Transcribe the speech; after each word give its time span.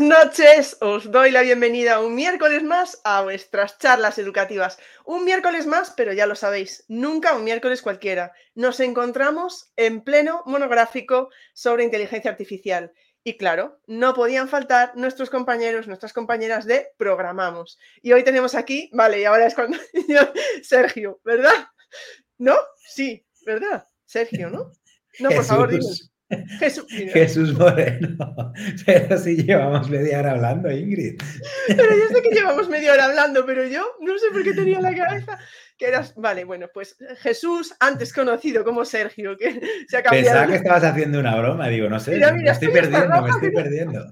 Buenas 0.00 0.28
noches, 0.28 0.78
os 0.80 1.10
doy 1.10 1.30
la 1.30 1.42
bienvenida 1.42 2.00
un 2.00 2.14
miércoles 2.14 2.62
más 2.62 3.02
a 3.04 3.20
vuestras 3.20 3.76
charlas 3.76 4.16
educativas. 4.16 4.78
Un 5.04 5.26
miércoles 5.26 5.66
más, 5.66 5.92
pero 5.94 6.14
ya 6.14 6.24
lo 6.24 6.36
sabéis, 6.36 6.86
nunca 6.88 7.36
un 7.36 7.44
miércoles 7.44 7.82
cualquiera. 7.82 8.32
Nos 8.54 8.80
encontramos 8.80 9.70
en 9.76 10.00
pleno 10.00 10.42
monográfico 10.46 11.28
sobre 11.52 11.84
inteligencia 11.84 12.30
artificial. 12.30 12.94
Y 13.24 13.36
claro, 13.36 13.78
no 13.86 14.14
podían 14.14 14.48
faltar 14.48 14.96
nuestros 14.96 15.28
compañeros, 15.28 15.86
nuestras 15.86 16.14
compañeras 16.14 16.64
de 16.64 16.88
Programamos. 16.96 17.78
Y 18.00 18.12
hoy 18.12 18.24
tenemos 18.24 18.54
aquí, 18.54 18.88
vale, 18.94 19.20
y 19.20 19.26
ahora 19.26 19.48
es 19.48 19.54
cuando 19.54 19.76
Sergio, 20.62 21.20
¿verdad? 21.24 21.68
¿No? 22.38 22.56
Sí, 22.88 23.26
¿verdad? 23.44 23.86
Sergio, 24.06 24.48
¿no? 24.48 24.72
No, 25.18 25.28
por 25.28 25.44
favor, 25.44 25.68
dime. 25.68 25.84
Jesús, 27.12 27.52
Moreno. 27.58 28.52
Pero 28.86 29.18
si 29.18 29.36
llevamos 29.36 29.88
media 29.90 30.20
hora 30.20 30.32
hablando, 30.32 30.70
Ingrid. 30.70 31.20
Pero 31.66 31.96
yo 31.96 32.14
sé 32.14 32.22
que 32.22 32.30
llevamos 32.34 32.68
media 32.68 32.92
hora 32.92 33.06
hablando, 33.06 33.44
pero 33.44 33.66
yo 33.66 33.84
no 34.00 34.18
sé 34.18 34.26
por 34.32 34.42
qué 34.44 34.52
tenía 34.52 34.80
la 34.80 34.94
cabeza 34.94 35.38
que 35.76 35.88
eras. 35.88 36.14
Vale, 36.16 36.44
bueno, 36.44 36.68
pues 36.72 36.96
Jesús, 37.18 37.74
antes 37.80 38.12
conocido 38.12 38.64
como 38.64 38.84
Sergio, 38.84 39.36
que 39.36 39.60
se 39.88 39.96
ha 39.96 40.02
cambiado. 40.02 40.26
Pensaba 40.26 40.46
que 40.46 40.56
estabas 40.56 40.84
haciendo 40.84 41.18
una 41.18 41.36
broma, 41.36 41.68
digo, 41.68 41.88
no 41.88 41.98
sé, 41.98 42.18
me 42.18 42.50
estoy 42.50 42.68
perdiendo, 42.68 43.22
me 43.22 43.30
estoy 43.30 43.50
perdiendo. 43.50 44.04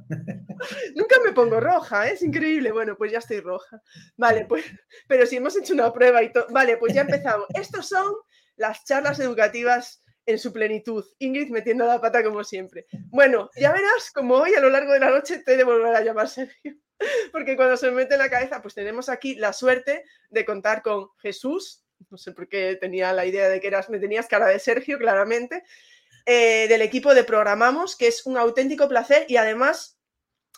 Nunca 0.97 1.17
me 1.25 1.33
pongo 1.33 1.61
roja, 1.61 2.09
¿eh? 2.09 2.15
es 2.15 2.23
increíble. 2.23 2.73
Bueno, 2.73 2.97
pues 2.97 3.13
ya 3.13 3.19
estoy 3.19 3.41
roja. 3.41 3.81
Vale, 4.17 4.47
pues, 4.47 4.65
pero 5.07 5.27
si 5.27 5.37
hemos 5.37 5.57
hecho 5.57 5.75
una 5.75 5.93
prueba 5.93 6.23
y 6.23 6.33
todo. 6.33 6.47
Vale, 6.51 6.79
pues 6.79 6.95
ya 6.95 7.03
empezamos. 7.03 7.47
Estos 7.55 7.89
son 7.89 8.13
las 8.57 8.85
charlas 8.85 9.21
educativas 9.21 10.03
en 10.29 10.39
su 10.39 10.53
plenitud. 10.53 11.05
Ingrid 11.19 11.49
metiendo 11.49 11.87
la 11.87 12.03
pata 12.03 12.23
como 12.23 12.45
siempre. 12.45 12.87
Bueno, 13.07 13.51
ya 13.57 13.73
verás 13.73 14.11
como 14.13 14.35
hoy 14.35 14.55
a 14.55 14.61
lo 14.61 14.69
largo 14.69 14.93
de 14.93 15.01
la 15.01 15.09
noche 15.09 15.39
te 15.39 15.55
he 15.55 15.57
de 15.57 15.65
volver 15.65 15.97
a 15.97 16.03
llamar 16.03 16.29
Sergio. 16.29 16.77
Porque 17.33 17.57
cuando 17.57 17.79
se 17.79 17.87
me 17.87 17.97
mete 17.97 18.15
en 18.15 18.21
la 18.21 18.29
cabeza, 18.29 18.61
pues 18.61 18.75
tenemos 18.75 19.09
aquí 19.09 19.37
la 19.37 19.55
suerte 19.55 20.05
de 20.29 20.45
contar 20.45 20.83
con 20.83 21.09
Jesús. 21.23 21.83
No 22.11 22.19
sé 22.19 22.33
por 22.33 22.47
qué 22.47 22.77
tenía 22.79 23.15
la 23.15 23.25
idea 23.25 23.49
de 23.49 23.59
que 23.59 23.69
eras, 23.69 23.89
me 23.89 23.99
tenías 23.99 24.29
cara 24.29 24.49
de 24.49 24.59
Sergio, 24.59 24.99
claramente. 24.99 25.65
Eh, 26.27 26.69
del 26.69 26.83
equipo 26.83 27.15
de 27.15 27.25
Programamos, 27.25 27.97
que 27.97 28.09
es 28.09 28.27
un 28.27 28.37
auténtico 28.37 28.87
placer 28.87 29.25
y 29.29 29.39
además 29.39 29.99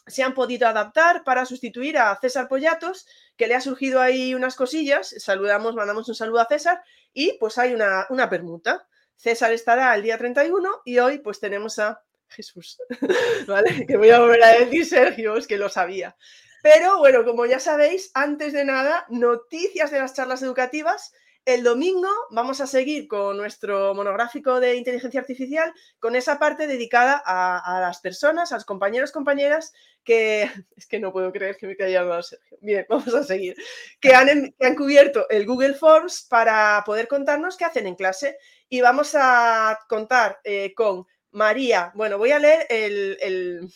se 0.09 0.25
han 0.25 0.35
podido 0.35 0.67
adaptar 0.67 1.23
para 1.23 1.47
sustituir 1.47 1.97
a 1.97 2.19
César 2.21 2.49
Pollatos, 2.49 3.07
que 3.37 3.47
le 3.47 3.55
ha 3.55 3.61
surgido 3.61 4.01
ahí 4.01 4.35
unas 4.35 4.57
cosillas. 4.57 5.15
Saludamos, 5.19 5.77
mandamos 5.77 6.09
un 6.09 6.17
saludo 6.17 6.41
a 6.41 6.47
César 6.47 6.83
y 7.13 7.39
pues 7.39 7.57
hay 7.57 7.73
una, 7.73 8.07
una 8.11 8.29
permuta. 8.29 8.89
César 9.21 9.53
estará 9.53 9.95
el 9.95 10.03
día 10.03 10.17
31 10.17 10.81
y 10.87 10.99
hoy 10.99 11.19
pues 11.19 11.41
tenemos 11.41 11.79
a 11.79 12.03
Jesús, 12.29 12.79
¿vale? 13.47 13.85
Que 13.87 13.99
voy 13.99 14.09
a 14.09 14.21
volver 14.21 14.43
a 14.43 14.59
decir 14.59 14.87
Sergio, 14.87 15.37
es 15.37 15.47
que 15.47 15.59
lo 15.59 15.69
sabía. 15.69 16.17
Pero 16.63 16.99
bueno, 16.99 17.23
como 17.25 17.45
ya 17.45 17.59
sabéis, 17.59 18.11
antes 18.15 18.55
de 18.55 18.65
nada, 18.65 19.05
noticias 19.11 19.91
de 19.91 19.99
las 19.99 20.15
charlas 20.15 20.43
educativas. 20.43 21.13
El 21.47 21.65
domingo 21.65 22.09
vamos 22.31 22.61
a 22.61 22.67
seguir 22.67 23.09
con 23.09 23.37
nuestro 23.37 23.95
monográfico 23.95 24.61
de 24.61 24.77
inteligencia 24.77 25.21
artificial, 25.21 25.73
con 25.99 26.15
esa 26.15 26.39
parte 26.39 26.67
dedicada 26.67 27.21
a, 27.25 27.81
las 27.81 28.01
personas, 28.01 28.53
a 28.53 28.57
los 28.57 28.67
compañeros, 28.67 29.11
compañeras, 29.11 29.73
que 30.05 30.43
es 30.77 30.87
que 30.87 30.99
no 31.01 31.13
puedo 31.13 31.31
creer 31.31 31.57
que 31.57 31.67
me 31.67 31.77
haya 31.79 32.01
llamado 32.01 32.23
Sergio. 32.23 32.59
Bien, 32.63 32.87
vamos 32.89 33.15
a 33.15 33.23
seguir. 33.23 33.57
Que 34.01 34.15
han, 34.15 34.55
que 34.59 34.67
han 34.67 34.77
cubierto 34.77 35.29
el 35.29 35.45
Google 35.45 35.75
Forms 35.75 36.27
para 36.29 36.83
poder 36.87 37.07
contarnos 37.07 37.59
qué 37.59 37.67
hacen 37.67 37.87
en 37.87 37.97
clase 37.97 38.39
y 38.71 38.81
vamos 38.81 39.15
a 39.15 39.79
contar 39.89 40.41
eh, 40.45 40.73
con 40.75 41.05
María. 41.33 41.93
Bueno, 41.95 42.17
voy 42.19 42.31
a 42.31 42.39
leer 42.39 42.67
el, 42.71 43.69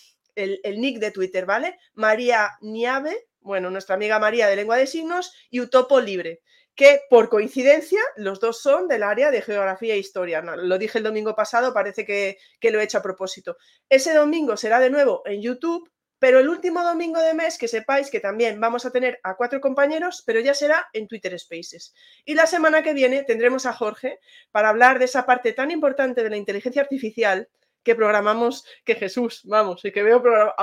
nick 0.80 0.98
de 1.00 1.10
Twitter, 1.10 1.44
¿vale? 1.44 1.76
María 1.94 2.52
Niave, 2.62 3.26
bueno, 3.40 3.70
nuestra 3.70 3.96
amiga 3.96 4.18
María 4.18 4.46
de 4.46 4.56
Lengua 4.56 4.76
de 4.76 4.86
Signos 4.86 5.34
y 5.50 5.60
Utopo 5.60 6.00
Libre, 6.00 6.42
que 6.76 7.00
por 7.10 7.28
coincidencia 7.28 8.00
los 8.16 8.38
dos 8.38 8.62
son 8.62 8.86
del 8.86 9.02
área 9.02 9.32
de 9.32 9.42
geografía 9.42 9.94
e 9.94 9.98
historia. 9.98 10.40
lo 10.40 10.78
dije 10.78 10.98
el 10.98 11.04
domingo 11.04 11.34
pasado, 11.34 11.74
parece 11.74 12.06
que, 12.06 12.38
que 12.60 12.70
lo 12.70 12.80
he 12.80 12.84
hecho 12.84 12.98
a 12.98 13.02
propósito. 13.02 13.56
Ese 13.88 14.14
domingo 14.14 14.56
será 14.56 14.78
de 14.78 14.90
nuevo 14.90 15.22
en 15.26 15.42
YouTube 15.42 15.90
pero 16.24 16.40
el 16.40 16.48
último 16.48 16.82
domingo 16.82 17.20
de 17.20 17.34
mes, 17.34 17.58
que 17.58 17.68
sepáis 17.68 18.10
que 18.10 18.18
también 18.18 18.58
vamos 18.58 18.86
a 18.86 18.90
tener 18.90 19.20
a 19.24 19.36
cuatro 19.36 19.60
compañeros, 19.60 20.22
pero 20.24 20.40
ya 20.40 20.54
será 20.54 20.88
en 20.94 21.06
Twitter 21.06 21.38
Spaces. 21.38 21.92
Y 22.24 22.32
la 22.32 22.46
semana 22.46 22.82
que 22.82 22.94
viene 22.94 23.24
tendremos 23.24 23.66
a 23.66 23.74
Jorge 23.74 24.20
para 24.50 24.70
hablar 24.70 24.98
de 24.98 25.04
esa 25.04 25.26
parte 25.26 25.52
tan 25.52 25.70
importante 25.70 26.22
de 26.22 26.30
la 26.30 26.38
inteligencia 26.38 26.80
artificial 26.80 27.50
que 27.82 27.94
programamos, 27.94 28.64
que 28.86 28.94
Jesús, 28.94 29.42
vamos, 29.44 29.84
y 29.84 29.92
que 29.92 30.02
veo, 30.02 30.22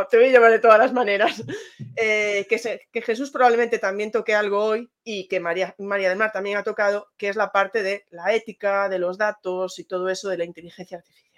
te 0.10 0.18
voy 0.18 0.30
a 0.30 0.32
llamar 0.32 0.50
de 0.50 0.58
todas 0.58 0.80
las 0.80 0.94
maneras, 0.94 1.44
eh, 1.96 2.48
que, 2.50 2.82
que, 2.92 3.02
Jesús 3.04 3.30
probablemente 3.30 3.78
también 3.78 4.12
toque 4.12 4.34
algo 4.34 4.64
hoy 4.64 4.90
y 5.04 5.28
que 5.28 5.40
María, 5.40 5.76
María 5.78 6.10
del 6.10 6.18
Mar 6.18 6.32
también 6.32 6.58
ha 6.58 6.64
tocado, 6.64 7.12
que 7.18 7.30
es 7.30 7.36
la 7.36 7.52
parte 7.52 7.84
de 7.84 8.08
la 8.10 8.34
ética, 8.34 8.90
de 8.90 8.98
los 8.98 9.20
datos 9.20 9.78
y 9.78 9.84
todo 9.84 10.10
eso 10.10 10.28
de 10.28 10.40
la 10.40 10.46
inteligencia 10.46 10.98
artificial. 10.98 11.31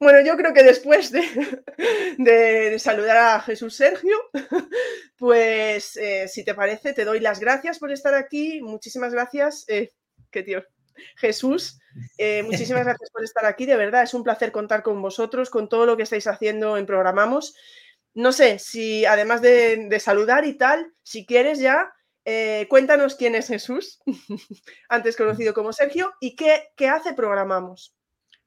Bueno, 0.00 0.22
yo 0.22 0.34
creo 0.38 0.54
que 0.54 0.62
después 0.62 1.12
de, 1.12 2.78
saludar 2.78 3.16
a 3.18 3.40
Jesús 3.40 3.76
Sergio, 3.76 4.16
pues 5.18 5.94
eh, 5.98 6.26
si 6.26 6.42
te 6.42 6.54
parece, 6.54 6.94
te 6.94 7.04
doy 7.04 7.20
las 7.20 7.38
gracias 7.38 7.78
por 7.78 7.92
estar 7.92 8.14
aquí. 8.14 8.62
Muchísimas 8.62 9.12
gracias. 9.12 9.66
Eh, 9.68 9.90
qué 10.30 10.42
tío. 10.42 10.64
Jesús, 11.16 11.78
eh, 12.16 12.42
muchísimas 12.42 12.84
gracias 12.86 13.10
por 13.10 13.22
estar 13.22 13.44
aquí. 13.44 13.66
De 13.66 13.76
verdad, 13.76 14.02
es 14.02 14.14
un 14.14 14.24
placer 14.24 14.52
contar 14.52 14.82
con 14.82 15.02
vosotros, 15.02 15.50
con 15.50 15.68
todo 15.68 15.84
lo 15.84 15.98
que 15.98 16.04
estáis 16.04 16.26
haciendo 16.26 16.78
en 16.78 16.86
Programamos. 16.86 17.54
No 18.14 18.32
sé 18.32 18.58
si 18.58 19.04
además 19.04 19.42
de, 19.42 20.00
saludar 20.00 20.46
y 20.46 20.54
tal, 20.54 20.94
si 21.02 21.26
quieres 21.26 21.58
ya, 21.58 21.92
cuéntanos 22.68 23.14
quién 23.16 23.34
es 23.34 23.48
Jesús, 23.48 24.00
antes 24.88 25.16
conocido 25.16 25.54
como 25.54 25.72
Sergio, 25.72 26.12
y 26.20 26.34
qué, 26.34 26.70
qué 26.74 26.88
hace 26.88 27.12
Programamos. 27.12 27.94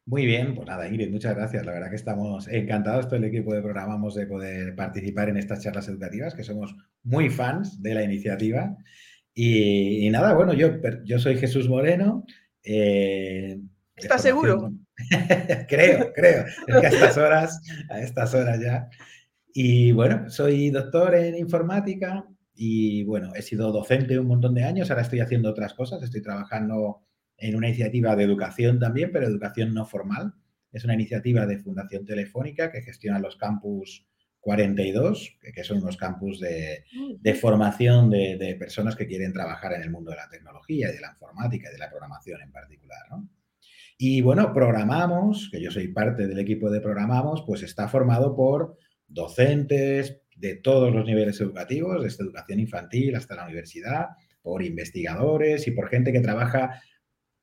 Muy 0.05 0.25
bien, 0.25 0.53
pues 0.53 0.67
nada, 0.67 0.87
Ingrid, 0.87 1.11
muchas 1.11 1.35
gracias. 1.35 1.65
La 1.65 1.71
verdad 1.71 1.89
que 1.89 1.95
estamos 1.95 2.47
encantados, 2.49 3.07
todo 3.07 3.15
el 3.15 3.23
equipo 3.23 3.53
de 3.53 3.61
programamos, 3.61 4.15
de 4.15 4.27
poder 4.27 4.75
participar 4.75 5.29
en 5.29 5.37
estas 5.37 5.61
charlas 5.61 5.87
educativas, 5.87 6.35
que 6.35 6.43
somos 6.43 6.75
muy 7.03 7.29
fans 7.29 7.81
de 7.81 7.93
la 7.93 8.03
iniciativa. 8.03 8.75
Y, 9.33 10.09
nada, 10.11 10.33
bueno, 10.33 10.53
yo, 10.53 10.73
yo 11.05 11.19
soy 11.19 11.37
Jesús 11.37 11.69
Moreno. 11.69 12.25
Eh, 12.63 13.59
¿Estás 13.95 14.21
seguro? 14.21 14.73
creo, 15.69 16.11
creo. 16.13 16.45
Es 16.67 16.75
que 16.81 16.87
a 16.87 16.89
estas 16.89 17.17
horas, 17.17 17.61
a 17.89 18.01
estas 18.01 18.33
horas 18.33 18.59
ya. 18.59 18.89
Y 19.53 19.93
bueno, 19.93 20.29
soy 20.29 20.69
doctor 20.69 21.15
en 21.15 21.35
informática 21.37 22.25
y 22.55 23.03
bueno, 23.03 23.33
he 23.35 23.41
sido 23.41 23.71
docente 23.71 24.19
un 24.19 24.27
montón 24.27 24.53
de 24.53 24.63
años, 24.63 24.89
ahora 24.89 25.03
estoy 25.03 25.19
haciendo 25.19 25.49
otras 25.49 25.73
cosas, 25.73 26.03
estoy 26.03 26.21
trabajando 26.21 27.01
en 27.43 27.57
una 27.57 27.67
iniciativa 27.67 28.15
de 28.15 28.23
educación 28.23 28.79
también, 28.79 29.11
pero 29.11 29.27
educación 29.27 29.73
no 29.73 29.85
formal. 29.85 30.33
Es 30.71 30.85
una 30.85 30.93
iniciativa 30.93 31.45
de 31.45 31.59
Fundación 31.59 32.05
Telefónica 32.05 32.71
que 32.71 32.81
gestiona 32.81 33.19
los 33.19 33.35
campus 33.35 34.07
42, 34.39 35.37
que 35.53 35.63
son 35.63 35.79
unos 35.79 35.97
campus 35.97 36.39
de, 36.39 36.85
formación 37.35 38.09
de, 38.09 38.55
personas 38.57 38.95
que 38.95 39.07
quieren 39.07 39.33
trabajar 39.33 39.73
en 39.73 39.81
el 39.81 39.91
mundo 39.91 40.11
de 40.11 40.17
la 40.17 40.29
tecnología 40.29 40.89
y 40.89 40.93
de 40.93 41.01
la 41.01 41.11
informática 41.11 41.69
y 41.69 41.73
de 41.73 41.79
la 41.79 41.89
programación 41.89 42.41
en 42.41 42.51
particular. 42.51 43.01
Y 43.97 44.21
bueno, 44.21 44.53
programamos, 44.53 45.49
que 45.51 45.61
yo 45.61 45.69
soy 45.69 45.89
parte 45.89 46.27
del 46.27 46.39
equipo 46.39 46.69
de 46.69 46.79
programamos, 46.79 47.43
pues 47.45 47.61
está 47.61 47.89
formado 47.89 48.35
por 48.35 48.77
docentes 49.07 50.21
de 50.35 50.55
todos 50.55 50.93
los 50.93 51.05
niveles 51.05 51.39
educativos, 51.41 52.03
desde 52.03 52.23
educación 52.23 52.61
infantil 52.61 53.15
hasta 53.15 53.35
la 53.35 53.45
universidad, 53.45 54.07
por 54.41 54.63
investigadores 54.63 55.67
y 55.67 55.71
por 55.71 55.89
gente 55.89 56.11
que 56.11 56.19
trabaja 56.19 56.81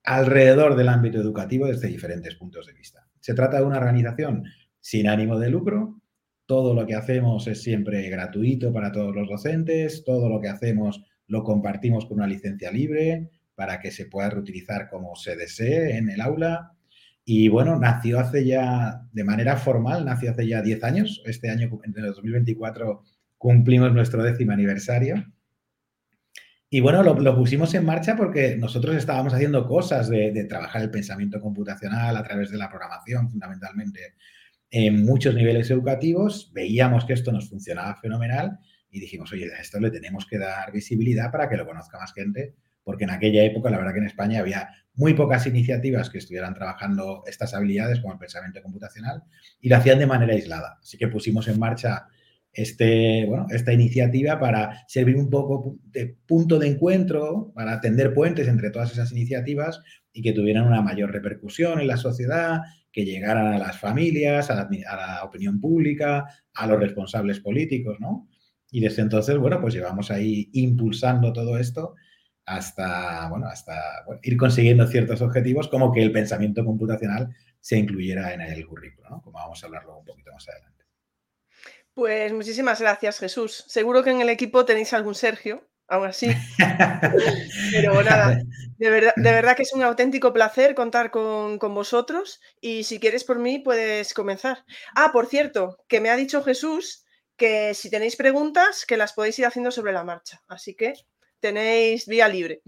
alrededor 0.05 0.77
del 0.77 0.89
ámbito 0.89 1.19
educativo 1.19 1.67
desde 1.67 1.89
diferentes 1.89 2.35
puntos 2.37 2.67
de 2.67 2.73
vista. 2.73 3.07
Se 3.21 3.35
trata 3.35 3.59
de 3.59 3.67
una 3.67 3.79
organización 3.79 4.45
sin 4.81 5.09
ánimo 5.09 5.39
de 5.39 5.51
lucro. 5.51 6.01
Todo 6.47 6.75
lo 6.75 6.87
que 6.87 6.95
hacemos 6.95 7.47
es 7.47 7.63
siempre 7.63 8.09
gratuito 8.09 8.73
para 8.73 8.93
todos 8.93 9.15
los 9.15 9.29
docentes. 9.29 10.05
Todo 10.05 10.29
lo 10.29 10.41
que 10.41 10.49
hacemos 10.49 11.03
lo 11.27 11.45
compartimos 11.45 12.07
con 12.07 12.19
una 12.19 12.27
licencia 12.27 12.73
libre 12.73 13.31
para 13.55 13.79
que 13.79 13.91
se 13.91 14.07
pueda 14.07 14.31
reutilizar 14.31 14.89
como 14.89 15.15
se 15.17 15.37
desee 15.37 15.97
en 15.97 16.09
el 16.09 16.21
aula. 16.21 16.73
Y 17.25 17.49
bueno, 17.49 17.79
nació 17.79 18.19
hace 18.19 18.45
ya, 18.45 19.07
de 19.13 19.23
manera 19.23 19.57
formal, 19.57 20.05
nació 20.05 20.31
hace 20.31 20.49
ya 20.49 20.63
10 20.63 20.83
años. 20.83 21.23
Este 21.27 21.51
año, 21.51 21.69
en 21.85 21.95
el 21.97 22.07
2024, 22.07 23.05
cumplimos 23.37 23.93
nuestro 23.93 24.23
décimo 24.23 24.53
aniversario. 24.53 25.25
Y 26.73 26.79
bueno, 26.79 27.03
lo, 27.03 27.35
pusimos 27.35 27.75
en 27.75 27.85
marcha 27.85 28.17
porque 28.17 28.57
nosotros 28.57 28.95
estábamos 28.95 29.35
haciendo 29.35 29.67
cosas 29.67 30.09
de, 30.09 30.45
trabajar 30.49 30.83
el 30.83 30.91
pensamiento 30.91 31.41
computacional 31.41 32.17
a 32.17 32.23
través 32.23 32.53
de 32.53 32.59
la 32.59 32.69
programación, 32.69 33.29
fundamentalmente, 33.29 34.15
en 34.71 35.05
muchos 35.05 35.35
niveles 35.35 35.69
educativos. 35.73 36.53
Veíamos 36.55 37.05
que 37.05 37.15
esto 37.15 37.33
nos 37.33 37.49
funcionaba 37.49 37.97
fenomenal 37.97 38.61
y 38.89 39.01
dijimos, 39.01 39.33
oye, 39.33 39.53
a 39.53 39.61
esto 39.61 39.81
le 39.81 39.91
tenemos 39.91 40.27
que 40.27 40.39
dar 40.39 40.71
visibilidad 40.71 41.33
para 41.33 41.49
que 41.49 41.57
lo 41.57 41.67
conozca 41.67 41.99
más 41.99 42.15
gente, 42.15 42.55
porque 42.85 43.03
en 43.03 43.11
aquella 43.11 43.43
época, 43.43 43.69
la 43.69 43.79
verdad 43.79 43.93
que 43.93 43.99
en 43.99 44.07
España 44.07 44.39
había 44.39 44.69
muy 44.95 45.15
pocas 45.15 45.49
iniciativas 45.49 46.09
que 46.09 46.19
estuvieran 46.19 46.55
trabajando 46.55 47.25
estas 47.27 47.53
habilidades 47.53 47.99
como 47.99 48.13
el 48.13 48.19
pensamiento 48.21 48.63
computacional 48.63 49.25
y 49.61 49.69
lo 49.69 49.77
hacían 49.77 49.99
de 49.99 50.07
manera 50.07 50.35
aislada. 50.35 50.79
Así 50.81 50.97
que 50.97 51.09
pusimos 51.09 51.49
en 51.49 51.59
marcha 51.59 52.07
este, 52.53 53.25
bueno, 53.27 53.47
esta 53.51 53.73
iniciativa 53.73 54.39
para 54.39 54.85
servir 54.89 55.17
un 55.17 55.31
poco 55.31 55.77
de 55.85 56.17
punto 56.27 56.59
de 56.59 56.69
encuentro, 56.69 57.53
para 57.55 57.81
tender 57.81 58.13
puentes 58.13 58.49
entre 58.49 58.71
todas 58.71 58.93
esas 58.93 59.13
iniciativas 59.13 59.81
y 60.13 60.23
que 60.23 60.33
tuvieran 60.33 60.67
una 60.67 60.83
mayor 60.83 61.13
repercusión 61.13 61.81
en 61.81 61.87
la 61.87 61.97
sociedad, 61.97 62.61
que 62.93 63.05
llegaran 63.05 63.55
a 63.55 63.59
las 63.59 63.79
familias, 63.79 64.51
a 64.51 64.57
la, 64.57 65.25
opinión 65.25 65.61
pública, 65.61 66.27
a 66.55 66.67
los 66.67 66.81
responsables 66.81 67.41
políticos, 67.41 67.99
¿no? 68.01 68.29
Y 68.73 68.81
desde 68.81 69.03
entonces, 69.03 69.37
bueno, 69.39 69.61
pues 69.61 69.75
llevamos 69.75 70.11
ahí 70.11 70.49
impulsando 70.53 71.33
todo 71.33 71.59
esto 71.59 71.95
hasta, 72.47 73.29
bueno, 73.29 73.47
hasta 73.47 73.75
ir 74.23 74.37
consiguiendo 74.37 74.87
ciertos 74.87 75.23
objetivos, 75.23 75.69
como 75.69 75.93
que 75.93 76.03
el 76.03 76.13
pensamiento 76.13 76.65
computacional 76.65 77.31
se 77.61 77.79
incluyera 77.79 78.35
en 78.35 78.41
el 78.41 78.67
currículo, 78.67 79.11
¿no? 79.11 79.23
Como 79.23 79.39
vamos 79.39 79.63
a 79.63 79.67
hablarlo 79.67 79.99
un 79.99 80.05
poquito 80.05 80.33
más 80.33 80.49
adelante. 80.49 80.80
Pues 82.01 82.33
muchísimas 82.33 82.81
gracias, 82.81 83.19
Jesús. 83.19 83.63
Seguro 83.69 84.03
que 84.03 84.09
en 84.09 84.23
el 84.23 84.31
equipo 84.31 84.65
tenéis 84.65 84.95
algún 84.95 85.15
Sergio, 85.15 85.69
aún 85.87 86.07
así. 86.07 86.29
Pero 87.73 88.03
nada, 88.03 88.41
de 88.79 88.89
verdad, 88.89 89.13
de 89.15 89.33
verdad, 89.33 89.55
que 89.55 89.65
es 89.65 89.75
un 89.75 89.83
auténtico 89.83 90.33
placer 90.33 90.75
contar 90.75 91.11
con, 91.11 91.59
con, 91.59 91.75
vosotros 91.75 92.41
y 92.59 92.85
si 92.85 93.01
quieres 93.01 93.25
por 93.25 93.39
mí 93.39 93.59
puedes 93.59 94.15
comenzar. 94.15 94.65
Ah, 94.97 95.11
por 95.13 95.27
cierto, 95.27 95.77
que 95.89 96.01
me 96.01 96.09
ha 96.09 96.17
dicho 96.17 96.43
Jesús 96.43 97.05
que 97.37 97.75
si 97.75 97.91
tenéis 97.91 98.17
preguntas, 98.17 98.87
que 98.89 98.97
las 98.97 99.13
podéis 99.13 99.39
ir 99.39 99.45
haciendo 99.45 99.71
sobre 99.71 99.93
la 99.93 100.03
marcha. 100.03 100.41
Así 100.49 100.75
que 100.75 100.95
tenéis 101.39 102.07
vía 102.07 102.29
libre. 102.29 102.63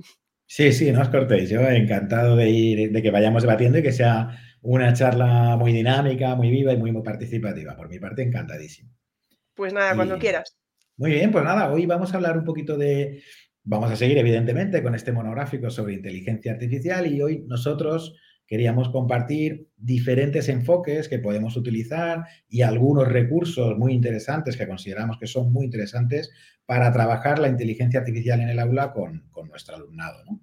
Sí, 0.45 0.75
sí, 0.75 0.93
no 0.93 1.01
os 1.01 1.09
cortéis. 1.09 1.49
Yo 1.49 1.63
encantado 1.63 2.37
de 2.37 2.51
ir, 2.51 2.93
de 2.93 3.03
que 3.03 3.11
vayamos 3.11 3.45
debatiendo 3.45 3.79
y 3.79 3.83
que 3.83 3.93
sea 3.93 4.39
una 4.61 4.93
charla 4.93 5.57
muy 5.57 5.73
dinámica, 5.73 6.35
muy 6.35 6.51
viva 6.51 6.75
y 6.75 6.77
muy, 6.77 6.93
muy 6.93 7.03
participativa. 7.03 7.75
Por 7.75 7.89
mi 7.89 7.99
parte, 7.99 8.21
encantadísimo. 8.21 8.93
Pues 9.63 9.73
nada, 9.73 9.93
y... 9.93 9.95
cuando 9.95 10.19
quieras. 10.19 10.59
Muy 10.97 11.13
bien, 11.13 11.31
pues 11.31 11.45
nada, 11.45 11.71
hoy 11.71 11.87
vamos 11.87 12.13
a 12.13 12.17
hablar 12.17 12.37
un 12.37 12.45
poquito 12.45 12.77
de. 12.77 13.23
Vamos 13.63 13.93
a 13.93 13.95
seguir, 13.95 14.19
evidentemente, 14.19 14.83
con 14.83 14.97
este 14.97 15.13
monográfico 15.13 15.71
sobre 15.71 15.95
inteligencia 15.95 16.51
artificial 16.51 17.07
y 17.07 17.23
hoy 17.23 17.45
nosotros 17.47 18.17
queríamos 18.45 18.89
compartir 18.89 19.69
diferentes 19.77 20.49
enfoques 20.49 21.09
que 21.09 21.21
podemos 21.21 21.57
utilizar 21.57 22.25
y 22.49 22.63
algunos 22.63 23.07
recursos 23.07 23.79
muy 23.79 23.93
interesantes 23.93 24.57
que 24.57 24.67
consideramos 24.67 25.17
que 25.21 25.29
son 25.29 25.53
muy 25.53 25.67
interesantes 25.67 26.33
para 26.67 26.93
trabajar 26.93 27.39
la 27.39 27.47
inteligencia 27.47 28.01
artificial 28.01 28.41
en 28.41 28.49
el 28.49 28.59
aula 28.59 28.93
con, 28.93 29.29
con 29.31 29.49
nuestro 29.49 29.77
alumnado. 29.77 30.25
¿no? 30.25 30.41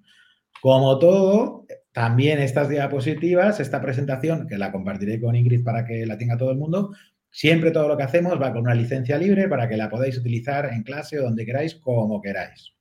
Como 0.61 0.97
todo, 0.97 1.65
también 1.91 2.39
estas 2.39 2.69
diapositivas, 2.69 3.59
esta 3.59 3.81
presentación, 3.81 4.47
que 4.47 4.57
la 4.57 4.71
compartiré 4.71 5.19
con 5.19 5.35
Ingrid 5.35 5.65
para 5.65 5.85
que 5.85 6.05
la 6.05 6.17
tenga 6.17 6.37
todo 6.37 6.51
el 6.51 6.57
mundo, 6.57 6.91
siempre 7.31 7.71
todo 7.71 7.87
lo 7.87 7.97
que 7.97 8.03
hacemos 8.03 8.41
va 8.41 8.51
con 8.51 8.61
una 8.61 8.73
licencia 8.73 9.17
libre 9.17 9.47
para 9.47 9.67
que 9.67 9.77
la 9.77 9.89
podáis 9.89 10.17
utilizar 10.17 10.65
en 10.71 10.83
clase 10.83 11.19
o 11.19 11.23
donde 11.23 11.45
queráis, 11.45 11.75
como 11.75 12.21
queráis. 12.21 12.73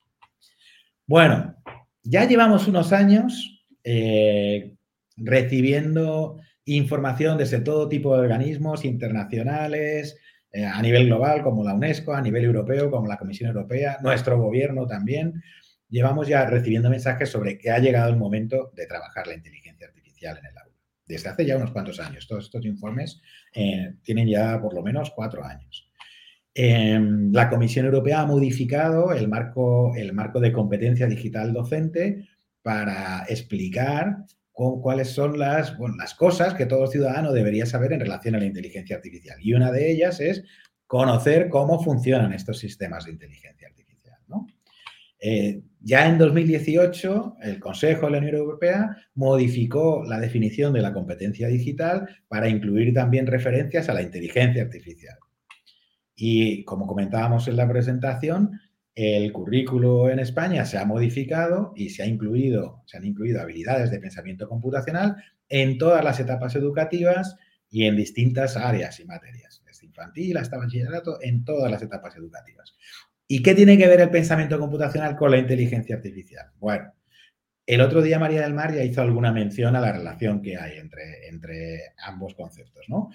Bueno, 1.07 1.57
ya 2.03 2.25
llevamos 2.25 2.69
unos 2.69 2.93
años 2.93 3.65
eh, 3.85 4.75
recibiendo 5.17 6.39
información 6.65 7.39
desde 7.39 7.61
todo 7.61 7.89
tipo 7.89 8.15
de 8.15 8.23
organismos 8.23 8.85
internacionales, 8.85 10.17
eh, 10.51 10.65
a 10.65 10.81
nivel 10.81 11.07
global, 11.07 11.43
como 11.43 11.65
la 11.65 11.75
UNESCO, 11.75 12.15
a 12.15 12.23
nivel 12.23 12.45
europeo, 12.45 12.91
como 12.91 13.07
la 13.07 13.17
Comisión 13.17 13.49
Europea, 13.49 13.99
nuestro 14.03 14.39
gobierno 14.39 14.87
también. 14.87 15.43
Llevamos 15.89 16.29
ya 16.29 16.45
recibiendo 16.47 16.91
mensajes 16.91 17.31
sobre 17.31 17.59
que 17.59 17.71
ha 17.71 17.79
llegado 17.79 18.11
el 18.11 18.17
momento 18.17 18.71
de 18.75 18.87
trabajar 18.87 19.27
la 19.27 19.35
inteligencia 19.35 19.87
artificial 19.87 20.39
en 20.39 20.47
el 20.47 20.59
aula. 20.59 20.68
Desde 21.09 21.31
hace 21.31 21.47
ya 21.47 21.57
unos 21.57 21.73
cuantos 21.73 21.99
años. 21.99 22.29
Todos 22.29 22.45
estos 22.45 22.65
informes 22.67 23.21
eh, 23.55 23.95
tienen 24.03 24.29
ya 24.29 24.61
por 24.61 24.75
lo 24.75 24.83
menos 24.83 25.11
cuatro 25.17 25.45
años. 25.45 25.91
Eh, 26.55 27.01
la 27.33 27.49
Comisión 27.49 27.87
Europea 27.87 28.21
ha 28.21 28.27
modificado 28.27 29.13
el 29.13 29.29
marco, 29.29 29.95
el 29.97 30.13
marco 30.13 30.39
de 30.39 30.53
competencia 30.53 31.07
digital 31.07 31.53
docente 31.53 32.29
para 32.63 33.25
explicar 33.29 34.25
cuáles 34.53 35.11
son 35.11 35.39
las 35.39 35.77
cosas 36.17 36.55
que 36.55 36.67
todo 36.67 36.89
ciudadano 36.89 37.33
debería 37.33 37.65
saber 37.65 37.93
en 37.93 38.01
relación 38.01 38.35
a 38.35 38.39
la 38.39 38.45
inteligencia 38.45 38.97
artificial. 38.97 39.39
Y 39.41 39.55
una 39.55 39.71
de 39.71 39.91
ellas 39.91 40.21
es 40.21 40.43
conocer 40.87 41.49
cómo 41.49 41.81
funcionan 41.83 42.33
estos 42.33 42.59
sistemas 42.59 43.05
de 43.05 43.13
inteligencia 43.13 43.69
artificial. 43.69 44.19
¿no? 44.27 44.47
Eh, 45.21 45.63
ya 45.81 46.09
en 46.09 46.19
2018, 46.19 47.37
el 47.43 47.61
Consejo 47.61 48.07
de 48.07 48.13
la 48.13 48.19
Unión 48.19 48.35
Europea 48.35 48.97
modificó 49.15 50.03
la 50.05 50.19
definición 50.19 50.73
de 50.73 50.83
la 50.83 50.93
competencia 50.93 51.49
digital 51.49 52.09
para 52.27 52.49
incluir 52.49 52.93
también 52.93 53.27
referencias 53.27 53.89
a 53.89 53.95
la 53.95 54.03
inteligencia 54.03 54.63
artificial. 54.63 55.17
Y 56.15 56.65
como 56.65 56.87
comentábamos 56.87 57.47
en 57.47 57.57
la 57.57 57.69
presentación, 57.69 58.61
el 58.95 59.33
currículo 59.33 60.11
en 60.11 60.19
España 60.19 60.65
se 60.65 60.77
ha 60.77 60.85
modificado 60.85 61.73
y 61.77 61.91
se, 61.91 62.03
ha 62.03 62.07
incluido, 62.07 62.83
se 62.87 62.97
han 62.97 63.05
incluido 63.05 63.41
habilidades 63.41 63.93
de 63.93 64.01
pensamiento 64.01 64.49
computacional 64.49 65.17
en 65.49 65.79
todas 65.79 66.03
las 66.03 66.19
etapas 66.19 66.57
educativas 66.57 67.37
y 67.71 67.85
en 67.85 67.95
distintas 67.95 68.57
áreas 68.57 68.99
y 68.99 69.05
materias, 69.05 69.63
desde 69.65 69.87
infantil 69.87 70.37
hasta 70.37 70.59
bachillerato, 70.59 71.19
en 71.23 71.45
todas 71.45 71.71
las 71.71 71.83
etapas 71.83 72.17
educativas. 72.17 72.75
¿Y 73.31 73.43
qué 73.43 73.55
tiene 73.55 73.77
que 73.77 73.87
ver 73.87 74.01
el 74.01 74.09
pensamiento 74.09 74.59
computacional 74.59 75.15
con 75.15 75.31
la 75.31 75.37
inteligencia 75.37 75.97
artificial? 75.97 76.47
Bueno, 76.59 76.95
el 77.67 77.83
otro 77.83 78.01
día 78.01 78.19
María 78.19 78.41
del 78.41 78.55
Mar 78.55 78.75
ya 78.75 78.83
hizo 78.83 79.03
alguna 79.03 79.31
mención 79.31 79.77
a 79.77 79.83
la 79.83 79.93
relación 79.93 80.41
que 80.41 80.57
hay 80.57 80.79
entre, 80.79 81.29
entre 81.29 81.93
ambos 81.99 82.35
conceptos, 82.35 82.87
¿no? 82.89 83.11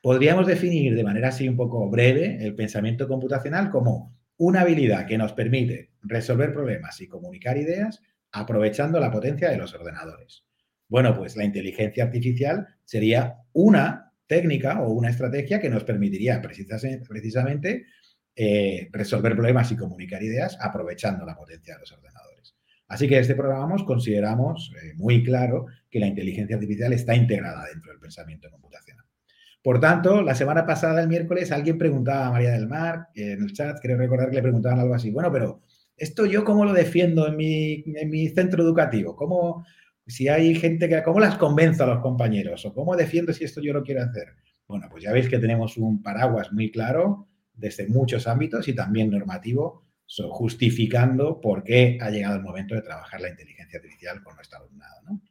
Podríamos 0.00 0.46
definir 0.46 0.94
de 0.94 1.02
manera 1.02 1.28
así 1.28 1.48
un 1.48 1.56
poco 1.56 1.90
breve 1.90 2.38
el 2.40 2.54
pensamiento 2.54 3.08
computacional 3.08 3.70
como 3.70 4.16
una 4.36 4.60
habilidad 4.60 5.06
que 5.06 5.18
nos 5.18 5.32
permite 5.32 5.90
resolver 6.02 6.52
problemas 6.52 7.00
y 7.00 7.08
comunicar 7.08 7.58
ideas 7.58 8.00
aprovechando 8.30 9.00
la 9.00 9.10
potencia 9.10 9.50
de 9.50 9.58
los 9.58 9.74
ordenadores. 9.74 10.44
Bueno, 10.88 11.16
pues 11.16 11.36
la 11.36 11.44
inteligencia 11.44 12.04
artificial 12.04 12.68
sería 12.84 13.38
una 13.52 14.12
técnica 14.28 14.80
o 14.80 14.92
una 14.92 15.10
estrategia 15.10 15.60
que 15.60 15.68
nos 15.68 15.82
permitiría 15.82 16.40
precisamente 16.40 17.86
eh, 18.42 18.88
resolver 18.90 19.34
problemas 19.34 19.70
y 19.70 19.76
comunicar 19.76 20.22
ideas 20.22 20.56
aprovechando 20.58 21.26
la 21.26 21.36
potencia 21.36 21.74
de 21.74 21.80
los 21.80 21.92
ordenadores. 21.92 22.56
Así 22.88 23.06
que 23.06 23.18
este 23.18 23.34
programa 23.34 23.76
consideramos 23.84 24.72
eh, 24.82 24.94
muy 24.96 25.22
claro 25.22 25.66
que 25.90 26.00
la 26.00 26.06
inteligencia 26.06 26.56
artificial 26.56 26.90
está 26.94 27.14
integrada 27.14 27.66
dentro 27.66 27.92
del 27.92 28.00
pensamiento 28.00 28.50
computacional. 28.50 29.04
Por 29.62 29.78
tanto, 29.78 30.22
la 30.22 30.34
semana 30.34 30.64
pasada, 30.64 31.02
el 31.02 31.08
miércoles, 31.08 31.52
alguien 31.52 31.76
preguntaba 31.76 32.28
a 32.28 32.30
María 32.30 32.52
del 32.52 32.66
Mar, 32.66 33.08
en 33.14 33.42
el 33.42 33.52
chat, 33.52 33.78
creo 33.78 33.98
recordar 33.98 34.30
que 34.30 34.36
le 34.36 34.42
preguntaban 34.42 34.80
algo 34.80 34.94
así, 34.94 35.10
bueno, 35.10 35.30
pero 35.30 35.60
¿esto 35.94 36.24
yo 36.24 36.42
cómo 36.42 36.64
lo 36.64 36.72
defiendo 36.72 37.28
en 37.28 37.36
mi, 37.36 37.84
en 37.94 38.08
mi 38.08 38.26
centro 38.28 38.62
educativo? 38.62 39.14
¿Cómo, 39.16 39.66
si 40.06 40.28
hay 40.28 40.54
gente 40.54 40.88
que, 40.88 41.02
cómo 41.02 41.20
las 41.20 41.36
convenzo 41.36 41.84
a 41.84 41.88
los 41.88 41.98
compañeros? 41.98 42.64
¿O 42.64 42.72
cómo 42.72 42.96
defiendo 42.96 43.34
si 43.34 43.44
esto 43.44 43.60
yo 43.60 43.74
lo 43.74 43.82
quiero 43.82 44.02
hacer? 44.02 44.28
Bueno, 44.66 44.86
pues 44.90 45.04
ya 45.04 45.12
veis 45.12 45.28
que 45.28 45.38
tenemos 45.38 45.76
un 45.76 46.02
paraguas 46.02 46.50
muy 46.54 46.70
claro 46.70 47.26
desde 47.52 47.86
muchos 47.88 48.26
ámbitos 48.26 48.68
y 48.68 48.74
también 48.74 49.10
normativo, 49.10 49.86
justificando 50.30 51.40
por 51.40 51.62
qué 51.62 51.98
ha 52.00 52.10
llegado 52.10 52.36
el 52.36 52.42
momento 52.42 52.74
de 52.74 52.82
trabajar 52.82 53.20
la 53.20 53.30
inteligencia 53.30 53.78
artificial 53.78 54.22
con 54.22 54.34
nuestro 54.34 54.58
alumnado. 54.58 55.02
¿no? 55.08 55.22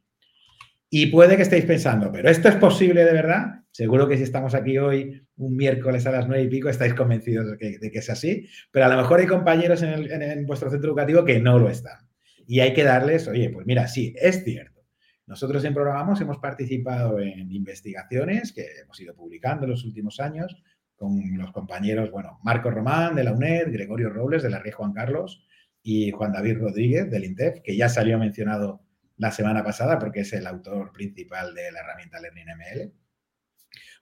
Y 0.88 1.06
puede 1.06 1.36
que 1.36 1.42
estéis 1.42 1.66
pensando, 1.66 2.10
¿pero 2.10 2.30
esto 2.30 2.48
es 2.48 2.56
posible 2.56 3.04
de 3.04 3.12
verdad? 3.12 3.60
Seguro 3.70 4.08
que 4.08 4.16
si 4.16 4.24
estamos 4.24 4.54
aquí 4.54 4.78
hoy, 4.78 5.24
un 5.36 5.54
miércoles 5.54 6.06
a 6.06 6.10
las 6.10 6.26
nueve 6.26 6.44
y 6.44 6.48
pico, 6.48 6.68
estáis 6.68 6.94
convencidos 6.94 7.52
de 7.52 7.58
que, 7.58 7.78
de 7.78 7.90
que 7.90 7.98
es 7.98 8.10
así, 8.10 8.48
pero 8.72 8.86
a 8.86 8.88
lo 8.88 8.96
mejor 8.96 9.20
hay 9.20 9.26
compañeros 9.26 9.82
en, 9.82 9.90
el, 9.90 10.10
en, 10.10 10.22
en, 10.22 10.46
vuestro 10.46 10.70
centro 10.70 10.90
educativo 10.90 11.24
que 11.24 11.38
no 11.38 11.58
lo 11.58 11.70
están. 11.70 12.08
Y 12.46 12.60
hay 12.60 12.72
que 12.72 12.82
darles, 12.82 13.28
oye, 13.28 13.50
pues 13.50 13.66
mira, 13.66 13.86
sí, 13.86 14.14
es 14.20 14.42
cierto. 14.42 14.80
Nosotros 15.26 15.64
en 15.64 15.74
Programamos 15.74 16.20
hemos 16.20 16.38
participado 16.38 17.20
en 17.20 17.52
investigaciones 17.52 18.52
que 18.52 18.66
hemos 18.82 18.98
ido 19.00 19.14
publicando 19.14 19.64
en 19.66 19.70
los 19.70 19.84
últimos 19.84 20.18
años 20.18 20.60
con 21.00 21.38
los 21.38 21.50
compañeros, 21.50 22.10
bueno, 22.10 22.38
Marco 22.42 22.70
Román 22.70 23.14
de 23.14 23.24
la 23.24 23.32
UNED, 23.32 23.72
Gregorio 23.72 24.10
Robles 24.10 24.42
de 24.42 24.50
la 24.50 24.58
Red 24.58 24.74
Juan 24.74 24.92
Carlos 24.92 25.42
y 25.82 26.10
Juan 26.10 26.30
David 26.30 26.58
Rodríguez 26.58 27.10
del 27.10 27.24
INTEF, 27.24 27.62
que 27.64 27.74
ya 27.74 27.88
salió 27.88 28.18
mencionado 28.18 28.82
la 29.16 29.30
semana 29.30 29.64
pasada 29.64 29.98
porque 29.98 30.20
es 30.20 30.32
el 30.34 30.46
autor 30.46 30.92
principal 30.92 31.54
de 31.54 31.72
la 31.72 31.80
herramienta 31.80 32.20
Learning 32.20 32.48
ML. 32.48 32.92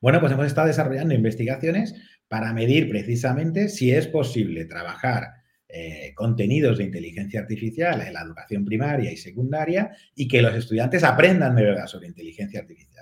Bueno, 0.00 0.18
pues 0.18 0.32
hemos 0.32 0.46
estado 0.46 0.66
desarrollando 0.66 1.14
investigaciones 1.14 1.94
para 2.26 2.52
medir 2.52 2.90
precisamente 2.90 3.68
si 3.68 3.92
es 3.92 4.08
posible 4.08 4.64
trabajar 4.64 5.34
eh, 5.68 6.12
contenidos 6.16 6.78
de 6.78 6.84
inteligencia 6.84 7.38
artificial 7.38 8.02
en 8.02 8.12
la 8.12 8.22
educación 8.22 8.64
primaria 8.64 9.12
y 9.12 9.16
secundaria 9.16 9.96
y 10.16 10.26
que 10.26 10.42
los 10.42 10.56
estudiantes 10.56 11.04
aprendan 11.04 11.54
de 11.54 11.62
verdad 11.62 11.86
sobre 11.86 12.08
inteligencia 12.08 12.58
artificial. 12.58 12.97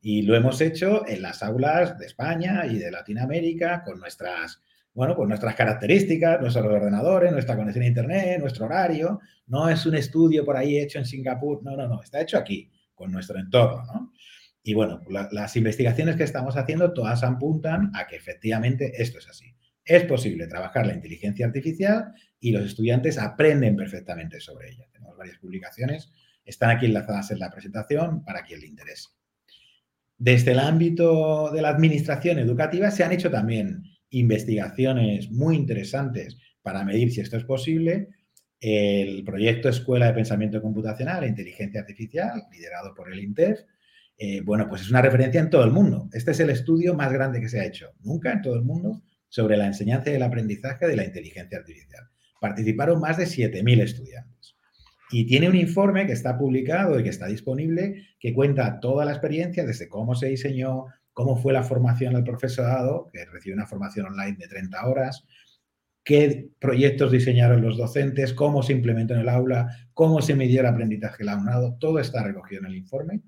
Y 0.00 0.22
lo 0.22 0.34
hemos 0.34 0.60
hecho 0.60 1.06
en 1.06 1.22
las 1.22 1.42
aulas 1.42 1.98
de 1.98 2.06
España 2.06 2.64
y 2.66 2.78
de 2.78 2.90
Latinoamérica 2.90 3.82
con 3.84 4.00
nuestras 4.00 4.62
bueno, 4.92 5.14
pues 5.14 5.28
nuestras 5.28 5.54
características, 5.54 6.40
nuestros 6.40 6.66
ordenadores, 6.66 7.32
nuestra 7.32 7.56
conexión 7.56 7.84
a 7.84 7.88
Internet, 7.88 8.40
nuestro 8.40 8.66
horario. 8.66 9.20
No 9.46 9.68
es 9.68 9.86
un 9.86 9.94
estudio 9.94 10.44
por 10.44 10.56
ahí 10.56 10.78
hecho 10.78 10.98
en 10.98 11.04
Singapur, 11.04 11.62
no, 11.62 11.76
no, 11.76 11.86
no, 11.86 12.02
está 12.02 12.20
hecho 12.20 12.38
aquí, 12.38 12.70
con 12.94 13.12
nuestro 13.12 13.38
entorno, 13.38 13.84
¿no? 13.84 14.12
Y 14.62 14.74
bueno, 14.74 15.00
las 15.08 15.56
investigaciones 15.56 16.16
que 16.16 16.24
estamos 16.24 16.56
haciendo 16.56 16.92
todas 16.92 17.22
apuntan 17.22 17.90
a 17.94 18.06
que 18.06 18.16
efectivamente 18.16 19.00
esto 19.00 19.18
es 19.18 19.26
así. 19.26 19.54
Es 19.82 20.04
posible 20.04 20.46
trabajar 20.48 20.86
la 20.86 20.92
inteligencia 20.92 21.46
artificial 21.46 22.12
y 22.38 22.52
los 22.52 22.66
estudiantes 22.66 23.16
aprenden 23.16 23.74
perfectamente 23.74 24.38
sobre 24.38 24.72
ella. 24.72 24.86
Tenemos 24.92 25.16
varias 25.16 25.38
publicaciones, 25.38 26.12
están 26.44 26.70
aquí 26.70 26.84
enlazadas 26.84 27.30
en 27.30 27.38
la 27.38 27.50
presentación 27.50 28.22
para 28.22 28.42
quien 28.42 28.60
le 28.60 28.66
interese. 28.66 29.08
Desde 30.20 30.52
el 30.52 30.58
ámbito 30.58 31.50
de 31.50 31.62
la 31.62 31.70
administración 31.70 32.38
educativa 32.38 32.90
se 32.90 33.02
han 33.02 33.12
hecho 33.12 33.30
también 33.30 33.84
investigaciones 34.10 35.30
muy 35.30 35.56
interesantes 35.56 36.36
para 36.60 36.84
medir 36.84 37.10
si 37.10 37.22
esto 37.22 37.38
es 37.38 37.44
posible. 37.44 38.08
El 38.60 39.24
proyecto 39.24 39.70
Escuela 39.70 40.08
de 40.08 40.12
Pensamiento 40.12 40.60
Computacional 40.60 41.24
e 41.24 41.28
Inteligencia 41.28 41.80
Artificial, 41.80 42.42
liderado 42.52 42.92
por 42.94 43.10
el 43.10 43.18
INTEF, 43.18 43.60
eh, 44.18 44.42
bueno, 44.42 44.68
pues 44.68 44.82
es 44.82 44.90
una 44.90 45.00
referencia 45.00 45.40
en 45.40 45.48
todo 45.48 45.64
el 45.64 45.70
mundo. 45.70 46.10
Este 46.12 46.32
es 46.32 46.40
el 46.40 46.50
estudio 46.50 46.92
más 46.92 47.10
grande 47.10 47.40
que 47.40 47.48
se 47.48 47.58
ha 47.58 47.64
hecho 47.64 47.94
nunca 48.00 48.30
en 48.30 48.42
todo 48.42 48.56
el 48.56 48.62
mundo 48.62 49.00
sobre 49.30 49.56
la 49.56 49.68
enseñanza 49.68 50.10
y 50.10 50.16
el 50.16 50.22
aprendizaje 50.22 50.86
de 50.86 50.96
la 50.96 51.06
inteligencia 51.06 51.56
artificial. 51.56 52.04
Participaron 52.38 53.00
más 53.00 53.16
de 53.16 53.24
7.000 53.24 53.80
estudiantes. 53.80 54.39
Y 55.10 55.26
tiene 55.26 55.48
un 55.48 55.56
informe 55.56 56.06
que 56.06 56.12
está 56.12 56.38
publicado 56.38 56.98
y 56.98 57.02
que 57.02 57.08
está 57.08 57.26
disponible 57.26 58.06
que 58.18 58.32
cuenta 58.32 58.78
toda 58.80 59.04
la 59.04 59.12
experiencia 59.12 59.64
desde 59.64 59.88
cómo 59.88 60.14
se 60.14 60.28
diseñó, 60.28 60.86
cómo 61.12 61.36
fue 61.36 61.52
la 61.52 61.64
formación 61.64 62.14
del 62.14 62.24
profesorado, 62.24 63.10
que 63.12 63.24
recibió 63.24 63.54
una 63.54 63.66
formación 63.66 64.06
online 64.06 64.36
de 64.38 64.48
30 64.48 64.86
horas, 64.86 65.26
qué 66.04 66.50
proyectos 66.58 67.12
diseñaron 67.12 67.62
los 67.62 67.76
docentes, 67.76 68.32
cómo 68.32 68.62
se 68.62 68.72
implementó 68.72 69.14
en 69.14 69.20
el 69.20 69.28
aula, 69.28 69.68
cómo 69.94 70.22
se 70.22 70.34
midió 70.34 70.60
el 70.60 70.66
aprendizaje 70.66 71.18
del 71.18 71.30
alumnado, 71.30 71.76
todo 71.78 71.98
está 71.98 72.22
recogido 72.22 72.60
en 72.60 72.66
el 72.66 72.76
informe. 72.76 73.20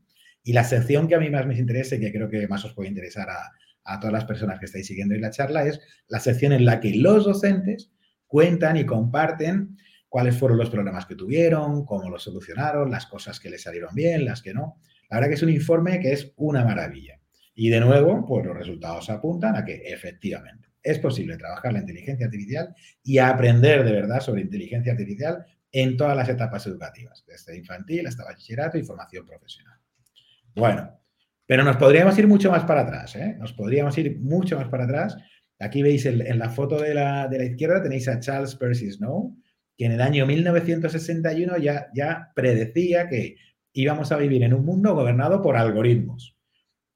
Y 0.42 0.52
la 0.52 0.64
sección 0.64 1.06
que 1.06 1.14
a 1.14 1.20
mí 1.20 1.30
más 1.30 1.46
me 1.46 1.56
interesa 1.56 1.96
y 1.96 2.00
que 2.00 2.12
creo 2.12 2.28
que 2.28 2.48
más 2.48 2.64
os 2.64 2.74
puede 2.74 2.88
interesar 2.88 3.28
a, 3.30 4.00
todas 4.00 4.12
las 4.12 4.24
personas 4.24 4.58
que 4.58 4.66
estáis 4.66 4.86
siguiendo 4.86 5.14
hoy 5.14 5.20
la 5.20 5.30
charla 5.30 5.66
es 5.66 5.80
la 6.06 6.20
sección 6.20 6.52
en 6.52 6.64
la 6.64 6.80
que 6.80 6.94
los 6.94 7.24
docentes 7.24 7.92
cuentan 8.26 8.76
y 8.76 8.86
comparten 8.86 9.76
cuáles 10.12 10.36
fueron 10.36 10.58
los 10.58 10.68
problemas 10.68 11.06
que 11.06 11.14
tuvieron, 11.14 11.86
cómo 11.86 12.10
los 12.10 12.22
solucionaron, 12.22 12.90
las 12.90 13.06
cosas 13.06 13.40
que 13.40 13.48
les 13.48 13.62
salieron 13.62 13.94
bien, 13.94 14.26
las 14.26 14.42
que 14.42 14.52
no. 14.52 14.76
La 15.08 15.16
verdad 15.16 15.30
que 15.30 15.36
es 15.36 15.42
un 15.42 15.48
informe 15.48 16.00
que 16.00 16.12
es 16.12 16.34
una 16.36 16.66
maravilla. 16.66 17.18
Y 17.54 17.70
de 17.70 17.80
nuevo, 17.80 18.26
pues 18.26 18.44
los 18.44 18.54
resultados 18.54 19.08
apuntan 19.08 19.56
a 19.56 19.64
que 19.64 19.76
efectivamente 19.86 20.68
es 20.82 20.98
posible 20.98 21.38
trabajar 21.38 21.72
la 21.72 21.78
inteligencia 21.78 22.26
artificial 22.26 22.74
y 23.02 23.16
aprender 23.16 23.84
de 23.84 23.92
verdad 23.92 24.20
sobre 24.20 24.42
inteligencia 24.42 24.92
artificial 24.92 25.46
en 25.72 25.96
todas 25.96 26.14
las 26.14 26.28
etapas 26.28 26.66
educativas, 26.66 27.24
desde 27.26 27.56
infantil 27.56 28.06
hasta 28.06 28.24
bachillerato 28.24 28.76
y 28.76 28.82
formación 28.82 29.24
profesional. 29.24 29.78
Bueno, 30.54 31.00
pero 31.46 31.64
nos 31.64 31.78
podríamos 31.78 32.18
ir 32.18 32.26
mucho 32.26 32.50
más 32.50 32.64
para 32.64 32.82
atrás, 32.82 33.16
¿eh? 33.16 33.34
Nos 33.38 33.54
podríamos 33.54 33.96
ir 33.96 34.20
mucho 34.20 34.58
más 34.58 34.68
para 34.68 34.84
atrás. 34.84 35.16
Aquí 35.58 35.82
veis 35.82 36.04
en 36.04 36.38
la 36.38 36.50
foto 36.50 36.82
de 36.82 36.92
la, 36.92 37.30
izquierda 37.42 37.82
tenéis 37.82 38.08
a 38.08 38.20
Charles 38.20 38.54
Percy 38.56 38.90
Snow, 38.90 39.34
que 39.82 39.86
en 39.86 39.92
el 39.92 40.00
año 40.00 40.26
1961 40.26 41.58
ya, 41.58 41.88
ya 41.92 42.30
predecía 42.36 43.08
que 43.08 43.34
íbamos 43.72 44.12
a 44.12 44.16
vivir 44.16 44.44
en 44.44 44.54
un 44.54 44.64
mundo 44.64 44.94
gobernado 44.94 45.42
por 45.42 45.56
algoritmos. 45.56 46.36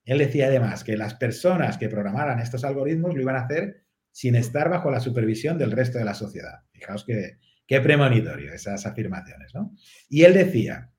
Él 0.05 0.19
decía 0.19 0.47
además 0.47 0.85
que 0.85 0.97
las 0.97 1.15
personas 1.15 1.79
que 1.79 1.89
programaran 1.89 2.39
estos 2.39 2.63
algoritmos 2.63 3.13
lo 3.13 3.21
iban 3.21 3.35
a 3.35 3.41
hacer 3.41 3.83
sin 4.13 4.37
estar 4.37 4.71
bajo 4.71 4.89
la 4.93 5.01
supervisión 5.01 5.59
del 5.59 5.73
resto 5.73 5.99
de 5.99 6.05
la 6.05 6.15
sociedad. 6.15 6.61
Fijaos 6.71 7.05
qué 7.05 7.81
premonitorio 7.81 8.53
esas 8.53 8.87
afirmaciones, 8.87 9.53
¿no? 9.53 9.75
Y 10.09 10.23
él 10.23 10.35
decía 10.35 10.93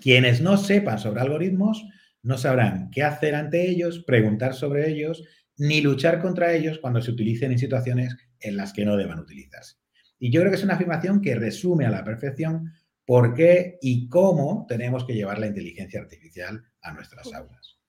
quienes 0.00 0.40
no 0.40 0.56
sepan 0.56 0.98
sobre 0.98 1.20
algoritmos 1.20 1.86
no 2.22 2.36
sabrán 2.36 2.90
qué 2.90 3.04
hacer 3.04 3.36
ante 3.36 3.70
ellos, 3.70 4.02
preguntar 4.04 4.54
sobre 4.54 4.90
ellos, 4.90 5.22
ni 5.56 5.82
luchar 5.82 6.20
contra 6.20 6.52
ellos 6.52 6.80
cuando 6.80 7.00
se 7.00 7.12
utilicen 7.12 7.52
en 7.52 7.58
situaciones 7.60 8.16
en 8.40 8.56
las 8.56 8.72
que 8.72 8.84
no 8.84 8.96
deban 8.96 9.20
utilizarse. 9.20 9.81
Y 10.24 10.30
yo 10.30 10.40
creo 10.40 10.52
que 10.52 10.56
es 10.56 10.62
una 10.62 10.74
afirmación 10.74 11.20
que 11.20 11.34
resume 11.34 11.84
a 11.84 11.90
la 11.90 12.04
perfección 12.04 12.72
por 13.04 13.34
qué 13.34 13.78
y 13.82 14.08
cómo 14.08 14.66
tenemos 14.68 15.04
que 15.04 15.14
llevar 15.14 15.40
la 15.40 15.48
inteligencia 15.48 16.00
artificial 16.00 16.62
a 16.80 16.92
nuestras 16.92 17.26
aulas. 17.34 17.80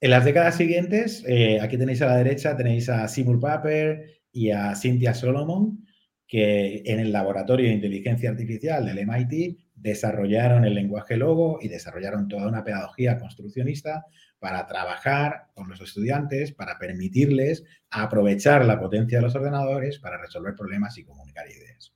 En 0.00 0.10
las 0.10 0.24
décadas 0.24 0.56
siguientes, 0.56 1.22
eh, 1.24 1.60
aquí 1.60 1.78
tenéis 1.78 2.02
a 2.02 2.06
la 2.06 2.16
derecha, 2.16 2.56
tenéis 2.56 2.88
a 2.88 3.06
Seymour 3.06 3.38
Papert 3.38 4.10
y 4.32 4.50
a 4.50 4.74
Cynthia 4.74 5.14
Solomon, 5.14 5.86
que 6.26 6.82
en 6.84 6.98
el 6.98 7.12
laboratorio 7.12 7.68
de 7.68 7.74
inteligencia 7.74 8.30
artificial 8.30 8.84
del 8.84 9.06
MIT 9.06 9.60
desarrollaron 9.76 10.64
el 10.64 10.74
lenguaje 10.74 11.16
logo 11.16 11.60
y 11.62 11.68
desarrollaron 11.68 12.26
toda 12.26 12.48
una 12.48 12.64
pedagogía 12.64 13.20
construccionista 13.20 14.04
para 14.42 14.66
trabajar 14.66 15.52
con 15.54 15.68
los 15.68 15.80
estudiantes, 15.80 16.50
para 16.50 16.76
permitirles 16.76 17.62
aprovechar 17.90 18.64
la 18.64 18.80
potencia 18.80 19.18
de 19.18 19.22
los 19.22 19.36
ordenadores 19.36 20.00
para 20.00 20.20
resolver 20.20 20.56
problemas 20.56 20.98
y 20.98 21.04
comunicar 21.04 21.48
ideas. 21.48 21.94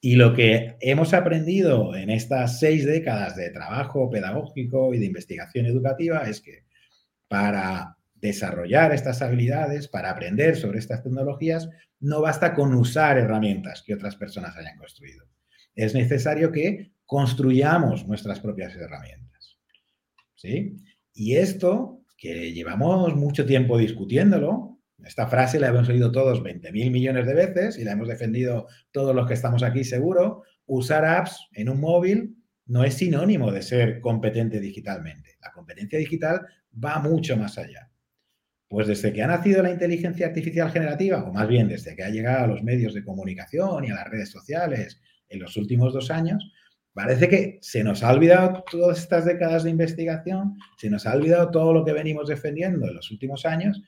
Y 0.00 0.14
lo 0.14 0.32
que 0.32 0.76
hemos 0.78 1.12
aprendido 1.12 1.96
en 1.96 2.10
estas 2.10 2.60
seis 2.60 2.86
décadas 2.86 3.34
de 3.34 3.50
trabajo 3.50 4.08
pedagógico 4.10 4.94
y 4.94 5.00
de 5.00 5.06
investigación 5.06 5.66
educativa 5.66 6.22
es 6.22 6.40
que 6.40 6.66
para 7.26 7.98
desarrollar 8.14 8.92
estas 8.92 9.20
habilidades, 9.20 9.88
para 9.88 10.10
aprender 10.10 10.54
sobre 10.54 10.78
estas 10.78 11.02
tecnologías, 11.02 11.68
no 11.98 12.20
basta 12.20 12.54
con 12.54 12.74
usar 12.74 13.18
herramientas 13.18 13.82
que 13.84 13.94
otras 13.94 14.14
personas 14.14 14.56
hayan 14.56 14.78
construido. 14.78 15.26
Es 15.74 15.94
necesario 15.94 16.52
que 16.52 16.92
construyamos 17.06 18.06
nuestras 18.06 18.38
propias 18.38 18.76
herramientas. 18.76 19.58
¿Sí? 20.36 20.76
Y 21.12 21.36
esto, 21.36 22.02
que 22.16 22.52
llevamos 22.52 23.14
mucho 23.16 23.44
tiempo 23.44 23.78
discutiéndolo, 23.78 24.72
esta 25.04 25.26
frase 25.26 25.58
la 25.58 25.68
hemos 25.68 25.88
oído 25.88 26.12
todos 26.12 26.42
20 26.42 26.70
mil 26.72 26.90
millones 26.90 27.26
de 27.26 27.34
veces 27.34 27.78
y 27.78 27.84
la 27.84 27.92
hemos 27.92 28.08
defendido 28.08 28.66
todos 28.92 29.14
los 29.14 29.26
que 29.26 29.34
estamos 29.34 29.62
aquí 29.62 29.84
seguro, 29.84 30.42
usar 30.66 31.04
apps 31.04 31.48
en 31.52 31.68
un 31.68 31.80
móvil 31.80 32.36
no 32.66 32.84
es 32.84 32.94
sinónimo 32.94 33.50
de 33.50 33.62
ser 33.62 34.00
competente 34.00 34.60
digitalmente. 34.60 35.36
La 35.40 35.50
competencia 35.52 35.98
digital 35.98 36.46
va 36.82 37.00
mucho 37.00 37.36
más 37.36 37.58
allá. 37.58 37.90
Pues 38.68 38.86
desde 38.86 39.12
que 39.12 39.22
ha 39.22 39.26
nacido 39.26 39.62
la 39.62 39.70
inteligencia 39.70 40.26
artificial 40.26 40.70
generativa, 40.70 41.24
o 41.24 41.32
más 41.32 41.46
bien 41.48 41.68
desde 41.68 41.94
que 41.94 42.04
ha 42.04 42.08
llegado 42.08 42.44
a 42.44 42.46
los 42.46 42.62
medios 42.62 42.94
de 42.94 43.04
comunicación 43.04 43.84
y 43.84 43.90
a 43.90 43.96
las 43.96 44.08
redes 44.08 44.30
sociales 44.30 45.00
en 45.28 45.40
los 45.40 45.56
últimos 45.56 45.92
dos 45.92 46.10
años, 46.10 46.52
Parece 46.94 47.28
que 47.28 47.58
se 47.62 47.82
nos 47.82 48.02
ha 48.02 48.12
olvidado 48.12 48.64
todas 48.70 48.98
estas 48.98 49.24
décadas 49.24 49.64
de 49.64 49.70
investigación, 49.70 50.58
se 50.76 50.90
nos 50.90 51.06
ha 51.06 51.14
olvidado 51.14 51.50
todo 51.50 51.72
lo 51.72 51.84
que 51.84 51.92
venimos 51.92 52.28
defendiendo 52.28 52.86
en 52.86 52.94
los 52.94 53.10
últimos 53.10 53.46
años 53.46 53.82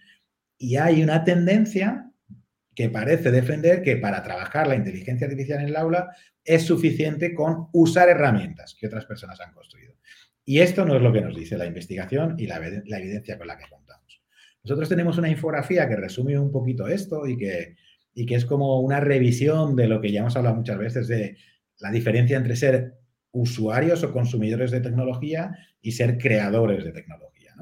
y 0.56 0.76
hay 0.76 1.02
una 1.02 1.22
tendencia 1.22 2.10
que 2.74 2.88
parece 2.88 3.30
defender 3.30 3.82
que 3.82 3.96
para 3.96 4.22
trabajar 4.22 4.66
la 4.66 4.74
inteligencia 4.74 5.26
artificial 5.26 5.60
en 5.60 5.68
el 5.68 5.76
aula 5.76 6.16
es 6.42 6.62
suficiente 6.62 7.34
con 7.34 7.68
usar 7.72 8.08
herramientas 8.08 8.76
que 8.78 8.86
otras 8.86 9.04
personas 9.06 9.40
han 9.40 9.52
construido. 9.52 9.94
Y 10.44 10.60
esto 10.60 10.84
no 10.84 10.96
es 10.96 11.02
lo 11.02 11.12
que 11.12 11.20
nos 11.20 11.36
dice 11.36 11.56
la 11.56 11.66
investigación 11.66 12.36
y 12.38 12.46
la, 12.46 12.56
evidencia 12.56 13.38
con 13.38 13.46
la 13.46 13.56
que 13.56 13.68
contamos. 13.68 14.22
Nosotros 14.62 14.88
tenemos 14.88 15.18
una 15.18 15.28
infografía 15.28 15.88
que 15.88 15.96
resume 15.96 16.38
un 16.38 16.50
poquito 16.50 16.86
esto 16.86 17.26
y 17.26 17.36
que, 17.36 17.76
y 18.14 18.26
que 18.26 18.34
es 18.34 18.44
como 18.44 18.80
una 18.80 19.00
revisión 19.00 19.76
de 19.76 19.88
lo 19.88 20.00
que 20.00 20.10
ya 20.10 20.20
hemos 20.20 20.36
hablado 20.36 20.56
muchas 20.56 20.78
veces 20.78 21.08
de 21.08 21.36
la 21.78 21.90
diferencia 21.90 22.36
entre 22.36 22.56
ser 22.56 22.94
usuarios 23.32 24.02
o 24.04 24.12
consumidores 24.12 24.70
de 24.70 24.80
tecnología 24.80 25.56
y 25.80 25.92
ser 25.92 26.18
creadores 26.18 26.84
de 26.84 26.92
tecnología. 26.92 27.54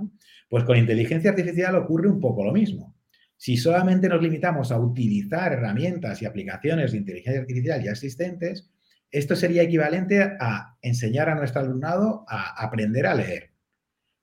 Pues 0.49 0.65
con 0.65 0.77
inteligencia 0.77 1.31
artificial 1.31 1.75
ocurre 1.77 2.09
un 2.09 2.21
poco 2.21 2.45
lo 2.45 2.53
mismo. 2.53 2.95
Si 3.37 3.57
solamente 3.57 4.09
nos 4.09 4.23
limitamos 4.23 4.71
a 4.71 4.79
utilizar 4.79 5.53
herramientas 5.53 6.23
y 6.23 6.27
aplicaciones 6.27 6.93
de 6.93 6.99
inteligencia 6.99 7.41
artificial 7.41 7.83
ya 7.83 7.91
existentes, 7.91 8.71
esto 9.11 9.35
sería 9.35 9.63
equivalente 9.63 10.23
a 10.23 10.77
enseñar 10.81 11.29
a 11.29 11.35
nuestro 11.35 11.63
alumnado 11.63 12.25
a 12.29 12.63
aprender 12.63 13.07
a 13.07 13.15
leer. 13.15 13.51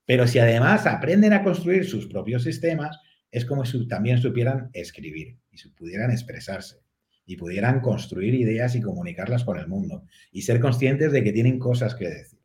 Pero 0.06 0.28
si 0.28 0.40
además 0.40 0.88
aprenden 0.88 1.34
a 1.34 1.44
construir 1.44 1.86
sus 1.86 2.08
propios 2.08 2.44
sistemas, 2.44 2.98
es 3.32 3.46
como 3.46 3.66
si 3.66 3.88
también 3.88 4.20
supieran 4.20 4.70
escribir 4.74 5.38
y 5.52 5.70
pudieran 5.70 6.12
expresarse 6.12 6.78
y 7.30 7.38
pudieran 7.38 7.80
construir 7.80 8.34
ideas 8.34 8.76
y 8.76 8.82
comunicarlas 8.82 9.44
con 9.44 9.60
el 9.60 9.68
mundo 9.68 10.04
y 10.32 10.42
ser 10.42 10.60
conscientes 10.60 11.12
de 11.12 11.24
que 11.24 11.32
tienen 11.32 11.60
cosas 11.60 11.94
que 11.94 12.10
decir. 12.10 12.40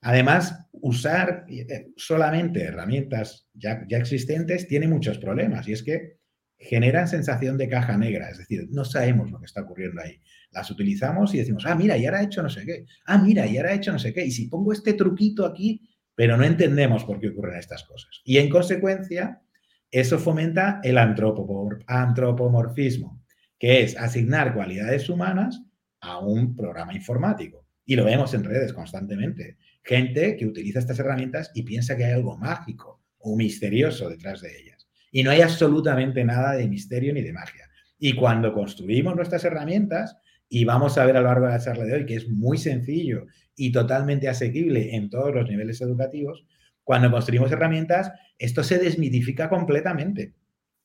Además, 0.00 0.70
usar 0.72 1.44
eh, 1.48 1.88
solamente 1.94 2.62
herramientas 2.62 3.46
ya, 3.52 3.84
ya 3.86 3.98
existentes 3.98 4.68
tiene 4.68 4.88
muchos 4.88 5.18
problemas 5.18 5.68
y 5.68 5.72
es 5.72 5.82
que 5.82 6.16
generan 6.56 7.08
sensación 7.08 7.58
de 7.58 7.68
caja 7.68 7.98
negra, 7.98 8.30
es 8.30 8.38
decir, 8.38 8.68
no 8.70 8.86
sabemos 8.86 9.30
lo 9.30 9.38
que 9.38 9.44
está 9.44 9.60
ocurriendo 9.60 10.00
ahí. 10.00 10.18
Las 10.50 10.70
utilizamos 10.70 11.34
y 11.34 11.38
decimos, 11.38 11.66
ah, 11.66 11.74
mira, 11.74 11.98
y 11.98 12.06
ahora 12.06 12.20
ha 12.20 12.24
hecho 12.24 12.42
no 12.42 12.48
sé 12.48 12.64
qué, 12.64 12.86
ah, 13.04 13.18
mira, 13.18 13.46
y 13.46 13.58
ahora 13.58 13.70
ha 13.70 13.74
hecho 13.74 13.92
no 13.92 13.98
sé 13.98 14.14
qué, 14.14 14.24
y 14.24 14.30
si 14.30 14.48
pongo 14.48 14.72
este 14.72 14.94
truquito 14.94 15.44
aquí, 15.44 15.82
pero 16.14 16.38
no 16.38 16.44
entendemos 16.44 17.04
por 17.04 17.20
qué 17.20 17.28
ocurren 17.28 17.58
estas 17.58 17.84
cosas. 17.84 18.22
Y 18.24 18.38
en 18.38 18.48
consecuencia, 18.48 19.42
eso 19.90 20.18
fomenta 20.18 20.80
el 20.82 20.96
antropomorfismo, 20.96 23.23
que 23.64 23.80
es 23.80 23.96
asignar 23.96 24.52
cualidades 24.52 25.08
humanas 25.08 25.62
a 26.02 26.18
un 26.18 26.54
programa 26.54 26.92
informático. 26.92 27.66
Y 27.86 27.96
lo 27.96 28.04
vemos 28.04 28.34
en 28.34 28.44
redes 28.44 28.74
constantemente. 28.74 29.56
Gente 29.82 30.36
que 30.36 30.44
utiliza 30.44 30.80
estas 30.80 30.98
herramientas 30.98 31.50
y 31.54 31.62
piensa 31.62 31.96
que 31.96 32.04
hay 32.04 32.12
algo 32.12 32.36
mágico 32.36 33.00
o 33.16 33.34
misterioso 33.36 34.10
detrás 34.10 34.42
de 34.42 34.50
ellas. 34.54 34.86
Y 35.10 35.22
no 35.22 35.30
hay 35.30 35.40
absolutamente 35.40 36.22
nada 36.26 36.52
de 36.56 36.68
misterio 36.68 37.14
ni 37.14 37.22
de 37.22 37.32
magia. 37.32 37.70
Y 37.98 38.14
cuando 38.14 38.52
construimos 38.52 39.16
nuestras 39.16 39.42
herramientas, 39.46 40.18
y 40.46 40.66
vamos 40.66 40.98
a 40.98 41.06
ver 41.06 41.16
a 41.16 41.22
lo 41.22 41.28
largo 41.28 41.46
de 41.46 41.52
la 41.52 41.64
charla 41.64 41.84
de 41.84 41.94
hoy 41.94 42.04
que 42.04 42.16
es 42.16 42.28
muy 42.28 42.58
sencillo 42.58 43.24
y 43.56 43.72
totalmente 43.72 44.28
asequible 44.28 44.94
en 44.94 45.08
todos 45.08 45.34
los 45.34 45.48
niveles 45.48 45.80
educativos, 45.80 46.44
cuando 46.82 47.10
construimos 47.10 47.50
herramientas, 47.50 48.12
esto 48.38 48.62
se 48.62 48.76
desmitifica 48.76 49.48
completamente. 49.48 50.34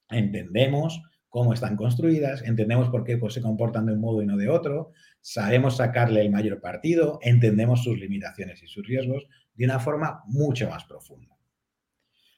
Entendemos 0.09 1.01
cómo 1.29 1.53
están 1.53 1.75
construidas, 1.75 2.41
entendemos 2.41 2.89
por 2.89 3.03
qué 3.03 3.17
pues, 3.17 3.33
se 3.35 3.41
comportan 3.41 3.85
de 3.85 3.93
un 3.93 4.01
modo 4.01 4.21
y 4.21 4.25
no 4.25 4.35
de 4.35 4.49
otro, 4.49 4.91
sabemos 5.21 5.77
sacarle 5.77 6.21
el 6.21 6.31
mayor 6.31 6.59
partido, 6.59 7.19
entendemos 7.21 7.83
sus 7.83 7.97
limitaciones 7.99 8.61
y 8.63 8.67
sus 8.67 8.85
riesgos 8.85 9.27
de 9.53 9.65
una 9.65 9.79
forma 9.79 10.23
mucho 10.25 10.69
más 10.69 10.85
profunda. 10.85 11.37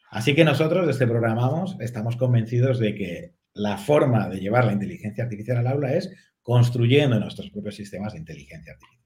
Así 0.09 0.35
que 0.35 0.43
nosotros 0.43 0.85
desde 0.87 1.07
Programamos 1.07 1.77
estamos 1.79 2.17
convencidos 2.17 2.79
de 2.79 2.95
que 2.95 3.35
la 3.53 3.77
forma 3.77 4.27
de 4.27 4.39
llevar 4.39 4.65
la 4.65 4.73
inteligencia 4.73 5.23
artificial 5.23 5.57
al 5.57 5.67
aula 5.67 5.93
es 5.93 6.11
construyendo 6.41 7.19
nuestros 7.19 7.49
propios 7.49 7.75
sistemas 7.75 8.13
de 8.13 8.19
inteligencia 8.19 8.73
artificial. 8.73 9.01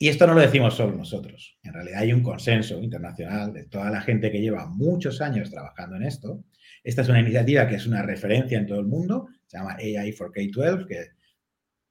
Y 0.00 0.08
esto 0.08 0.26
no 0.26 0.34
lo 0.34 0.40
decimos 0.40 0.74
solo 0.74 0.94
nosotros. 0.94 1.58
En 1.62 1.72
realidad 1.72 2.00
hay 2.00 2.12
un 2.12 2.22
consenso 2.22 2.80
internacional 2.80 3.52
de 3.52 3.64
toda 3.64 3.90
la 3.90 4.00
gente 4.00 4.30
que 4.30 4.40
lleva 4.40 4.66
muchos 4.66 5.20
años 5.20 5.50
trabajando 5.50 5.96
en 5.96 6.04
esto. 6.04 6.44
Esta 6.88 7.02
es 7.02 7.10
una 7.10 7.20
iniciativa 7.20 7.68
que 7.68 7.74
es 7.74 7.86
una 7.86 8.00
referencia 8.00 8.56
en 8.56 8.66
todo 8.66 8.80
el 8.80 8.86
mundo, 8.86 9.28
se 9.44 9.58
llama 9.58 9.76
AI 9.78 10.10
for 10.12 10.32
K-12, 10.32 10.86
que 10.86 11.08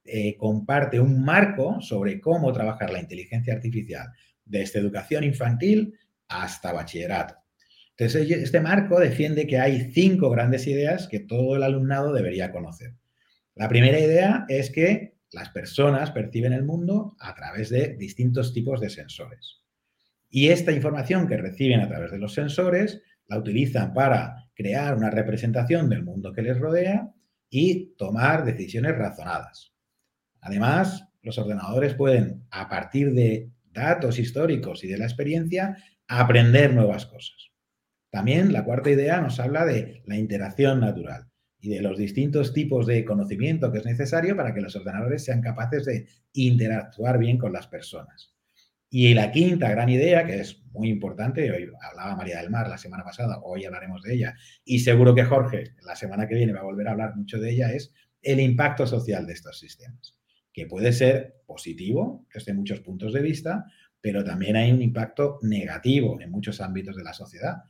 eh, 0.04 0.36
comparte 0.36 0.98
un 0.98 1.24
marco 1.24 1.80
sobre 1.80 2.20
cómo 2.20 2.52
trabajar 2.52 2.90
la 2.90 2.98
inteligencia 2.98 3.54
artificial 3.54 4.08
desde 4.44 4.80
educación 4.80 5.22
infantil 5.22 5.94
hasta 6.26 6.72
bachillerato. 6.72 7.36
Entonces, 7.96 8.28
este 8.28 8.60
marco 8.60 8.98
defiende 8.98 9.46
que 9.46 9.60
hay 9.60 9.92
cinco 9.92 10.30
grandes 10.30 10.66
ideas 10.66 11.06
que 11.06 11.20
todo 11.20 11.54
el 11.54 11.62
alumnado 11.62 12.12
debería 12.12 12.50
conocer. 12.50 12.94
La 13.54 13.68
primera 13.68 14.00
idea 14.00 14.46
es 14.48 14.68
que 14.68 15.14
las 15.30 15.50
personas 15.50 16.10
perciben 16.10 16.52
el 16.52 16.64
mundo 16.64 17.14
a 17.20 17.36
través 17.36 17.70
de 17.70 17.94
distintos 17.94 18.52
tipos 18.52 18.80
de 18.80 18.90
sensores. 18.90 19.62
Y 20.28 20.48
esta 20.48 20.72
información 20.72 21.28
que 21.28 21.36
reciben 21.36 21.82
a 21.82 21.88
través 21.88 22.10
de 22.10 22.18
los 22.18 22.34
sensores 22.34 23.00
la 23.28 23.38
utilizan 23.38 23.92
para 23.92 24.48
crear 24.54 24.96
una 24.96 25.10
representación 25.10 25.88
del 25.88 26.02
mundo 26.02 26.32
que 26.32 26.42
les 26.42 26.58
rodea 26.58 27.12
y 27.50 27.94
tomar 27.96 28.44
decisiones 28.44 28.96
razonadas. 28.96 29.72
Además, 30.40 31.04
los 31.22 31.38
ordenadores 31.38 31.94
pueden, 31.94 32.46
a 32.50 32.68
partir 32.68 33.12
de 33.12 33.50
datos 33.70 34.18
históricos 34.18 34.82
y 34.84 34.88
de 34.88 34.98
la 34.98 35.04
experiencia, 35.04 35.76
aprender 36.08 36.74
nuevas 36.74 37.06
cosas. 37.06 37.50
También 38.10 38.52
la 38.52 38.64
cuarta 38.64 38.90
idea 38.90 39.20
nos 39.20 39.38
habla 39.38 39.66
de 39.66 40.02
la 40.06 40.16
interacción 40.16 40.80
natural 40.80 41.28
y 41.60 41.68
de 41.70 41.82
los 41.82 41.98
distintos 41.98 42.52
tipos 42.52 42.86
de 42.86 43.04
conocimiento 43.04 43.70
que 43.70 43.78
es 43.78 43.84
necesario 43.84 44.36
para 44.36 44.54
que 44.54 44.60
los 44.60 44.74
ordenadores 44.76 45.24
sean 45.24 45.42
capaces 45.42 45.84
de 45.84 46.08
interactuar 46.32 47.18
bien 47.18 47.36
con 47.36 47.52
las 47.52 47.66
personas. 47.66 48.37
Y 48.90 49.12
la 49.12 49.30
quinta 49.30 49.68
gran 49.68 49.88
idea, 49.90 50.24
que 50.24 50.40
es 50.40 50.62
muy 50.72 50.88
importante, 50.88 51.50
hoy 51.50 51.70
hablaba 51.82 52.16
María 52.16 52.40
del 52.40 52.50
Mar 52.50 52.68
la 52.68 52.78
semana 52.78 53.04
pasada, 53.04 53.38
hoy 53.42 53.64
hablaremos 53.64 54.02
de 54.02 54.14
ella, 54.14 54.34
y 54.64 54.78
seguro 54.78 55.14
que 55.14 55.24
Jorge 55.24 55.74
la 55.84 55.94
semana 55.94 56.26
que 56.26 56.34
viene 56.34 56.52
va 56.52 56.60
a 56.60 56.64
volver 56.64 56.88
a 56.88 56.92
hablar 56.92 57.14
mucho 57.14 57.38
de 57.38 57.50
ella, 57.50 57.72
es 57.72 57.92
el 58.22 58.40
impacto 58.40 58.86
social 58.86 59.26
de 59.26 59.34
estos 59.34 59.58
sistemas, 59.58 60.18
que 60.52 60.66
puede 60.66 60.92
ser 60.92 61.42
positivo 61.46 62.26
desde 62.32 62.54
muchos 62.54 62.80
puntos 62.80 63.12
de 63.12 63.20
vista, 63.20 63.66
pero 64.00 64.24
también 64.24 64.56
hay 64.56 64.72
un 64.72 64.80
impacto 64.80 65.38
negativo 65.42 66.20
en 66.20 66.30
muchos 66.30 66.60
ámbitos 66.60 66.96
de 66.96 67.04
la 67.04 67.12
sociedad. 67.12 67.64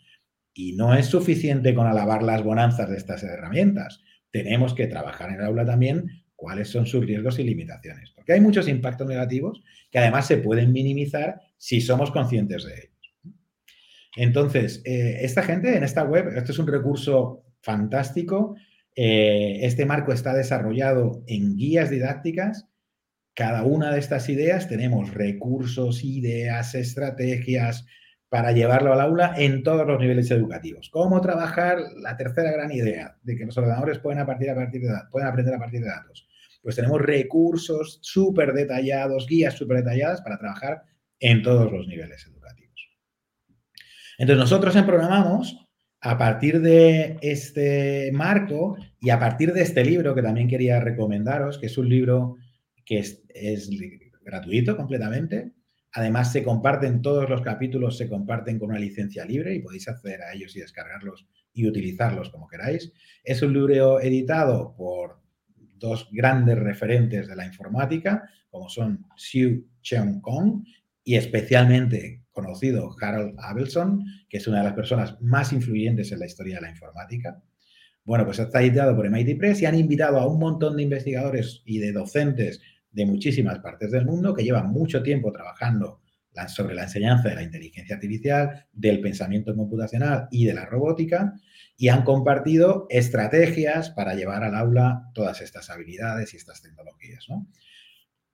Y 0.54 0.74
no 0.74 0.94
es 0.94 1.07
suficiente 1.07 1.74
con 1.74 1.87
alabar 1.87 2.22
las 2.22 2.42
bonanzas 2.42 2.90
de 2.90 2.96
estas 2.96 3.22
herramientas. 3.22 4.02
Tenemos 4.31 4.74
que 4.74 4.87
trabajar 4.87 5.31
en 5.31 5.37
el 5.37 5.46
aula 5.46 5.64
también 5.64 6.24
cuáles 6.38 6.68
son 6.68 6.87
sus 6.87 7.05
riesgos 7.05 7.40
y 7.40 7.42
limitaciones. 7.42 8.12
Porque 8.12 8.33
hay 8.33 8.40
muchos 8.40 8.68
impactos 8.68 9.09
negativos 9.09 9.61
que 9.90 9.98
además 9.98 10.24
se 10.29 10.37
pueden 10.37 10.72
minimizar 10.72 11.40
si 11.57 11.81
somos 11.81 12.12
conscientes 12.12 12.64
de 12.64 12.74
ellos. 12.74 13.35
Entonces, 14.16 14.81
eh, 14.85 15.18
esta 15.22 15.42
gente 15.42 15.77
en 15.77 15.83
esta 15.83 16.05
web, 16.05 16.29
esto 16.37 16.53
es 16.53 16.59
un 16.61 16.68
recurso 16.68 17.42
fantástico. 17.61 18.55
Eh, 18.94 19.59
este 19.62 19.85
marco 19.85 20.12
está 20.12 20.33
desarrollado 20.33 21.24
en 21.27 21.57
guías 21.57 21.90
didácticas. 21.90 22.68
Cada 23.35 23.64
una 23.64 23.90
de 23.92 23.98
estas 23.98 24.29
ideas 24.29 24.68
tenemos 24.68 25.12
recursos, 25.12 26.05
ideas, 26.05 26.77
estrategias, 26.77 27.85
para 28.29 28.53
llevarlo 28.53 28.92
al 28.92 29.01
aula 29.01 29.35
en 29.37 29.64
todos 29.64 29.87
los 29.88 29.98
niveles 29.98 30.31
educativos. 30.31 30.88
¿Cómo 30.90 31.20
trabajar 31.20 31.79
la 32.01 32.16
tercera 32.16 32.53
gran 32.53 32.70
idea 32.70 33.16
de 33.22 33.37
que 33.37 33.44
los 33.44 33.59
ordenadores 33.59 33.98
pueden, 33.98 34.20
aprender 34.20 34.51
a 34.51 34.55
partir 34.55 35.81
de 35.81 35.88
datos? 35.88 36.27
Pues 36.62 36.76
tenemos 36.76 37.00
recursos 37.00 37.98
súper 38.02 38.52
detallados, 38.52 39.26
guías 39.26 39.54
súper 39.54 39.78
detalladas 39.78 40.20
para 40.22 40.38
trabajar 40.38 40.82
en 41.20 41.42
todos 41.42 41.70
los 41.72 41.86
niveles 41.86 42.26
educativos. 42.26 42.88
Entonces, 44.18 44.40
nosotros 44.40 44.76
en 44.76 44.86
Programamos, 44.86 45.66
a 46.00 46.18
partir 46.18 46.60
de 46.60 47.18
este 47.22 48.10
marco 48.12 48.76
y 49.00 49.10
a 49.10 49.18
partir 49.18 49.52
de 49.52 49.62
este 49.62 49.84
libro 49.84 50.14
que 50.14 50.22
también 50.22 50.48
quería 50.48 50.80
recomendaros, 50.80 51.58
que 51.58 51.66
es 51.66 51.78
un 51.78 51.88
libro 51.88 52.36
que 52.84 52.98
es, 52.98 53.22
es 53.28 53.70
gratuito 54.22 54.76
completamente, 54.76 55.52
Además, 55.92 56.32
se 56.32 56.44
comparten 56.44 57.00
todos 57.00 57.28
los 57.28 57.40
capítulos, 57.40 57.96
se 57.96 58.08
comparten 58.08 58.58
con 58.58 58.70
una 58.70 58.78
licencia 58.78 59.24
libre 59.24 59.54
y 59.54 59.60
podéis 59.60 59.88
acceder 59.88 60.22
a 60.22 60.32
ellos 60.32 60.54
y 60.54 60.60
descargarlos 60.60 61.26
y 61.52 61.66
utilizarlos 61.66 62.30
como 62.30 62.46
queráis. 62.46 62.92
Es 63.24 63.42
un 63.42 63.54
libro 63.54 64.00
editado 64.00 64.74
por 64.76 65.17
dos 65.78 66.08
grandes 66.12 66.58
referentes 66.58 67.28
de 67.28 67.36
la 67.36 67.46
informática, 67.46 68.28
como 68.50 68.68
son 68.68 69.06
Xu 69.16 69.64
Cheong 69.82 70.20
Kong 70.20 70.64
y 71.04 71.16
especialmente 71.16 72.24
conocido 72.30 72.94
Harold 73.00 73.34
Abelson, 73.38 74.04
que 74.28 74.38
es 74.38 74.46
una 74.46 74.58
de 74.58 74.64
las 74.64 74.74
personas 74.74 75.20
más 75.20 75.52
influyentes 75.52 76.12
en 76.12 76.20
la 76.20 76.26
historia 76.26 76.56
de 76.56 76.62
la 76.62 76.70
informática. 76.70 77.42
Bueno, 78.04 78.24
pues 78.24 78.38
está 78.38 78.62
editado 78.62 78.96
por 78.96 79.08
MIT 79.10 79.38
Press 79.38 79.60
y 79.62 79.66
han 79.66 79.78
invitado 79.78 80.18
a 80.18 80.26
un 80.26 80.38
montón 80.38 80.76
de 80.76 80.82
investigadores 80.82 81.62
y 81.64 81.78
de 81.78 81.92
docentes 81.92 82.60
de 82.90 83.06
muchísimas 83.06 83.58
partes 83.58 83.90
del 83.90 84.06
mundo 84.06 84.34
que 84.34 84.44
llevan 84.44 84.70
mucho 84.70 85.02
tiempo 85.02 85.32
trabajando 85.32 86.00
sobre 86.46 86.74
la 86.74 86.84
enseñanza 86.84 87.28
de 87.28 87.34
la 87.34 87.42
inteligencia 87.42 87.96
artificial, 87.96 88.66
del 88.72 89.00
pensamiento 89.00 89.54
computacional 89.56 90.28
y 90.30 90.46
de 90.46 90.54
la 90.54 90.66
robótica, 90.66 91.34
y 91.80 91.88
han 91.88 92.02
compartido 92.02 92.86
estrategias 92.90 93.90
para 93.90 94.14
llevar 94.14 94.42
al 94.42 94.56
aula 94.56 95.10
todas 95.14 95.40
estas 95.40 95.70
habilidades 95.70 96.34
y 96.34 96.36
estas 96.36 96.60
tecnologías. 96.60 97.28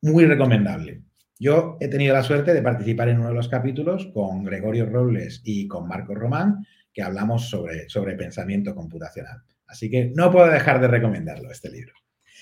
Muy 0.00 0.24
recomendable. 0.24 1.02
Yo 1.38 1.76
he 1.78 1.88
tenido 1.88 2.14
la 2.14 2.22
suerte 2.22 2.54
de 2.54 2.62
participar 2.62 3.10
en 3.10 3.18
uno 3.18 3.28
de 3.28 3.34
los 3.34 3.48
capítulos 3.48 4.08
con 4.14 4.44
Gregorio 4.44 4.86
Robles 4.86 5.42
y 5.44 5.68
con 5.68 5.86
Marco 5.86 6.14
Román, 6.14 6.64
que 6.90 7.02
hablamos 7.02 7.50
sobre, 7.50 7.86
sobre 7.90 8.14
pensamiento 8.14 8.74
computacional. 8.74 9.42
Así 9.66 9.90
que 9.90 10.10
no 10.16 10.32
puedo 10.32 10.50
dejar 10.50 10.80
de 10.80 10.88
recomendarlo, 10.88 11.50
este 11.50 11.70
libro. 11.70 11.92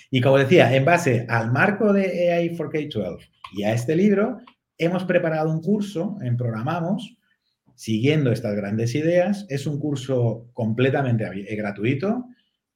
Y 0.08 0.20
como 0.20 0.38
decía, 0.38 0.72
en 0.72 0.84
base 0.84 1.26
al 1.28 1.50
marco 1.50 1.92
de 1.92 2.32
AI 2.32 2.50
for 2.50 2.70
K-12 2.70 3.28
y 3.54 3.64
a 3.64 3.72
este 3.72 3.96
libro, 3.96 4.38
hemos 4.78 5.02
preparado 5.04 5.50
un 5.50 5.60
curso 5.60 6.18
en 6.22 6.36
Programamos, 6.36 7.16
siguiendo 7.82 8.30
estas 8.30 8.54
grandes 8.54 8.94
ideas. 8.94 9.44
Es 9.48 9.66
un 9.66 9.80
curso 9.80 10.48
completamente 10.52 11.24
eh, 11.24 11.56
gratuito, 11.56 12.26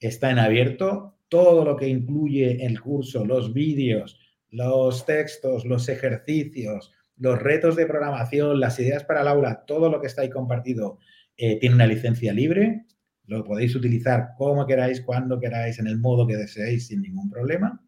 está 0.01 0.33
en 0.33 0.41
abierto. 0.41 1.21
Todo 1.29 1.65
lo 1.65 1.77
que 1.77 1.87
incluye 1.87 2.67
el 2.67 2.81
curso, 2.81 3.25
los 3.25 3.53
vídeos, 3.53 4.19
los 4.51 5.07
textos, 5.07 5.65
los 5.65 5.89
ejercicios, 5.89 6.93
los 7.19 7.41
retos 7.41 7.77
de 7.77 7.87
programación, 7.87 8.59
las 8.59 8.81
ideas 8.81 9.05
para 9.05 9.21
el 9.21 9.29
aula, 9.29 9.63
todo 9.65 9.91
lo 9.91 10.01
que 10.01 10.09
está 10.09 10.23
ahí 10.23 10.31
compartido 10.31 10.99
eh, 11.37 11.61
tiene 11.61 11.77
una 11.77 11.87
licencia 11.87 12.33
libre. 12.33 12.87
Lo 13.27 13.45
podéis 13.45 13.77
utilizar 13.77 14.31
como 14.37 14.67
queráis, 14.67 15.03
cuando 15.03 15.39
queráis, 15.39 15.79
en 15.79 15.87
el 15.87 15.99
modo 15.99 16.27
que 16.27 16.37
deseéis, 16.37 16.89
sin 16.89 17.03
ningún 17.03 17.31
problema. 17.31 17.81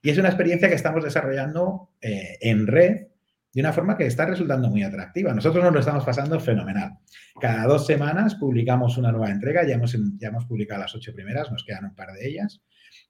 Y 0.00 0.08
es 0.08 0.16
una 0.16 0.28
experiencia 0.28 0.70
que 0.70 0.76
estamos 0.76 1.04
desarrollando 1.04 1.90
eh, 2.00 2.38
en 2.40 2.66
red 2.66 3.08
de 3.54 3.60
una 3.60 3.72
forma 3.72 3.96
que 3.96 4.06
está 4.06 4.26
resultando 4.26 4.68
muy 4.68 4.82
atractiva. 4.82 5.32
Nosotros 5.32 5.62
nos 5.62 5.72
lo 5.72 5.80
estamos 5.80 6.04
pasando 6.04 6.40
fenomenal. 6.40 6.98
Cada 7.40 7.64
dos 7.66 7.86
semanas 7.86 8.34
publicamos 8.34 8.98
una 8.98 9.12
nueva 9.12 9.30
entrega, 9.30 9.64
ya 9.64 9.74
hemos, 9.74 9.96
ya 10.18 10.28
hemos 10.28 10.44
publicado 10.44 10.80
las 10.80 10.94
ocho 10.94 11.14
primeras, 11.14 11.50
nos 11.52 11.64
quedan 11.64 11.84
un 11.84 11.94
par 11.94 12.12
de 12.12 12.28
ellas. 12.28 12.62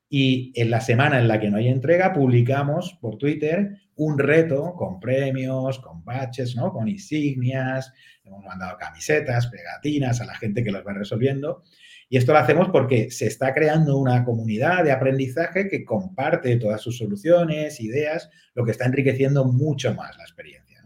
Y 0.09 0.53
en 0.55 0.71
la 0.71 0.81
semana 0.81 1.19
en 1.19 1.29
la 1.29 1.41
que 1.41 1.51
no 1.51 1.57
hay 1.57 1.69
entrega, 1.69 2.13
publicamos 2.13 2.97
por 3.01 3.17
Twitter 3.17 3.79
un 3.97 4.19
reto 4.19 4.75
con 4.77 5.01
premios, 5.01 5.79
con 5.79 6.05
baches, 6.05 6.55
¿no? 6.57 6.73
Con 6.73 6.89
insignias, 6.89 7.93
hemos 8.23 8.45
mandado 8.45 8.77
camisetas, 8.77 9.47
pegatinas 9.47 10.21
a 10.21 10.27
la 10.27 10.35
gente 10.35 10.63
que 10.63 10.73
los 10.73 10.87
va 10.87 10.93
resolviendo. 10.93 11.63
Y 12.09 12.17
esto 12.17 12.33
lo 12.33 12.39
hacemos 12.39 12.69
porque 12.71 13.11
se 13.11 13.27
está 13.27 13.53
creando 13.55 13.97
una 13.97 14.25
comunidad 14.25 14.85
de 14.85 14.93
aprendizaje 14.93 15.69
que 15.69 15.85
comparte 15.85 16.57
todas 16.57 16.81
sus 16.81 16.99
soluciones, 16.99 17.81
ideas, 17.81 18.31
lo 18.55 18.65
que 18.65 18.73
está 18.73 18.85
enriqueciendo 18.87 19.45
mucho 19.45 19.95
más 19.95 20.17
la 20.17 20.25
experiencia. 20.25 20.83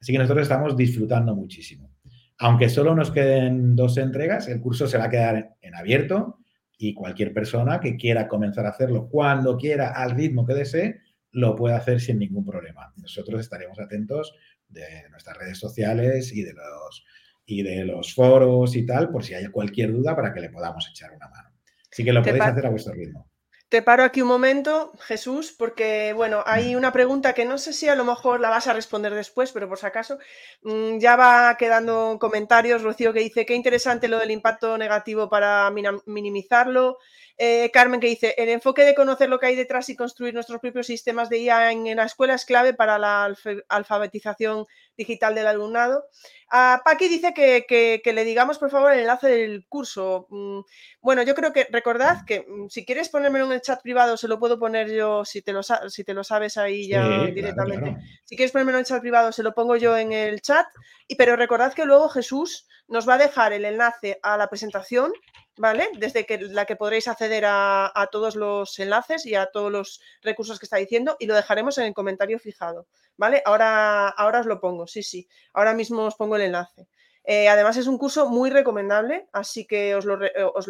Así 0.00 0.12
que 0.12 0.18
nosotros 0.18 0.42
estamos 0.42 0.76
disfrutando 0.76 1.34
muchísimo. 1.34 1.90
Aunque 2.38 2.68
solo 2.68 2.94
nos 2.94 3.10
queden 3.10 3.76
dos 3.76 3.96
entregas, 3.96 4.48
el 4.48 4.60
curso 4.60 4.86
se 4.86 4.98
va 4.98 5.04
a 5.04 5.10
quedar 5.10 5.56
en 5.60 5.74
abierto 5.74 6.40
y 6.76 6.92
cualquier 6.92 7.32
persona 7.32 7.80
que 7.80 7.96
quiera 7.96 8.28
comenzar 8.28 8.66
a 8.66 8.70
hacerlo 8.70 9.08
cuando 9.08 9.56
quiera, 9.56 9.92
al 9.92 10.10
ritmo 10.10 10.44
que 10.44 10.54
desee, 10.54 11.00
lo 11.30 11.54
puede 11.56 11.74
hacer 11.74 12.00
sin 12.00 12.18
ningún 12.18 12.44
problema. 12.44 12.92
Nosotros 12.96 13.40
estaremos 13.40 13.78
atentos 13.78 14.34
de 14.68 15.08
nuestras 15.10 15.36
redes 15.38 15.58
sociales 15.58 16.32
y 16.32 16.42
de 16.42 16.52
los 16.52 17.04
y 17.46 17.62
de 17.62 17.84
los 17.84 18.14
foros 18.14 18.74
y 18.76 18.86
tal, 18.86 19.10
por 19.10 19.24
si 19.24 19.34
hay 19.34 19.46
cualquier 19.48 19.92
duda 19.92 20.16
para 20.16 20.32
que 20.32 20.40
le 20.40 20.50
podamos 20.50 20.88
echar 20.88 21.12
una 21.12 21.28
mano. 21.28 21.50
Así 21.90 22.04
que 22.04 22.12
lo 22.12 22.22
podéis 22.22 22.42
hacer 22.42 22.66
a 22.66 22.70
vuestro 22.70 22.94
ritmo. 22.94 23.28
Te 23.68 23.82
paro 23.82 24.04
aquí 24.04 24.22
un 24.22 24.28
momento, 24.28 24.92
Jesús, 25.00 25.52
porque 25.58 26.12
bueno, 26.12 26.44
hay 26.46 26.76
una 26.76 26.92
pregunta 26.92 27.32
que 27.32 27.44
no 27.44 27.58
sé 27.58 27.72
si 27.72 27.88
a 27.88 27.96
lo 27.96 28.04
mejor 28.04 28.38
la 28.40 28.50
vas 28.50 28.68
a 28.68 28.72
responder 28.72 29.12
después, 29.14 29.50
pero 29.52 29.68
por 29.68 29.78
si 29.78 29.86
acaso, 29.86 30.18
mm, 30.62 30.98
ya 30.98 31.16
va 31.16 31.56
quedando 31.58 32.18
comentarios, 32.20 32.82
Rocío, 32.82 33.12
que 33.12 33.20
dice, 33.20 33.44
qué 33.44 33.54
interesante 33.54 34.06
lo 34.06 34.18
del 34.18 34.30
impacto 34.30 34.78
negativo 34.78 35.28
para 35.28 35.72
minimizarlo. 36.06 36.98
Eh, 37.36 37.70
Carmen 37.72 37.98
que 37.98 38.06
dice, 38.06 38.34
el 38.38 38.48
enfoque 38.48 38.84
de 38.84 38.94
conocer 38.94 39.28
lo 39.28 39.40
que 39.40 39.46
hay 39.46 39.56
detrás 39.56 39.88
y 39.88 39.96
construir 39.96 40.34
nuestros 40.34 40.60
propios 40.60 40.86
sistemas 40.86 41.28
de 41.28 41.38
IA 41.38 41.72
en, 41.72 41.96
la 41.96 42.04
escuela 42.04 42.34
es 42.34 42.44
clave 42.44 42.74
para 42.74 42.96
la 42.96 43.34
alfabetización 43.68 44.66
digital 44.96 45.34
del 45.34 45.48
alumnado. 45.48 46.04
A 46.48 46.82
Paqui 46.84 47.08
dice 47.08 47.34
que, 47.34 48.00
le 48.04 48.24
digamos, 48.24 48.58
por 48.58 48.70
favor, 48.70 48.92
el 48.92 49.00
enlace 49.00 49.26
del 49.26 49.66
curso. 49.66 50.28
Mm, 50.30 50.60
bueno, 51.00 51.24
yo 51.24 51.34
creo 51.34 51.52
que 51.52 51.66
recordad 51.70 52.24
que 52.24 52.46
mm, 52.46 52.68
si 52.68 52.84
quieres 52.84 53.08
ponérmelo 53.08 53.46
en 53.46 53.52
el 53.52 53.62
chat 53.62 53.82
privado, 53.82 54.16
se 54.16 54.28
lo 54.28 54.38
puedo 54.38 54.56
poner 54.56 54.88
yo, 54.92 55.24
si 55.24 55.42
te 55.42 55.52
lo, 55.52 55.62
si 55.64 56.04
te 56.04 56.14
lo 56.14 56.22
sabes 56.22 56.56
ahí 56.56 56.86
ya 56.86 57.24
directamente. 57.26 57.96
Si 58.24 58.36
quieres 58.36 58.52
ponérmelo 58.52 58.78
en 58.78 58.82
el 58.82 58.86
chat 58.86 59.00
privado, 59.00 59.32
se 59.32 59.42
lo 59.42 59.54
pongo 59.54 59.74
yo 59.74 59.96
en 59.96 60.12
el 60.12 60.40
chat. 60.40 60.66
Y, 61.08 61.16
pero 61.16 61.34
recordad 61.34 61.74
que 61.74 61.84
luego 61.84 62.08
Jesús 62.08 62.68
nos 62.86 63.08
va 63.08 63.14
a 63.14 63.18
dejar 63.18 63.52
el 63.52 63.64
enlace 63.64 64.20
a 64.22 64.36
la 64.36 64.48
presentación 64.48 65.12
¿vale? 65.56 65.88
Desde 65.98 66.26
que, 66.26 66.38
la 66.38 66.66
que 66.66 66.76
podréis 66.76 67.08
acceder 67.08 67.44
a, 67.46 68.08
todos 68.10 68.36
los 68.36 68.78
enlaces 68.78 69.26
y 69.26 69.34
a 69.34 69.46
todos 69.46 69.70
los 69.70 70.00
recursos 70.22 70.58
que 70.58 70.66
está 70.66 70.76
diciendo 70.76 71.16
y 71.18 71.26
lo 71.26 71.34
dejaremos 71.34 71.78
en 71.78 71.84
el 71.84 71.94
comentario 71.94 72.38
fijado, 72.38 72.86
¿vale? 73.16 73.42
Ahora, 73.44 74.08
ahora 74.08 74.40
os 74.40 74.46
lo 74.46 74.60
pongo, 74.60 74.86
sí, 74.86 75.02
sí, 75.02 75.28
ahora 75.52 75.74
mismo 75.74 76.04
os 76.04 76.16
pongo 76.16 76.36
el 76.36 76.42
enlace. 76.42 76.86
Eh, 77.26 77.48
además 77.48 77.78
es 77.78 77.86
un 77.86 77.96
curso 77.96 78.28
muy 78.28 78.50
recomendable, 78.50 79.28
así 79.32 79.66
que 79.66 79.94
os 79.94 80.04
lo, 80.04 80.22
eh, 80.22 80.30
os, 80.54 80.68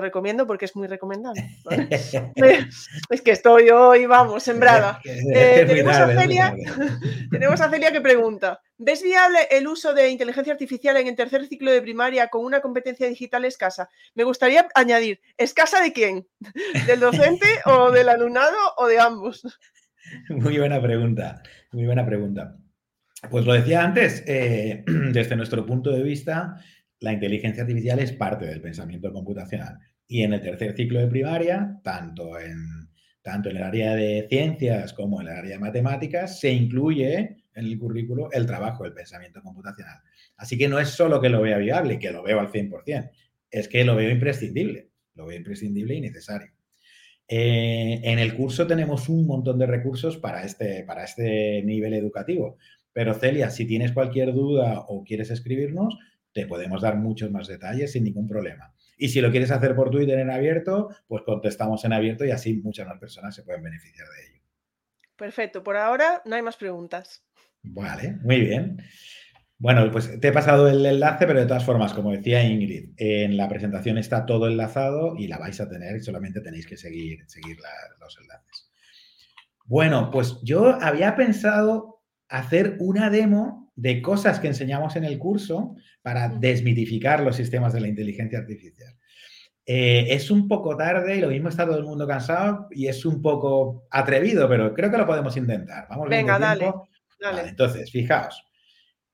recomiendo 0.00 0.46
porque 0.46 0.64
es 0.64 0.74
muy 0.74 0.88
recomendable. 0.88 1.46
es 3.10 3.22
que 3.22 3.30
estoy 3.30 3.68
hoy, 3.68 4.06
vamos, 4.06 4.42
sembrada. 4.42 5.00
Eh, 5.34 5.64
tenemos, 5.66 5.96
a 5.96 6.06
Celia, 6.06 6.54
tenemos 7.30 7.60
a 7.60 7.70
Celia 7.70 7.92
que 7.92 8.00
pregunta, 8.00 8.60
¿ves 8.78 9.02
viable 9.02 9.38
el 9.50 9.66
uso 9.66 9.92
de 9.92 10.10
inteligencia 10.10 10.52
artificial 10.52 10.96
en 10.96 11.08
el 11.08 11.16
tercer 11.16 11.46
ciclo 11.46 11.72
de 11.72 11.82
primaria 11.82 12.28
con 12.28 12.44
una 12.44 12.60
competencia 12.60 13.08
digital 13.08 13.44
escasa? 13.44 13.88
Me 14.14 14.24
gustaría 14.24 14.68
añadir, 14.74 15.20
¿escasa 15.36 15.80
de 15.80 15.92
quién? 15.92 16.26
¿Del 16.86 17.00
docente 17.00 17.46
o 17.64 17.90
del 17.90 18.08
alumnado 18.08 18.56
o 18.76 18.86
de 18.86 19.00
ambos? 19.00 19.42
Muy 20.28 20.58
buena 20.58 20.80
pregunta, 20.80 21.42
muy 21.72 21.86
buena 21.86 22.06
pregunta. 22.06 22.56
Pues 23.30 23.46
lo 23.46 23.52
decía 23.52 23.84
antes, 23.84 24.24
eh, 24.26 24.84
desde 25.12 25.36
nuestro 25.36 25.64
punto 25.64 25.90
de 25.90 26.02
vista, 26.02 26.56
la 27.00 27.12
inteligencia 27.12 27.62
artificial 27.62 27.98
es 27.98 28.12
parte 28.12 28.46
del 28.46 28.60
pensamiento 28.60 29.12
computacional. 29.12 29.78
Y 30.06 30.22
en 30.22 30.32
el 30.32 30.42
tercer 30.42 30.74
ciclo 30.76 31.00
de 31.00 31.06
primaria, 31.06 31.80
tanto 31.82 32.38
en, 32.38 32.88
tanto 33.22 33.50
en 33.50 33.56
el 33.56 33.62
área 33.62 33.94
de 33.94 34.26
ciencias 34.28 34.92
como 34.92 35.20
en 35.20 35.28
el 35.28 35.34
área 35.34 35.52
de 35.52 35.58
matemáticas, 35.58 36.40
se 36.40 36.52
incluye 36.52 37.36
en 37.54 37.64
el 37.64 37.78
currículo 37.78 38.30
el 38.32 38.46
trabajo 38.46 38.84
del 38.84 38.92
pensamiento 38.92 39.42
computacional. 39.42 39.98
Así 40.36 40.58
que 40.58 40.68
no 40.68 40.78
es 40.78 40.88
solo 40.88 41.20
que 41.20 41.28
lo 41.28 41.42
vea 41.42 41.58
viable, 41.58 41.98
que 41.98 42.10
lo 42.10 42.22
veo 42.22 42.40
al 42.40 42.50
100%, 42.50 43.10
es 43.50 43.68
que 43.68 43.84
lo 43.84 43.96
veo 43.96 44.10
imprescindible, 44.10 44.90
lo 45.14 45.26
veo 45.26 45.38
imprescindible 45.38 45.94
y 45.94 46.00
necesario. 46.00 46.52
Eh, 47.26 48.00
en 48.02 48.18
el 48.18 48.34
curso 48.34 48.66
tenemos 48.66 49.08
un 49.08 49.26
montón 49.26 49.58
de 49.58 49.66
recursos 49.66 50.18
para 50.18 50.44
este, 50.44 50.84
para 50.84 51.04
este 51.04 51.62
nivel 51.62 51.94
educativo. 51.94 52.58
Pero 52.94 53.12
Celia, 53.12 53.50
si 53.50 53.66
tienes 53.66 53.92
cualquier 53.92 54.32
duda 54.32 54.84
o 54.88 55.04
quieres 55.04 55.30
escribirnos, 55.30 55.98
te 56.32 56.46
podemos 56.46 56.80
dar 56.80 56.96
muchos 56.96 57.30
más 57.30 57.46
detalles 57.48 57.92
sin 57.92 58.04
ningún 58.04 58.26
problema. 58.26 58.72
Y 58.96 59.08
si 59.08 59.20
lo 59.20 59.30
quieres 59.30 59.50
hacer 59.50 59.74
por 59.74 59.90
Twitter 59.90 60.18
en 60.18 60.30
abierto, 60.30 60.88
pues 61.06 61.22
contestamos 61.24 61.84
en 61.84 61.92
abierto 61.92 62.24
y 62.24 62.30
así 62.30 62.54
muchas 62.54 62.86
más 62.86 62.98
personas 62.98 63.34
se 63.34 63.42
pueden 63.42 63.62
beneficiar 63.62 64.06
de 64.08 64.26
ello. 64.28 64.42
Perfecto, 65.16 65.62
por 65.62 65.76
ahora 65.76 66.22
no 66.24 66.36
hay 66.36 66.42
más 66.42 66.56
preguntas. 66.56 67.24
Vale, 67.62 68.18
muy 68.22 68.40
bien. 68.40 68.82
Bueno, 69.58 69.90
pues 69.90 70.20
te 70.20 70.28
he 70.28 70.32
pasado 70.32 70.68
el 70.68 70.84
enlace, 70.84 71.26
pero 71.26 71.40
de 71.40 71.46
todas 71.46 71.64
formas, 71.64 71.94
como 71.94 72.12
decía 72.12 72.44
Ingrid, 72.44 72.90
en 72.96 73.36
la 73.36 73.48
presentación 73.48 73.98
está 73.98 74.26
todo 74.26 74.48
enlazado 74.48 75.16
y 75.16 75.26
la 75.26 75.38
vais 75.38 75.60
a 75.60 75.68
tener, 75.68 76.02
solamente 76.02 76.40
tenéis 76.40 76.66
que 76.66 76.76
seguir, 76.76 77.24
seguir 77.26 77.56
los 78.00 78.18
enlaces. 78.20 78.70
Bueno, 79.64 80.10
pues 80.10 80.38
yo 80.42 80.74
había 80.82 81.16
pensado 81.16 81.93
hacer 82.38 82.76
una 82.80 83.10
demo 83.10 83.72
de 83.76 84.02
cosas 84.02 84.40
que 84.40 84.48
enseñamos 84.48 84.96
en 84.96 85.04
el 85.04 85.18
curso 85.18 85.76
para 86.02 86.28
desmitificar 86.28 87.20
los 87.22 87.36
sistemas 87.36 87.72
de 87.72 87.80
la 87.80 87.88
inteligencia 87.88 88.38
artificial. 88.38 88.94
Eh, 89.66 90.06
es 90.10 90.30
un 90.30 90.46
poco 90.46 90.76
tarde 90.76 91.16
y 91.16 91.20
lo 91.20 91.28
mismo 91.28 91.48
está 91.48 91.64
todo 91.64 91.78
el 91.78 91.84
mundo 91.84 92.06
cansado 92.06 92.68
y 92.70 92.86
es 92.88 93.06
un 93.06 93.22
poco 93.22 93.86
atrevido, 93.90 94.48
pero 94.48 94.74
creo 94.74 94.90
que 94.90 94.98
lo 94.98 95.06
podemos 95.06 95.36
intentar. 95.36 95.86
Vamos 95.88 96.08
Venga, 96.08 96.38
dale, 96.38 96.70
Entonces, 97.48 97.90
fijaos. 97.90 98.44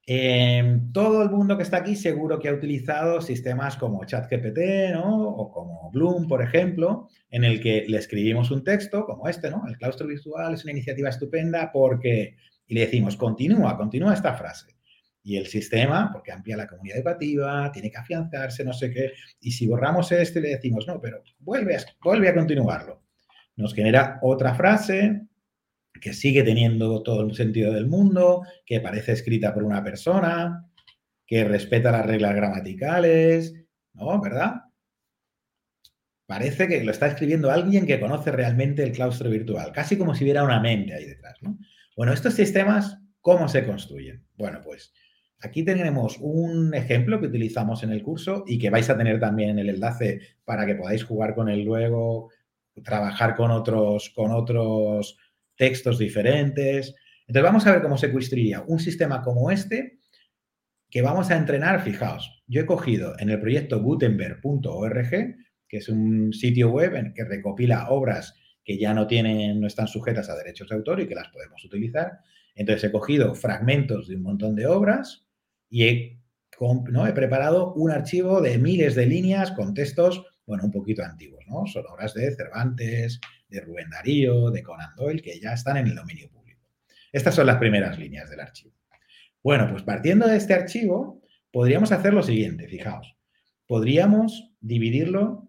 Em, 0.07 0.91
todo 0.93 1.23
el 1.23 1.31
mundo 1.31 1.57
que 1.57 1.63
está 1.63 1.77
aquí 1.77 1.95
seguro 1.95 2.39
que 2.39 2.49
ha 2.49 2.55
utilizado 2.55 3.21
sistemas 3.21 3.77
como 3.77 4.05
ChatGPT 4.05 4.93
¿no? 4.93 5.29
o 5.29 5.53
como 5.53 5.91
Bloom, 5.93 6.27
por 6.27 6.43
ejemplo, 6.43 7.07
en 7.31 7.45
el 7.45 7.61
que 7.61 7.85
le 7.87 7.99
escribimos 7.99 8.51
un 8.51 8.65
texto 8.65 9.05
como 9.05 9.29
este, 9.29 9.51
¿no? 9.51 9.63
El 9.69 9.77
claustro 9.77 10.09
virtual 10.09 10.55
es 10.55 10.65
una 10.65 10.73
iniciativa 10.73 11.11
estupenda 11.11 11.71
porque 11.71 12.35
y 12.71 12.75
le 12.75 12.83
decimos, 12.83 13.17
continúa, 13.17 13.77
continúa 13.77 14.15
esta 14.15 14.33
frase. 14.33 14.77
Y 15.25 15.37
el 15.37 15.49
sistema, 15.49 16.09
porque 16.13 16.31
amplía 16.31 16.57
la 16.57 16.69
comunidad 16.69 16.99
educativa, 16.99 17.71
tiene 17.73 17.91
que 17.91 17.99
afianzarse, 17.99 18.65
no 18.65 18.73
sé 18.73 18.93
qué, 18.93 19.13
y 19.41 19.51
si 19.51 19.67
borramos 19.67 20.13
esto 20.13 20.39
le 20.39 20.51
decimos, 20.51 20.87
no, 20.87 21.01
pero 21.01 21.21
vuelve 21.41 21.77
vuelve 22.01 22.29
a 22.29 22.35
continuarlo, 22.35 23.03
nos 23.57 23.75
genera 23.75 24.21
otra 24.23 24.55
frase 24.55 25.27
que 26.01 26.13
sigue 26.15 26.45
teniendo 26.45 27.03
todo 27.03 27.23
el 27.23 27.35
sentido 27.35 27.73
del 27.73 27.89
mundo, 27.89 28.45
que 28.65 28.81
parece 28.81 29.13
escrita 29.13 29.53
por 29.53 29.65
una 29.65 29.83
persona, 29.83 30.71
que 31.27 31.43
respeta 31.43 31.91
las 31.91 32.07
reglas 32.07 32.37
gramaticales, 32.37 33.53
¿no? 33.95 34.21
¿Verdad? 34.21 34.63
Parece 36.25 36.69
que 36.69 36.85
lo 36.85 36.93
está 36.93 37.09
escribiendo 37.09 37.51
alguien 37.51 37.85
que 37.85 37.99
conoce 37.99 38.31
realmente 38.31 38.85
el 38.85 38.93
claustro 38.93 39.29
virtual, 39.29 39.73
casi 39.73 39.99
como 39.99 40.15
si 40.15 40.23
hubiera 40.23 40.45
una 40.45 40.61
mente 40.61 40.95
ahí 40.95 41.05
detrás, 41.05 41.43
¿no? 41.43 41.59
Bueno, 41.97 42.13
estos 42.13 42.35
sistemas, 42.35 42.99
¿cómo 43.21 43.49
se 43.49 43.65
construyen? 43.67 44.25
Bueno, 44.37 44.61
pues 44.63 44.93
aquí 45.41 45.65
tenemos 45.65 46.19
un 46.21 46.75
ejemplo 46.75 47.21
que 47.21 47.27
utilizamos 47.27 47.83
en 47.83 47.91
el 47.91 48.03
curso 48.03 48.45
y 48.47 48.59
que 48.59 48.71
vais 48.71 48.89
a 48.91 48.97
tener 48.97 49.19
también 49.19 49.59
el 49.59 49.69
enlace 49.69 50.21
para 50.45 50.67
que 50.67 50.77
podáis 50.77 51.05
jugar 51.05 51.35
con 51.35 51.49
él 51.49 51.63
luego, 51.65 52.31
trabajar 52.85 53.35
con 53.35 53.51
otros, 53.51 54.11
con 54.11 54.31
otros 54.31 55.19
textos 55.57 55.99
diferentes. 55.99 56.95
Entonces 57.27 57.43
vamos 57.43 57.67
a 57.67 57.73
ver 57.73 57.83
cómo 57.83 57.99
se 57.99 58.13
construiría 58.13 58.63
un 58.67 58.79
sistema 58.79 59.23
como 59.23 59.51
este 59.51 59.99
que 60.91 61.03
vamos 61.03 61.31
a 61.31 61.37
entrenar, 61.37 61.83
fijaos, 61.83 62.43
yo 62.49 62.63
he 62.63 62.67
cogido 62.67 63.15
en 63.21 63.31
el 63.31 63.41
proyecto 63.41 63.81
gutenberg.org, 63.81 65.37
que 65.69 65.77
es 65.77 65.89
un 65.89 66.33
sitio 66.33 66.71
web 66.71 66.97
en 66.97 67.15
que 67.15 67.25
recopila 67.25 67.91
obras 67.91 68.35
que 68.71 68.79
ya 68.79 68.95
no 68.95 69.09
tienen, 69.09 69.61
no 69.61 69.67
están 69.67 69.89
sujetas 69.89 70.31
a 70.31 70.37
derechos 70.37 70.69
de 70.69 70.77
autor 70.77 71.01
y 71.01 71.09
que 71.09 71.17
las 71.17 71.27
podemos 71.31 71.65
utilizar. 71.65 72.21
Entonces 72.55 72.85
he 72.85 72.93
cogido 72.93 73.35
fragmentos 73.35 74.07
de 74.07 74.15
un 74.15 74.23
montón 74.23 74.55
de 74.55 74.67
obras 74.67 75.27
y 75.69 75.89
he, 75.89 76.21
¿no? 76.89 77.05
he 77.05 77.13
preparado 77.13 77.75
un 77.75 77.91
archivo 77.91 78.41
de 78.41 78.59
miles 78.59 78.95
de 78.95 79.07
líneas 79.07 79.51
con 79.51 79.75
textos, 79.75 80.25
bueno, 80.47 80.63
un 80.63 80.71
poquito 80.71 81.03
antiguos, 81.03 81.45
¿no? 81.49 81.67
Son 81.67 81.85
obras 81.89 82.15
de 82.15 82.33
Cervantes, 82.33 83.21
de 83.49 83.61
Rubén 83.61 83.91
Darío, 83.91 84.53
de 84.53 84.63
Conan 84.63 84.95
Doyle, 84.95 85.21
que 85.21 85.41
ya 85.41 85.55
están 85.55 85.77
en 85.77 85.89
el 85.89 85.97
dominio 85.97 86.31
público. 86.31 86.63
Estas 87.11 87.35
son 87.35 87.49
las 87.49 87.57
primeras 87.57 87.99
líneas 87.99 88.31
del 88.31 88.39
archivo. 88.39 88.77
Bueno, 89.43 89.67
pues 89.69 89.83
partiendo 89.83 90.29
de 90.29 90.37
este 90.37 90.55
archivo, 90.55 91.21
podríamos 91.51 91.91
hacer 91.91 92.15
lo 92.15 92.23
siguiente, 92.23 92.69
fijaos. 92.69 93.17
Podríamos 93.67 94.53
dividirlo 94.61 95.49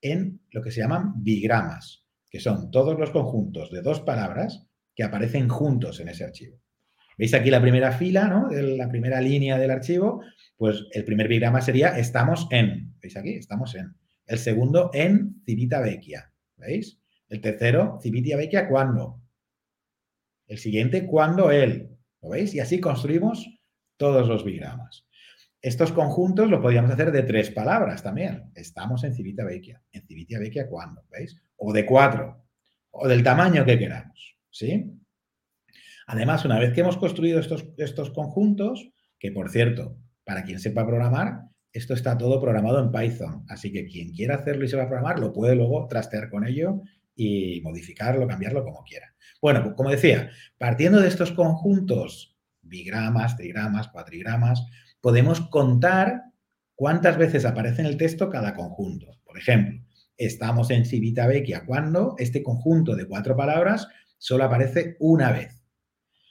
en 0.00 0.40
lo 0.50 0.62
que 0.62 0.70
se 0.70 0.80
llaman 0.80 1.12
bigramas 1.22 2.01
que 2.32 2.40
son 2.40 2.70
todos 2.70 2.98
los 2.98 3.10
conjuntos 3.10 3.70
de 3.70 3.82
dos 3.82 4.00
palabras 4.00 4.66
que 4.96 5.04
aparecen 5.04 5.50
juntos 5.50 6.00
en 6.00 6.08
ese 6.08 6.24
archivo. 6.24 6.58
¿Veis 7.18 7.34
aquí 7.34 7.50
la 7.50 7.60
primera 7.60 7.92
fila, 7.92 8.26
¿no? 8.26 8.48
la 8.50 8.88
primera 8.88 9.20
línea 9.20 9.58
del 9.58 9.70
archivo? 9.70 10.22
Pues 10.56 10.86
el 10.92 11.04
primer 11.04 11.28
bigrama 11.28 11.60
sería 11.60 11.98
estamos 11.98 12.48
en. 12.50 12.94
¿Veis 13.02 13.18
aquí? 13.18 13.34
Estamos 13.34 13.74
en. 13.74 13.94
El 14.26 14.38
segundo 14.38 14.90
en 14.94 15.42
Civita 15.44 15.80
Vecchia. 15.80 16.32
¿Veis? 16.56 16.98
El 17.28 17.42
tercero, 17.42 17.98
Civita 18.02 18.36
Vecchia, 18.38 18.66
¿cuándo? 18.66 19.20
El 20.46 20.56
siguiente, 20.56 21.06
¿cuándo 21.06 21.50
él? 21.50 21.90
¿Lo 22.22 22.30
veis? 22.30 22.54
Y 22.54 22.60
así 22.60 22.80
construimos 22.80 23.46
todos 23.98 24.26
los 24.26 24.42
bigramas. 24.42 25.06
Estos 25.62 25.92
conjuntos 25.92 26.50
lo 26.50 26.60
podríamos 26.60 26.90
hacer 26.90 27.12
de 27.12 27.22
tres 27.22 27.52
palabras 27.52 28.02
también. 28.02 28.50
Estamos 28.56 29.04
en 29.04 29.14
Civita 29.14 29.44
Vecchia. 29.44 29.80
En 29.92 30.04
Civita 30.04 30.40
Vecchia, 30.40 30.68
¿cuándo? 30.68 31.04
¿Veis? 31.08 31.40
O 31.56 31.72
de 31.72 31.86
cuatro. 31.86 32.44
O 32.90 33.06
del 33.06 33.22
tamaño 33.22 33.64
que 33.64 33.78
queramos. 33.78 34.36
¿Sí? 34.50 34.92
Además, 36.08 36.44
una 36.44 36.58
vez 36.58 36.72
que 36.72 36.80
hemos 36.80 36.96
construido 36.96 37.38
estos, 37.38 37.68
estos 37.76 38.10
conjuntos, 38.10 38.90
que 39.20 39.30
por 39.30 39.50
cierto, 39.50 39.96
para 40.24 40.42
quien 40.42 40.58
sepa 40.58 40.84
programar, 40.84 41.42
esto 41.72 41.94
está 41.94 42.18
todo 42.18 42.40
programado 42.40 42.80
en 42.80 42.90
Python. 42.90 43.44
Así 43.48 43.72
que 43.72 43.86
quien 43.86 44.10
quiera 44.10 44.34
hacerlo 44.34 44.64
y 44.64 44.68
sepa 44.68 44.88
programar, 44.88 45.20
lo 45.20 45.32
puede 45.32 45.54
luego 45.54 45.86
trastear 45.86 46.28
con 46.28 46.44
ello 46.44 46.82
y 47.14 47.60
modificarlo, 47.62 48.26
cambiarlo 48.26 48.64
como 48.64 48.82
quiera. 48.82 49.14
Bueno, 49.40 49.76
como 49.76 49.90
decía, 49.90 50.28
partiendo 50.58 51.00
de 51.00 51.06
estos 51.06 51.30
conjuntos, 51.30 52.36
bigramas, 52.62 53.36
trigramas, 53.36 53.88
cuatrigramas, 53.88 54.66
podemos 55.02 55.42
contar 55.42 56.22
cuántas 56.74 57.18
veces 57.18 57.44
aparece 57.44 57.82
en 57.82 57.88
el 57.88 57.98
texto 57.98 58.30
cada 58.30 58.54
conjunto. 58.54 59.18
Por 59.24 59.36
ejemplo, 59.36 59.82
estamos 60.16 60.70
en 60.70 60.86
Civita 60.86 61.26
Vecchia 61.26 61.66
cuando 61.66 62.14
este 62.18 62.42
conjunto 62.42 62.96
de 62.96 63.06
cuatro 63.06 63.36
palabras 63.36 63.88
solo 64.16 64.44
aparece 64.44 64.96
una 65.00 65.32
vez. 65.32 65.62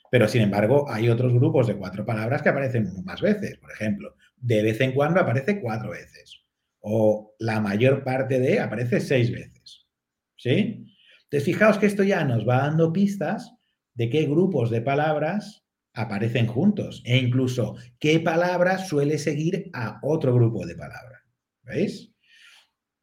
Pero, 0.10 0.27
sin 0.27 0.41
embargo, 0.41 0.89
hay 0.89 1.10
otros 1.10 1.34
grupos 1.34 1.67
de 1.67 1.77
cuatro 1.77 2.05
palabras 2.05 2.41
que 2.41 2.49
aparecen 2.49 2.89
más 3.05 3.21
veces. 3.21 3.57
Por 3.57 3.71
ejemplo, 3.71 4.15
de 4.38 4.63
vez 4.63 4.81
en 4.81 4.93
cuando 4.93 5.19
aparece 5.19 5.62
cuatro 5.62 5.91
veces. 5.91 6.41
O 6.79 7.36
la 7.39 7.60
mayor 7.60 8.03
parte 8.03 8.39
de 8.39 8.60
aparece 8.60 8.99
seis 8.99 9.31
veces. 9.31 9.86
¿Sí? 10.38 10.86
Entonces, 11.23 11.45
fijaos 11.45 11.77
que 11.77 11.86
esto 11.86 12.03
ya 12.03 12.23
nos 12.23 12.47
va 12.47 12.63
dando 12.63 12.91
pistas 12.91 13.53
de 13.93 14.10
qué 14.10 14.25
grupos 14.25 14.69
de 14.69 14.81
palabras 14.81 15.61
aparecen 15.93 16.47
juntos 16.47 17.01
e 17.06 17.17
incluso 17.17 17.75
qué 17.99 18.19
palabra 18.19 18.77
suele 18.77 19.17
seguir 19.17 19.69
a 19.73 19.99
otro 20.01 20.34
grupo 20.34 20.65
de 20.65 20.75
palabras. 20.75 21.21
¿Veis? 21.63 22.12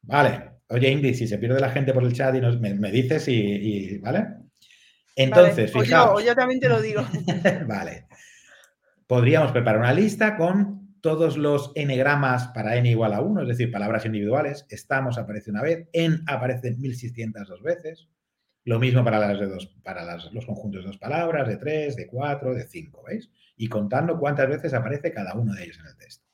Vale. 0.01 0.49
Oye, 0.69 0.89
Indy, 0.89 1.13
si 1.13 1.27
se 1.27 1.39
pierde 1.39 1.59
la 1.59 1.71
gente 1.71 1.93
por 1.93 2.03
el 2.03 2.13
chat 2.13 2.35
y 2.35 2.41
nos, 2.41 2.59
me, 2.59 2.91
dices 2.91 3.27
y, 3.27 3.97
¿vale? 3.97 4.27
Entonces, 5.15 5.73
vale, 5.73 5.85
fijaos. 5.85 6.23
Yo, 6.23 6.35
también 6.35 6.59
te 6.59 6.69
lo 6.69 6.81
digo. 6.81 7.03
vale. 7.67 8.07
Podríamos 9.07 9.51
preparar 9.51 9.81
una 9.81 9.93
lista 9.93 10.37
con 10.37 10.99
todos 11.01 11.37
los 11.37 11.71
enegramas 11.75 12.49
para 12.49 12.75
n 12.75 12.89
igual 12.89 13.13
a 13.13 13.21
1, 13.21 13.41
es 13.41 13.47
decir, 13.47 13.71
palabras 13.71 14.05
individuales. 14.05 14.65
Estamos 14.69 15.17
aparece 15.17 15.49
una 15.49 15.63
vez, 15.63 15.87
en 15.93 16.23
aparece 16.27 16.75
1602 16.75 17.63
veces. 17.63 18.09
Lo 18.69 18.77
mismo 18.77 19.03
para, 19.03 19.17
las 19.17 19.39
de 19.39 19.47
dos, 19.47 19.65
para 19.81 20.05
los 20.31 20.45
conjuntos 20.45 20.83
de 20.83 20.89
dos 20.89 20.99
palabras, 20.99 21.47
de 21.47 21.57
tres, 21.57 21.95
de 21.95 22.05
cuatro, 22.05 22.53
de 22.53 22.67
cinco, 22.67 23.01
¿veis? 23.03 23.27
Y 23.57 23.67
contando 23.67 24.19
cuántas 24.19 24.47
veces 24.47 24.75
aparece 24.75 25.11
cada 25.11 25.33
uno 25.33 25.55
de 25.55 25.63
ellos 25.63 25.79
en 25.79 25.87
el 25.87 25.97
texto. 25.97 26.27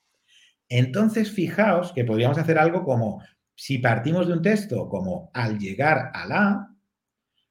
Entonces, 0.68 1.32
fijaos 1.32 1.94
que 1.94 2.04
podríamos 2.04 2.38
hacer 2.38 2.58
algo 2.58 2.84
como, 2.84 3.24
si 3.56 3.78
partimos 3.78 4.28
de 4.28 4.34
un 4.34 4.42
texto 4.42 4.90
como 4.90 5.32
al 5.34 5.58
llegar 5.60 6.12
a 6.14 6.28
la, 6.28 6.76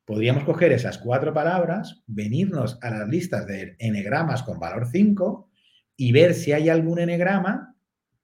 podríamos 0.05 0.45
coger 0.45 0.71
esas 0.73 0.99
cuatro 0.99 1.33
palabras, 1.33 2.03
venirnos 2.07 2.79
a 2.83 2.91
las 2.91 3.09
listas 3.09 3.47
de 3.47 3.77
enegramas 3.79 4.43
con 4.43 4.59
valor 4.59 4.87
5 4.87 5.49
y 5.97 6.13
ver 6.13 6.35
si 6.35 6.53
hay 6.53 6.69
algún 6.69 6.99
enegrama 6.99 7.75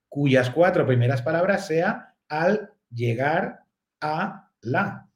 cuyas 0.09 0.51
cuatro 0.51 0.85
primeras 0.85 1.23
palabras 1.23 1.65
sea 1.65 2.13
al 2.29 2.69
llegar 2.91 3.63
a 3.99 4.51
la. 4.61 5.10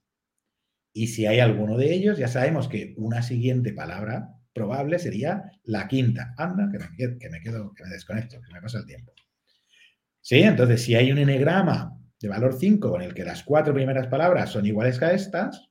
Y 0.98 1.08
si 1.08 1.26
hay 1.26 1.42
alguno 1.42 1.78
de 1.78 1.94
ellos, 1.94 2.18
ya 2.18 2.30
sabemos 2.30 2.70
que 2.70 2.94
una 2.96 3.22
siguiente 3.22 3.74
palabra 3.74 4.30
probable 4.54 4.98
sería 4.98 5.52
la 5.66 5.90
quinta. 5.90 6.34
Anda, 6.38 6.70
que 6.72 6.80
me, 6.80 7.18
que 7.20 7.30
me 7.30 7.42
quedo, 7.42 7.74
que 7.74 7.84
me 7.84 7.90
desconecto, 7.90 8.42
que 8.42 8.54
me 8.54 8.62
pasa 8.62 8.80
el 8.80 8.86
tiempo. 8.86 9.12
Sí, 10.22 10.42
entonces 10.42 10.82
si 10.82 10.96
hay 10.96 11.12
un 11.12 11.18
enegrama 11.18 12.00
de 12.18 12.30
valor 12.30 12.56
5 12.58 12.96
en 12.96 13.02
el 13.02 13.14
que 13.14 13.26
las 13.26 13.44
cuatro 13.44 13.74
primeras 13.74 14.08
palabras 14.08 14.52
son 14.52 14.66
iguales 14.66 15.02
a 15.02 15.12
estas, 15.12 15.70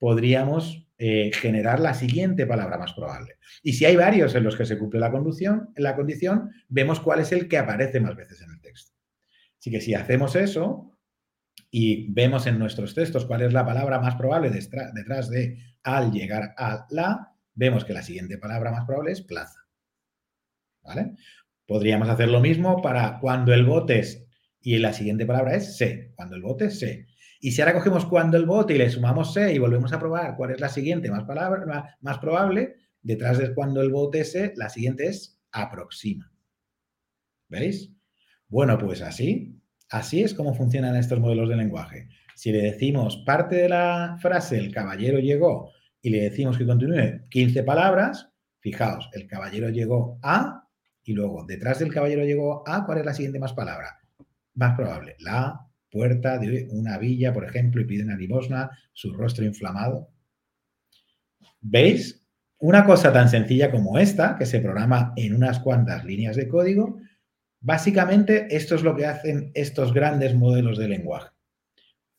podríamos 0.00 0.88
eh, 0.98 1.30
generar 1.32 1.78
la 1.78 1.94
siguiente 1.94 2.44
palabra 2.44 2.76
más 2.76 2.94
probable. 2.94 3.36
Y 3.62 3.74
si 3.74 3.84
hay 3.84 3.94
varios 3.94 4.34
en 4.34 4.42
los 4.42 4.56
que 4.56 4.66
se 4.66 4.76
cumple 4.76 4.98
la, 4.98 5.12
conducción, 5.12 5.70
la 5.76 5.94
condición, 5.94 6.50
vemos 6.68 6.98
cuál 6.98 7.20
es 7.20 7.30
el 7.30 7.46
que 7.46 7.58
aparece 7.58 8.00
más 8.00 8.16
veces 8.16 8.42
en 8.42 8.50
el 8.50 8.60
texto. 8.60 8.92
Así 9.56 9.70
que 9.70 9.80
si 9.80 9.94
hacemos 9.94 10.34
eso, 10.34 10.93
y 11.76 12.06
vemos 12.12 12.46
en 12.46 12.56
nuestros 12.56 12.94
textos 12.94 13.24
cuál 13.24 13.42
es 13.42 13.52
la 13.52 13.66
palabra 13.66 13.98
más 13.98 14.14
probable 14.14 14.48
detrás 14.48 15.28
de 15.28 15.58
al 15.82 16.12
llegar 16.12 16.54
a 16.56 16.86
la, 16.90 17.34
vemos 17.52 17.84
que 17.84 17.92
la 17.92 18.04
siguiente 18.04 18.38
palabra 18.38 18.70
más 18.70 18.84
probable 18.84 19.10
es 19.10 19.22
plaza. 19.22 19.66
¿Vale? 20.84 21.16
Podríamos 21.66 22.08
hacer 22.08 22.28
lo 22.28 22.38
mismo 22.38 22.80
para 22.80 23.18
cuando 23.18 23.52
el 23.52 23.64
bote 23.64 23.98
es 23.98 24.24
y 24.60 24.78
la 24.78 24.92
siguiente 24.92 25.26
palabra 25.26 25.56
es 25.56 25.76
se, 25.76 26.12
cuando 26.14 26.36
el 26.36 26.42
bote 26.42 26.66
es 26.66 26.78
se. 26.78 27.08
Y 27.40 27.50
si 27.50 27.60
ahora 27.60 27.74
cogemos 27.74 28.06
cuando 28.06 28.36
el 28.36 28.46
bote 28.46 28.76
y 28.76 28.78
le 28.78 28.88
sumamos 28.88 29.34
se 29.34 29.52
y 29.52 29.58
volvemos 29.58 29.92
a 29.92 29.98
probar 29.98 30.36
cuál 30.36 30.52
es 30.52 30.60
la 30.60 30.68
siguiente 30.68 31.10
más, 31.10 31.24
palabra, 31.24 31.96
más 32.02 32.18
probable, 32.18 32.76
detrás 33.02 33.38
de 33.38 33.52
cuando 33.52 33.82
el 33.82 33.90
bote 33.90 34.20
es 34.20 34.30
se, 34.30 34.52
la 34.54 34.68
siguiente 34.68 35.08
es 35.08 35.40
aproxima. 35.50 36.32
¿Veis? 37.48 37.90
Bueno, 38.46 38.78
pues 38.78 39.02
así 39.02 39.60
Así 39.94 40.24
es 40.24 40.34
como 40.34 40.54
funcionan 40.54 40.96
estos 40.96 41.20
modelos 41.20 41.48
de 41.48 41.54
lenguaje. 41.54 42.08
Si 42.34 42.50
le 42.50 42.62
decimos 42.62 43.18
parte 43.18 43.54
de 43.54 43.68
la 43.68 44.16
frase 44.20 44.58
el 44.58 44.72
caballero 44.72 45.20
llegó 45.20 45.70
y 46.02 46.10
le 46.10 46.20
decimos 46.22 46.58
que 46.58 46.66
continúe 46.66 47.28
15 47.30 47.62
palabras, 47.62 48.28
fijaos, 48.58 49.08
el 49.12 49.28
caballero 49.28 49.68
llegó 49.68 50.18
a 50.20 50.66
y 51.04 51.12
luego 51.12 51.44
detrás 51.46 51.78
del 51.78 51.94
caballero 51.94 52.24
llegó 52.24 52.68
a, 52.68 52.84
¿cuál 52.84 52.98
es 52.98 53.04
la 53.04 53.14
siguiente 53.14 53.38
más 53.38 53.52
palabra? 53.52 54.00
Más 54.54 54.74
probable, 54.74 55.14
la 55.20 55.64
puerta 55.88 56.38
de 56.38 56.66
una 56.72 56.98
villa, 56.98 57.32
por 57.32 57.44
ejemplo, 57.44 57.80
y 57.80 57.84
pide 57.84 58.02
una 58.02 58.16
limosna, 58.16 58.72
su 58.92 59.12
rostro 59.12 59.44
inflamado. 59.44 60.08
¿Veis? 61.60 62.26
Una 62.58 62.84
cosa 62.84 63.12
tan 63.12 63.28
sencilla 63.28 63.70
como 63.70 63.96
esta, 63.96 64.34
que 64.36 64.46
se 64.46 64.58
programa 64.58 65.12
en 65.14 65.36
unas 65.36 65.60
cuantas 65.60 66.04
líneas 66.04 66.34
de 66.34 66.48
código, 66.48 66.98
Básicamente, 67.64 68.54
esto 68.54 68.74
es 68.74 68.82
lo 68.82 68.94
que 68.94 69.06
hacen 69.06 69.50
estos 69.54 69.94
grandes 69.94 70.34
modelos 70.34 70.76
de 70.76 70.86
lenguaje. 70.86 71.30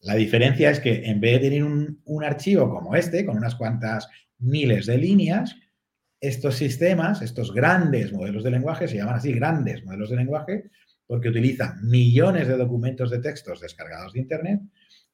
La 0.02 0.16
diferencia 0.16 0.72
es 0.72 0.80
que 0.80 1.06
en 1.06 1.22
vez 1.22 1.34
de 1.34 1.50
tener 1.50 1.64
un, 1.64 2.24
archivo 2.24 2.68
como 2.68 2.96
este, 2.96 3.24
con 3.24 3.38
unas 3.38 3.54
cuantas 3.54 4.10
miles 4.40 4.88
de 4.88 4.98
líneas, 4.98 5.56
estos 6.20 6.56
sistemas, 6.56 7.22
estos 7.22 7.54
grandes 7.54 8.12
modelos 8.12 8.44
de 8.44 8.50
lenguaje, 8.50 8.88
se 8.88 8.98
llaman 8.98 9.18
así 9.18 9.34
grandes 9.34 9.86
modelos 9.86 10.10
de 10.10 10.16
lenguaje, 10.16 10.64
porque 11.06 11.30
utilizan 11.30 11.78
millones 11.88 12.48
de 12.48 12.58
documentos 12.58 13.12
de 13.12 13.20
textos 13.20 13.62
descargados 13.62 14.14
de 14.14 14.22
Internet 14.22 14.62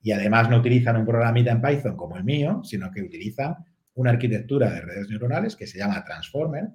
y 0.02 0.13
además 0.13 0.50
no 0.50 0.60
utilizan 0.60 0.96
un 0.96 1.06
programita 1.06 1.52
en 1.52 1.62
Python 1.62 1.98
como 1.98 2.15
el 2.15 2.24
mío, 2.24 2.62
sino 2.63 2.89
que 2.89 3.02
utilizan 3.02 3.58
una 3.96 4.12
arquitectura 4.12 4.72
de 4.72 4.80
redes 4.80 5.10
neuronales 5.10 5.58
que 5.58 5.67
se 5.67 5.80
llama 5.80 6.06
Transformer 6.06 6.70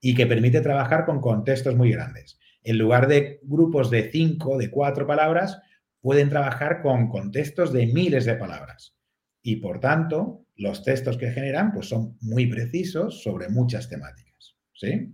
y 0.00 0.14
que 0.14 0.26
permite 0.26 0.62
trabajar 0.62 1.04
con 1.04 1.20
contextos 1.20 1.76
muy 1.76 1.92
grandes 1.92 2.38
en 2.64 2.78
lugar 2.78 3.06
de 3.06 3.40
grupos 3.42 3.90
de 3.90 4.10
cinco, 4.10 4.58
de 4.58 4.70
cuatro 4.70 5.06
palabras, 5.06 5.60
pueden 6.00 6.28
trabajar 6.28 6.82
con 6.82 7.08
contextos 7.08 7.72
de 7.72 7.86
miles 7.86 8.24
de 8.24 8.34
palabras. 8.34 8.96
Y 9.42 9.56
por 9.56 9.80
tanto, 9.80 10.46
los 10.56 10.82
textos 10.82 11.16
que 11.16 11.30
generan 11.30 11.72
pues, 11.72 11.88
son 11.88 12.16
muy 12.20 12.46
precisos 12.46 13.22
sobre 13.22 13.48
muchas 13.48 13.88
temáticas. 13.88 14.56
¿sí? 14.72 15.12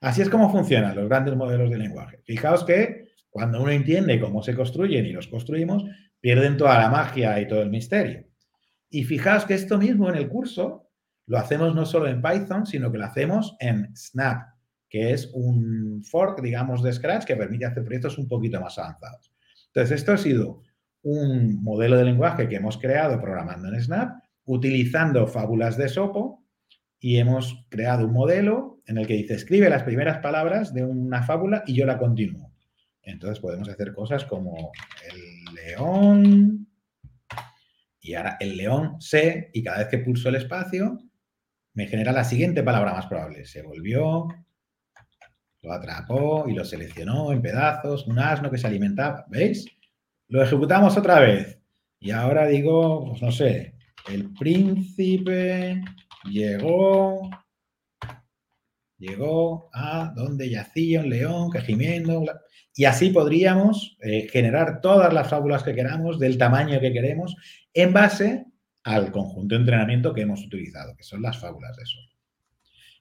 Así 0.00 0.22
es 0.22 0.28
como 0.28 0.50
funcionan 0.50 0.96
los 0.96 1.08
grandes 1.08 1.36
modelos 1.36 1.70
de 1.70 1.78
lenguaje. 1.78 2.20
Fijaos 2.24 2.64
que 2.64 3.08
cuando 3.30 3.62
uno 3.62 3.70
entiende 3.70 4.20
cómo 4.20 4.42
se 4.42 4.54
construyen 4.54 5.06
y 5.06 5.12
los 5.12 5.28
construimos, 5.28 5.84
pierden 6.20 6.56
toda 6.56 6.78
la 6.78 6.90
magia 6.90 7.40
y 7.40 7.46
todo 7.46 7.62
el 7.62 7.70
misterio. 7.70 8.26
Y 8.90 9.04
fijaos 9.04 9.44
que 9.44 9.54
esto 9.54 9.78
mismo 9.78 10.08
en 10.08 10.16
el 10.16 10.28
curso 10.28 10.90
lo 11.26 11.38
hacemos 11.38 11.74
no 11.74 11.86
solo 11.86 12.08
en 12.08 12.20
Python, 12.20 12.66
sino 12.66 12.92
que 12.92 12.98
lo 12.98 13.04
hacemos 13.04 13.56
en 13.60 13.96
Snap, 13.96 14.51
que 14.92 15.10
es 15.10 15.30
un 15.32 16.04
fork, 16.04 16.42
digamos, 16.42 16.82
de 16.82 16.92
Scratch 16.92 17.24
que 17.24 17.34
permite 17.34 17.64
hacer 17.64 17.82
proyectos 17.82 18.18
un 18.18 18.28
poquito 18.28 18.60
más 18.60 18.78
avanzados. 18.78 19.32
Entonces, 19.68 20.00
esto 20.00 20.12
ha 20.12 20.18
sido 20.18 20.60
un 21.00 21.62
modelo 21.62 21.96
de 21.96 22.04
lenguaje 22.04 22.46
que 22.46 22.56
hemos 22.56 22.76
creado 22.76 23.18
programando 23.18 23.68
en 23.68 23.80
Snap, 23.80 24.22
utilizando 24.44 25.26
fábulas 25.26 25.78
de 25.78 25.88
Sopo, 25.88 26.44
y 27.00 27.16
hemos 27.16 27.66
creado 27.70 28.04
un 28.04 28.12
modelo 28.12 28.82
en 28.84 28.98
el 28.98 29.06
que 29.06 29.14
dice, 29.14 29.32
escribe 29.32 29.70
las 29.70 29.82
primeras 29.82 30.18
palabras 30.18 30.74
de 30.74 30.84
una 30.84 31.22
fábula 31.22 31.64
y 31.66 31.72
yo 31.72 31.86
la 31.86 31.96
continúo. 31.96 32.52
Entonces 33.00 33.40
podemos 33.40 33.70
hacer 33.70 33.94
cosas 33.94 34.26
como 34.26 34.72
el 35.10 35.54
león, 35.54 36.68
y 37.98 38.12
ahora 38.12 38.36
el 38.40 38.58
león 38.58 39.00
se, 39.00 39.48
y 39.54 39.62
cada 39.62 39.78
vez 39.78 39.88
que 39.88 40.00
pulso 40.00 40.28
el 40.28 40.34
espacio, 40.34 40.98
me 41.72 41.86
genera 41.86 42.12
la 42.12 42.24
siguiente 42.24 42.62
palabra 42.62 42.92
más 42.92 43.06
probable. 43.06 43.46
Se 43.46 43.62
volvió, 43.62 44.28
lo 45.62 45.72
atrapó 45.72 46.46
y 46.48 46.54
lo 46.54 46.64
seleccionó 46.64 47.32
en 47.32 47.40
pedazos, 47.40 48.06
un 48.06 48.18
asno 48.18 48.50
que 48.50 48.58
se 48.58 48.66
alimentaba. 48.66 49.24
¿Veis? 49.28 49.66
Lo 50.28 50.42
ejecutamos 50.42 50.96
otra 50.96 51.20
vez. 51.20 51.60
Y 52.00 52.10
ahora 52.10 52.48
digo, 52.48 53.06
pues 53.08 53.22
no 53.22 53.30
sé, 53.30 53.76
el 54.10 54.32
príncipe 54.34 55.80
llegó, 56.24 57.30
llegó 58.98 59.70
a 59.72 60.12
donde 60.16 60.50
yacía 60.50 61.00
un 61.00 61.10
león 61.10 61.50
que 61.50 61.60
gimiendo. 61.60 62.24
Y 62.74 62.84
así 62.84 63.10
podríamos 63.10 63.96
eh, 64.02 64.28
generar 64.32 64.80
todas 64.80 65.12
las 65.12 65.28
fábulas 65.28 65.62
que 65.62 65.74
queramos, 65.74 66.18
del 66.18 66.38
tamaño 66.38 66.80
que 66.80 66.92
queremos, 66.92 67.36
en 67.72 67.92
base 67.92 68.46
al 68.82 69.12
conjunto 69.12 69.54
de 69.54 69.60
entrenamiento 69.60 70.12
que 70.12 70.22
hemos 70.22 70.44
utilizado, 70.44 70.96
que 70.96 71.04
son 71.04 71.22
las 71.22 71.38
fábulas 71.38 71.76
de 71.76 71.84
eso. 71.84 71.98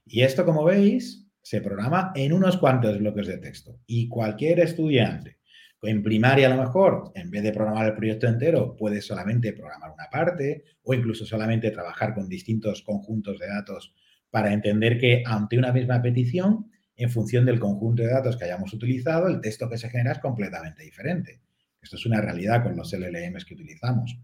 Y 0.06 0.21
esto, 0.21 0.45
como 0.45 0.63
veis, 0.63 1.30
se 1.41 1.62
programa 1.62 2.12
en 2.15 2.34
unos 2.34 2.58
cuantos 2.58 2.97
bloques 2.99 3.27
de 3.27 3.38
texto. 3.38 3.80
Y 3.86 4.08
cualquier 4.08 4.60
estudiante, 4.60 5.39
en 5.82 6.04
primaria 6.04 6.47
a 6.47 6.56
lo 6.56 6.62
mejor, 6.62 7.12
en 7.15 7.32
vez 7.32 7.43
de 7.43 7.51
programar 7.51 7.88
el 7.88 7.95
proyecto 7.95 8.27
entero, 8.27 8.75
puede 8.75 9.01
solamente 9.01 9.54
programar 9.54 9.91
una 9.91 10.10
parte 10.12 10.63
o 10.84 10.93
incluso 10.93 11.25
solamente 11.25 11.71
trabajar 11.71 12.13
con 12.13 12.30
distintos 12.30 12.84
conjuntos 12.84 13.39
de 13.39 13.47
datos 13.47 13.93
para 14.30 14.54
entender 14.54 14.97
que 14.99 15.23
ante 15.25 15.58
una 15.58 15.73
misma 15.73 16.01
petición, 16.01 16.69
en 16.95 17.10
función 17.10 17.45
del 17.45 17.60
conjunto 17.60 18.04
de 18.04 18.10
datos 18.10 18.38
que 18.38 18.45
hayamos 18.45 18.73
utilizado, 18.73 19.27
el 19.27 19.41
texto 19.41 19.67
que 19.67 19.77
se 19.77 19.89
genera 19.89 20.12
es 20.12 20.19
completamente 20.19 20.84
diferente. 20.84 21.41
Esto 21.82 21.95
es 21.95 22.06
una 22.06 22.21
realidad 22.21 22.62
con 22.62 22.77
los 22.77 22.93
LLMs 22.93 23.45
que 23.45 23.56
utilizamos 23.56 24.19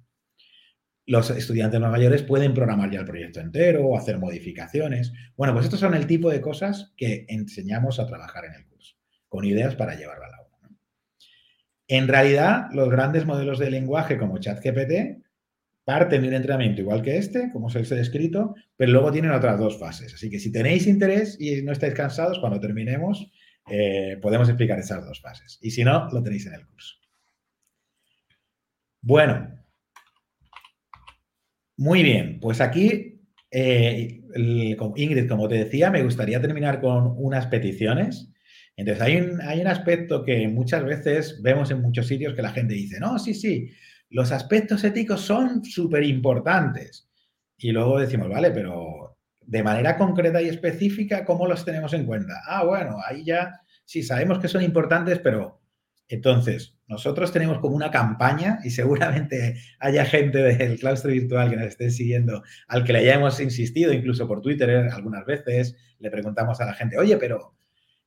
los 1.07 1.29
estudiantes 1.29 1.79
más 1.79 1.89
mayores 1.89 2.21
pueden 2.21 2.53
programar 2.53 2.91
ya 2.91 2.99
el 2.99 3.05
proyecto 3.05 3.39
entero 3.39 3.85
o 3.85 3.97
hacer 3.97 4.19
modificaciones. 4.19 5.13
Bueno, 5.37 5.53
pues 5.53 5.65
estos 5.65 5.79
son 5.79 5.95
el 5.95 6.05
tipo 6.05 6.29
de 6.29 6.41
cosas 6.41 6.93
que 6.97 7.25
enseñamos 7.29 7.99
a 7.99 8.05
trabajar 8.05 8.45
en 8.45 8.53
el 8.53 8.65
curso, 8.67 8.95
con 9.29 9.45
ideas 9.45 9.75
para 9.75 9.95
llevarlo 9.95 10.25
al 10.25 10.33
aula. 10.33 10.47
En 11.87 12.09
realidad, 12.09 12.67
los 12.73 12.89
grandes 12.89 13.25
modelos 13.25 13.57
de 13.57 13.71
lenguaje 13.71 14.17
como 14.17 14.37
ChatGPT 14.37 15.23
parten 15.85 16.21
de 16.21 16.27
un 16.27 16.33
entrenamiento 16.33 16.81
igual 16.81 17.01
que 17.01 17.15
este, 17.15 17.49
como 17.53 17.67
os 17.67 17.75
he 17.75 17.95
descrito, 17.95 18.55
pero 18.75 18.91
luego 18.91 19.09
tienen 19.09 19.31
otras 19.31 19.57
dos 19.57 19.79
fases. 19.79 20.13
Así 20.13 20.29
que 20.29 20.39
si 20.39 20.51
tenéis 20.51 20.85
interés 20.85 21.39
y 21.39 21.61
no 21.61 21.71
estáis 21.71 21.93
cansados, 21.93 22.39
cuando 22.39 22.59
terminemos, 22.59 23.31
eh, 23.69 24.17
podemos 24.21 24.49
explicar 24.49 24.77
esas 24.79 25.05
dos 25.05 25.21
fases. 25.21 25.57
Y 25.61 25.71
si 25.71 25.85
no, 25.85 26.09
lo 26.11 26.21
tenéis 26.21 26.45
en 26.47 26.55
el 26.55 26.67
curso. 26.67 26.95
Bueno, 28.99 29.57
muy 31.77 32.03
bien, 32.03 32.39
pues 32.39 32.59
aquí, 32.59 33.21
eh, 33.51 34.21
Ingrid, 34.35 35.27
como 35.29 35.47
te 35.47 35.55
decía, 35.55 35.89
me 35.91 36.03
gustaría 36.03 36.41
terminar 36.41 36.81
con 36.81 37.13
unas 37.17 37.47
peticiones. 37.47 38.29
Entonces, 38.75 39.01
hay 39.01 39.17
un, 39.17 39.41
hay 39.41 39.61
un 39.61 39.67
aspecto 39.67 40.23
que 40.23 40.47
muchas 40.47 40.83
veces 40.83 41.41
vemos 41.41 41.71
en 41.71 41.81
muchos 41.81 42.07
sitios 42.07 42.33
que 42.33 42.41
la 42.41 42.51
gente 42.51 42.73
dice, 42.73 42.99
no, 42.99 43.17
sí, 43.19 43.33
sí, 43.33 43.71
los 44.09 44.31
aspectos 44.31 44.83
éticos 44.83 45.21
son 45.21 45.63
súper 45.63 46.03
importantes. 46.03 47.09
Y 47.57 47.71
luego 47.71 47.99
decimos, 47.99 48.29
vale, 48.29 48.51
pero 48.51 49.17
de 49.41 49.63
manera 49.63 49.97
concreta 49.97 50.41
y 50.41 50.49
específica, 50.49 51.25
¿cómo 51.25 51.47
los 51.47 51.63
tenemos 51.63 51.93
en 51.93 52.05
cuenta? 52.05 52.41
Ah, 52.45 52.65
bueno, 52.65 52.97
ahí 53.07 53.23
ya 53.23 53.61
sí 53.85 54.03
sabemos 54.03 54.39
que 54.39 54.47
son 54.47 54.63
importantes, 54.63 55.19
pero 55.19 55.61
entonces, 56.09 56.77
nosotros 56.87 57.33
tenemos 57.33 57.59
como 57.59 57.75
una 57.75 57.91
campaña 57.91 58.59
y 58.63 58.69
seguramente 58.69 59.57
haya 59.79 60.05
gente 60.05 60.39
del 60.39 60.79
claustro 60.79 61.11
virtual 61.11 61.49
que 61.49 61.57
nos 61.57 61.67
esté 61.67 61.89
siguiendo 61.89 62.43
al 62.67 62.83
que 62.85 62.93
le 62.93 62.99
hayamos 62.99 63.39
insistido, 63.39 63.91
incluso 63.91 64.27
por 64.27 64.41
Twitter 64.41 64.69
¿eh? 64.69 64.89
algunas 64.91 65.25
veces, 65.25 65.75
le 65.99 66.09
preguntamos 66.09 66.61
a 66.61 66.65
la 66.65 66.73
gente, 66.73 66.97
oye, 66.97 67.17
pero... 67.17 67.53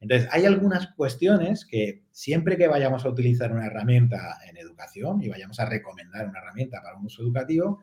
Entonces, 0.02 0.30
hay 0.32 0.46
algunas 0.46 0.94
cuestiones 0.94 1.66
que 1.66 2.04
siempre 2.10 2.56
que 2.56 2.68
vayamos 2.68 3.04
a 3.04 3.10
utilizar 3.10 3.52
una 3.52 3.66
herramienta 3.66 4.38
en 4.48 4.56
educación 4.56 5.22
y 5.22 5.28
vayamos 5.28 5.60
a 5.60 5.66
recomendar 5.66 6.26
una 6.26 6.38
herramienta 6.38 6.80
para 6.80 6.96
un 6.96 7.04
uso 7.04 7.20
educativo, 7.20 7.82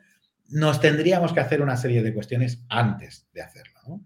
nos 0.50 0.82
tendríamos 0.82 1.32
que 1.32 1.42
hacer 1.42 1.62
una 1.62 1.78
serie 1.78 2.02
de 2.02 2.16
cuestiones 2.16 2.64
antes 2.70 3.28
de 3.34 3.44
hacerlo, 3.44 3.80
¿no? 3.88 4.06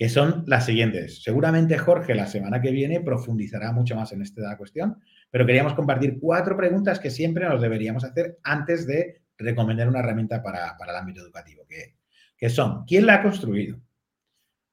que 0.00 0.08
son 0.08 0.44
las 0.46 0.64
siguientes. 0.64 1.22
Seguramente 1.22 1.76
Jorge 1.76 2.14
la 2.14 2.26
semana 2.26 2.62
que 2.62 2.70
viene 2.70 3.02
profundizará 3.02 3.70
mucho 3.72 3.94
más 3.96 4.10
en 4.12 4.22
esta 4.22 4.56
cuestión, 4.56 4.98
pero 5.30 5.46
queríamos 5.46 5.74
compartir 5.74 6.18
cuatro 6.20 6.56
preguntas 6.56 6.98
que 6.98 7.10
siempre 7.10 7.48
nos 7.48 7.60
deberíamos 7.60 8.04
hacer 8.04 8.38
antes 8.42 8.86
de 8.86 9.22
recomendar 9.38 9.88
una 9.88 10.00
herramienta 10.00 10.42
para, 10.42 10.76
el 10.78 10.96
ámbito 10.96 11.22
educativo, 11.22 11.66
que, 11.68 11.96
que 12.36 12.50
son, 12.50 12.84
¿quién 12.84 13.06
la 13.06 13.16
ha 13.16 13.22
construido? 13.22 13.80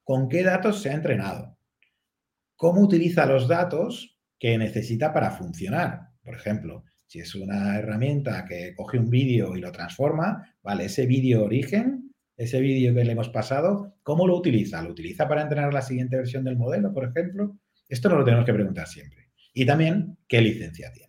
¿Con 0.03 0.27
qué 0.27 0.43
datos 0.43 0.81
se 0.81 0.89
ha 0.89 0.93
entrenado? 0.93 1.57
¿Cómo 2.55 2.81
utiliza 2.81 3.25
los 3.25 3.47
datos 3.47 4.17
que 4.39 4.57
necesita 4.57 5.13
para 5.13 5.31
funcionar? 5.31 6.09
Por 6.23 6.35
ejemplo, 6.35 6.83
si 7.05 7.19
es 7.19 7.35
una 7.35 7.77
herramienta 7.77 8.45
que 8.45 8.73
coge 8.75 8.99
un 8.99 9.09
vídeo 9.09 9.55
y 9.55 9.61
lo 9.61 9.71
transforma, 9.71 10.55
vale, 10.61 10.85
ese 10.85 11.05
vídeo 11.05 11.45
origen, 11.45 12.13
ese 12.35 12.59
vídeo 12.59 12.93
que 12.93 13.03
le 13.03 13.13
hemos 13.13 13.29
pasado, 13.29 13.95
¿cómo 14.03 14.27
lo 14.27 14.35
utiliza? 14.35 14.81
¿Lo 14.81 14.91
utiliza 14.91 15.27
para 15.27 15.41
entrenar 15.41 15.73
la 15.73 15.81
siguiente 15.81 16.17
versión 16.17 16.43
del 16.43 16.57
modelo, 16.57 16.93
por 16.93 17.05
ejemplo? 17.05 17.57
Esto 17.87 18.09
no 18.09 18.17
lo 18.17 18.25
tenemos 18.25 18.45
que 18.45 18.53
preguntar 18.53 18.87
siempre. 18.87 19.26
Y 19.57 19.65
también 19.65 20.19
qué 20.27 20.39
licencia 20.39 20.91
tiene. 20.91 21.07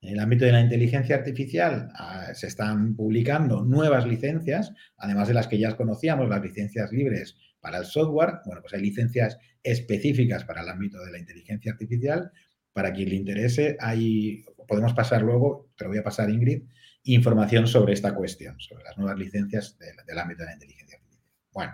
En 0.00 0.14
el 0.14 0.18
ámbito 0.18 0.44
de 0.44 0.50
la 0.50 0.60
inteligencia 0.60 1.14
artificial 1.14 1.88
ah, 1.94 2.34
se 2.34 2.48
están 2.48 2.96
publicando 2.96 3.62
nuevas 3.62 4.08
licencias, 4.08 4.72
además 4.96 5.28
de 5.28 5.34
las 5.34 5.46
que 5.46 5.56
ya 5.56 5.76
conocíamos, 5.76 6.28
las 6.28 6.42
licencias 6.42 6.90
libres 6.90 7.36
para 7.60 7.78
el 7.78 7.84
software. 7.84 8.40
Bueno, 8.44 8.60
pues 8.60 8.74
hay 8.74 8.80
licencias 8.80 9.38
específicas 9.62 10.42
para 10.44 10.62
el 10.62 10.68
ámbito 10.68 11.02
de 11.04 11.12
la 11.12 11.18
inteligencia 11.20 11.70
artificial. 11.70 12.32
Para 12.72 12.92
quien 12.92 13.10
le 13.10 13.14
interese, 13.14 13.76
hay, 13.78 14.44
podemos 14.66 14.92
pasar 14.92 15.22
luego, 15.22 15.70
te 15.76 15.84
lo 15.84 15.90
voy 15.90 15.98
a 15.98 16.02
pasar 16.02 16.30
Ingrid, 16.30 16.64
información 17.04 17.68
sobre 17.68 17.92
esta 17.92 18.16
cuestión, 18.16 18.58
sobre 18.58 18.82
las 18.82 18.98
nuevas 18.98 19.16
licencias 19.16 19.78
del 19.78 20.18
ámbito 20.18 20.42
de 20.42 20.46
la 20.46 20.54
inteligencia 20.54 20.96
artificial. 20.96 21.30
Bueno, 21.52 21.72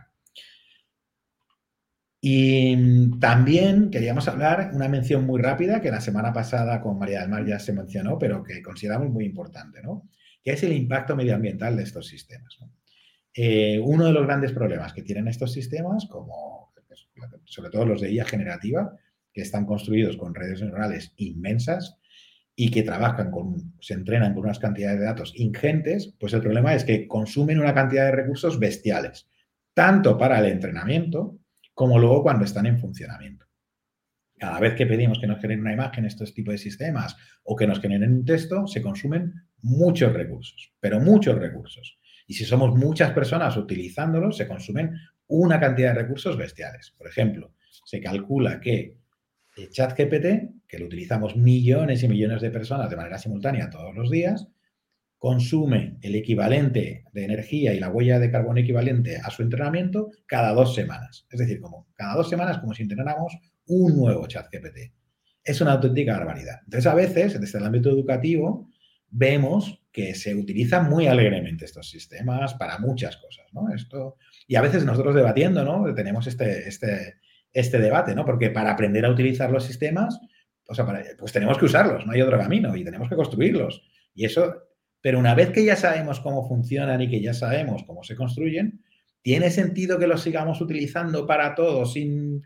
y 2.20 3.18
también 3.18 3.90
queríamos 3.90 4.28
hablar 4.28 4.70
una 4.74 4.88
mención 4.88 5.24
muy 5.24 5.40
rápida 5.40 5.80
que 5.80 5.90
la 5.90 6.02
semana 6.02 6.32
pasada 6.32 6.80
con 6.82 6.98
María 6.98 7.20
del 7.20 7.30
Mar 7.30 7.46
ya 7.46 7.58
se 7.58 7.72
mencionó, 7.72 8.18
pero 8.18 8.42
que 8.42 8.60
consideramos 8.62 9.10
muy 9.10 9.24
importante, 9.24 9.82
¿no? 9.82 10.08
Que 10.42 10.52
es 10.52 10.62
el 10.62 10.72
impacto 10.72 11.16
medioambiental 11.16 11.76
de 11.76 11.82
estos 11.82 12.06
sistemas. 12.06 12.58
Eh, 13.34 13.80
uno 13.82 14.04
de 14.04 14.12
los 14.12 14.26
grandes 14.26 14.52
problemas 14.52 14.92
que 14.92 15.02
tienen 15.02 15.28
estos 15.28 15.52
sistemas, 15.52 16.06
como 16.06 16.60
sobre 17.44 17.70
todo 17.70 17.86
los 17.86 18.00
de 18.00 18.12
IA 18.12 18.24
generativa, 18.24 18.94
que 19.32 19.42
están 19.42 19.64
construidos 19.64 20.16
con 20.16 20.34
redes 20.34 20.60
neuronales 20.60 21.12
inmensas 21.16 21.98
y 22.54 22.70
que 22.70 22.82
trabajan 22.82 23.30
con, 23.30 23.74
se 23.80 23.94
entrenan 23.94 24.34
con 24.34 24.44
unas 24.44 24.58
cantidades 24.58 24.98
de 24.98 25.06
datos 25.06 25.32
ingentes, 25.36 26.14
pues 26.18 26.32
el 26.34 26.42
problema 26.42 26.74
es 26.74 26.84
que 26.84 27.08
consumen 27.08 27.60
una 27.60 27.74
cantidad 27.74 28.06
de 28.06 28.12
recursos 28.12 28.58
bestiales, 28.58 29.28
tanto 29.72 30.18
para 30.18 30.38
el 30.40 30.46
entrenamiento, 30.46 31.38
como 31.80 31.98
luego 31.98 32.22
cuando 32.22 32.44
están 32.44 32.66
en 32.66 32.78
funcionamiento. 32.78 33.46
Cada 34.38 34.60
vez 34.60 34.74
que 34.74 34.84
pedimos 34.84 35.18
que 35.18 35.26
nos 35.26 35.40
generen 35.40 35.62
una 35.62 35.72
imagen 35.72 36.04
estos 36.04 36.34
tipos 36.34 36.52
de 36.52 36.58
sistemas 36.58 37.16
o 37.42 37.56
que 37.56 37.66
nos 37.66 37.80
generen 37.80 38.12
un 38.12 38.24
texto, 38.26 38.66
se 38.66 38.82
consumen 38.82 39.32
muchos 39.62 40.12
recursos, 40.12 40.74
pero 40.78 41.00
muchos 41.00 41.38
recursos. 41.38 41.98
Y 42.26 42.34
si 42.34 42.44
somos 42.44 42.76
muchas 42.76 43.12
personas 43.12 43.56
utilizándolos, 43.56 44.36
se 44.36 44.46
consumen 44.46 44.92
una 45.26 45.58
cantidad 45.58 45.94
de 45.94 46.02
recursos 46.02 46.36
bestiales. 46.36 46.90
Por 46.98 47.08
ejemplo, 47.08 47.54
se 47.86 47.98
calcula 47.98 48.60
que 48.60 48.98
el 49.56 49.70
ChatGPT, 49.70 50.66
que 50.68 50.78
lo 50.78 50.84
utilizamos 50.84 51.34
millones 51.34 52.02
y 52.02 52.08
millones 52.08 52.42
de 52.42 52.50
personas 52.50 52.90
de 52.90 52.96
manera 52.96 53.16
simultánea 53.16 53.70
todos 53.70 53.94
los 53.94 54.10
días, 54.10 54.48
consume 55.20 55.98
el 56.00 56.14
equivalente 56.14 57.04
de 57.12 57.24
energía 57.24 57.74
y 57.74 57.78
la 57.78 57.90
huella 57.90 58.18
de 58.18 58.30
carbono 58.30 58.58
equivalente 58.58 59.18
a 59.18 59.28
su 59.28 59.42
entrenamiento 59.42 60.10
cada 60.24 60.54
dos 60.54 60.74
semanas. 60.74 61.26
Es 61.30 61.38
decir, 61.38 61.60
como 61.60 61.86
cada 61.94 62.14
dos 62.14 62.30
semanas, 62.30 62.58
como 62.58 62.72
si 62.72 62.84
entrenáramos 62.84 63.36
un 63.66 63.98
nuevo 63.98 64.26
chat 64.26 64.46
GPT. 64.50 64.94
Es 65.44 65.60
una 65.60 65.72
auténtica 65.72 66.16
barbaridad. 66.16 66.60
Entonces, 66.64 66.86
a 66.86 66.94
veces, 66.94 67.38
desde 67.38 67.58
el 67.58 67.66
ámbito 67.66 67.90
educativo, 67.90 68.70
vemos 69.10 69.82
que 69.92 70.14
se 70.14 70.34
utilizan 70.34 70.88
muy 70.88 71.06
alegremente 71.06 71.66
estos 71.66 71.90
sistemas 71.90 72.54
para 72.54 72.78
muchas 72.78 73.18
cosas, 73.18 73.44
¿no? 73.52 73.68
Esto, 73.74 74.16
y 74.48 74.56
a 74.56 74.62
veces 74.62 74.86
nosotros 74.86 75.14
debatiendo, 75.14 75.66
¿no? 75.66 75.94
Tenemos 75.94 76.28
este, 76.28 76.66
este, 76.66 77.16
este 77.52 77.78
debate, 77.78 78.14
¿no? 78.14 78.24
Porque 78.24 78.48
para 78.48 78.70
aprender 78.70 79.04
a 79.04 79.10
utilizar 79.10 79.50
los 79.50 79.64
sistemas, 79.64 80.18
o 80.66 80.74
sea, 80.74 80.86
pues 81.18 81.32
tenemos 81.32 81.58
que 81.58 81.66
usarlos, 81.66 82.06
no 82.06 82.12
hay 82.12 82.22
otro 82.22 82.38
camino 82.38 82.74
y 82.74 82.84
tenemos 82.84 83.10
que 83.10 83.16
construirlos. 83.16 83.82
Y 84.14 84.24
eso 84.24 84.69
pero 85.00 85.18
una 85.18 85.34
vez 85.34 85.50
que 85.50 85.64
ya 85.64 85.76
sabemos 85.76 86.20
cómo 86.20 86.46
funcionan 86.46 87.00
y 87.00 87.08
que 87.08 87.20
ya 87.20 87.34
sabemos 87.34 87.84
cómo 87.84 88.02
se 88.02 88.16
construyen, 88.16 88.82
¿tiene 89.22 89.50
sentido 89.50 89.98
que 89.98 90.06
los 90.06 90.22
sigamos 90.22 90.60
utilizando 90.60 91.26
para 91.26 91.54
todo 91.54 91.86
sin, 91.86 92.42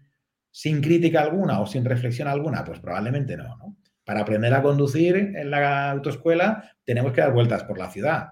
sin 0.50 0.80
crítica 0.80 1.22
alguna 1.22 1.60
o 1.60 1.66
sin 1.66 1.84
reflexión 1.84 2.28
alguna? 2.28 2.64
Pues 2.64 2.80
probablemente 2.80 3.36
no, 3.36 3.56
no. 3.56 3.76
Para 4.04 4.20
aprender 4.20 4.52
a 4.52 4.62
conducir 4.62 5.16
en 5.16 5.50
la 5.50 5.90
autoescuela 5.90 6.70
tenemos 6.84 7.12
que 7.12 7.22
dar 7.22 7.32
vueltas 7.32 7.64
por 7.64 7.78
la 7.78 7.90
ciudad, 7.90 8.28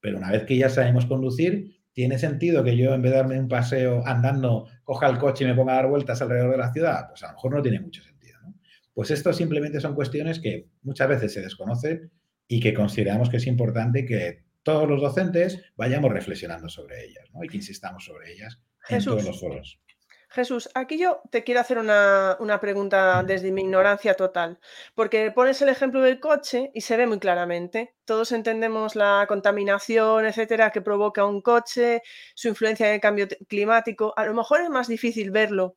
pero 0.00 0.18
una 0.18 0.30
vez 0.30 0.44
que 0.44 0.56
ya 0.56 0.68
sabemos 0.68 1.06
conducir, 1.06 1.76
¿Tiene 1.96 2.18
sentido 2.18 2.62
que 2.62 2.76
yo 2.76 2.92
en 2.92 3.00
vez 3.00 3.12
de 3.12 3.16
darme 3.16 3.40
un 3.40 3.48
paseo 3.48 4.06
andando, 4.06 4.66
coja 4.84 5.08
el 5.08 5.16
coche 5.16 5.44
y 5.44 5.46
me 5.46 5.54
ponga 5.54 5.72
a 5.72 5.76
dar 5.76 5.88
vueltas 5.88 6.20
alrededor 6.20 6.50
de 6.50 6.58
la 6.58 6.70
ciudad? 6.70 7.08
Pues 7.08 7.22
a 7.22 7.28
lo 7.28 7.32
mejor 7.32 7.54
no 7.54 7.62
tiene 7.62 7.80
mucho 7.80 8.02
sentido. 8.02 8.38
¿no? 8.42 8.54
Pues 8.92 9.10
esto 9.10 9.32
simplemente 9.32 9.80
son 9.80 9.94
cuestiones 9.94 10.38
que 10.38 10.68
muchas 10.82 11.08
veces 11.08 11.32
se 11.32 11.40
desconocen 11.40 12.10
y 12.48 12.60
que 12.60 12.74
consideramos 12.74 13.30
que 13.30 13.38
es 13.38 13.46
importante 13.46 14.04
que 14.04 14.44
todos 14.62 14.88
los 14.88 15.00
docentes 15.00 15.62
vayamos 15.76 16.12
reflexionando 16.12 16.68
sobre 16.68 17.04
ellas 17.04 17.24
¿no? 17.32 17.44
y 17.44 17.48
que 17.48 17.56
insistamos 17.56 18.04
sobre 18.04 18.32
ellas 18.32 18.60
en 18.88 19.04
todos 19.04 19.24
los 19.24 19.40
foros. 19.40 19.80
Jesús, 20.28 20.68
aquí 20.74 20.98
yo 20.98 21.22
te 21.30 21.44
quiero 21.44 21.60
hacer 21.60 21.78
una, 21.78 22.58
pregunta 22.60 23.22
desde 23.22 23.52
mi 23.52 23.62
ignorancia 23.62 24.14
total, 24.14 24.58
porque 24.94 25.30
pones 25.30 25.62
el 25.62 25.68
ejemplo 25.68 26.00
del 26.02 26.20
coche 26.20 26.70
y 26.74 26.80
se 26.82 26.96
ve 26.96 27.06
muy 27.06 27.18
claramente. 27.18 27.94
Todos 28.04 28.32
entendemos 28.32 28.96
la 28.96 29.24
contaminación, 29.28 30.26
etcétera, 30.26 30.72
que 30.72 30.82
provoca 30.82 31.24
un 31.24 31.40
coche, 31.40 32.02
su 32.34 32.48
influencia 32.48 32.88
en 32.88 32.94
el 32.94 33.00
cambio 33.00 33.28
climático. 33.48 34.12
A 34.16 34.26
lo 34.26 34.34
mejor 34.34 34.60
es 34.60 34.68
más 34.68 34.88
difícil 34.88 35.30
verlo. 35.30 35.76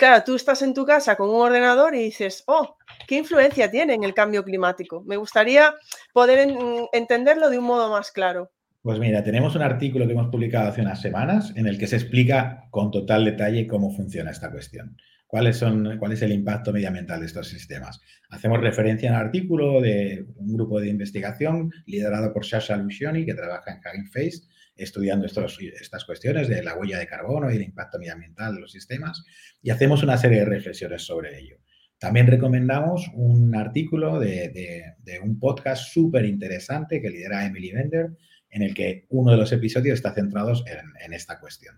Claro, 0.00 0.24
tú 0.24 0.34
estás 0.34 0.62
en 0.62 0.72
tu 0.72 0.86
casa 0.86 1.14
con 1.14 1.28
un 1.28 1.42
ordenador 1.42 1.94
y 1.94 2.04
dices, 2.04 2.42
oh, 2.46 2.78
¿qué 3.06 3.16
influencia 3.16 3.70
tiene 3.70 3.92
en 3.92 4.02
el 4.02 4.14
cambio 4.14 4.42
climático? 4.42 5.02
Me 5.04 5.18
gustaría 5.18 5.74
poder 6.14 6.48
entenderlo 6.94 7.50
de 7.50 7.58
un 7.58 7.66
modo 7.66 7.90
más 7.90 8.10
claro. 8.10 8.50
Pues 8.80 8.98
mira, 8.98 9.22
tenemos 9.22 9.56
un 9.56 9.60
artículo 9.60 10.06
que 10.06 10.14
hemos 10.14 10.30
publicado 10.30 10.70
hace 10.70 10.80
unas 10.80 11.02
semanas 11.02 11.52
en 11.54 11.66
el 11.66 11.76
que 11.76 11.86
se 11.86 11.96
explica 11.96 12.64
con 12.70 12.90
total 12.90 13.26
detalle 13.26 13.66
cómo 13.66 13.94
funciona 13.94 14.30
esta 14.30 14.50
cuestión. 14.50 14.96
¿Cuáles 15.26 15.58
son, 15.58 15.98
¿Cuál 15.98 16.12
es 16.12 16.22
el 16.22 16.32
impacto 16.32 16.72
medioambiental 16.72 17.20
de 17.20 17.26
estos 17.26 17.48
sistemas? 17.48 18.00
Hacemos 18.30 18.58
referencia 18.58 19.10
al 19.10 19.26
artículo 19.26 19.82
de 19.82 20.24
un 20.36 20.54
grupo 20.54 20.80
de 20.80 20.88
investigación 20.88 21.70
liderado 21.84 22.32
por 22.32 22.46
Sasha 22.46 22.74
Lucioni, 22.78 23.26
que 23.26 23.34
trabaja 23.34 23.70
en 23.70 23.80
Hugging 23.80 24.10
Face, 24.10 24.48
estudiando 24.82 25.26
estas 25.26 26.04
cuestiones 26.04 26.48
de 26.48 26.62
la 26.62 26.76
huella 26.76 26.98
de 26.98 27.06
carbono 27.06 27.50
y 27.50 27.56
el 27.56 27.62
impacto 27.62 27.98
medioambiental 27.98 28.54
de 28.54 28.60
los 28.60 28.72
sistemas, 28.72 29.24
y 29.62 29.70
hacemos 29.70 30.02
una 30.02 30.16
serie 30.16 30.40
de 30.40 30.46
reflexiones 30.46 31.02
sobre 31.02 31.38
ello. 31.38 31.58
También 31.98 32.26
recomendamos 32.26 33.10
un 33.14 33.54
artículo 33.54 34.18
de, 34.18 34.94
de 34.98 35.20
un 35.20 35.38
podcast 35.38 35.92
súper 35.92 36.24
interesante 36.24 37.00
que 37.00 37.10
lidera 37.10 37.44
Emily 37.44 37.72
Bender, 37.72 38.16
en 38.50 38.62
el 38.62 38.74
que 38.74 39.06
uno 39.10 39.32
de 39.32 39.36
los 39.36 39.52
episodios 39.52 39.94
está 39.94 40.12
centrado 40.12 40.52
en, 40.66 41.12
esta 41.12 41.38
cuestión. 41.38 41.76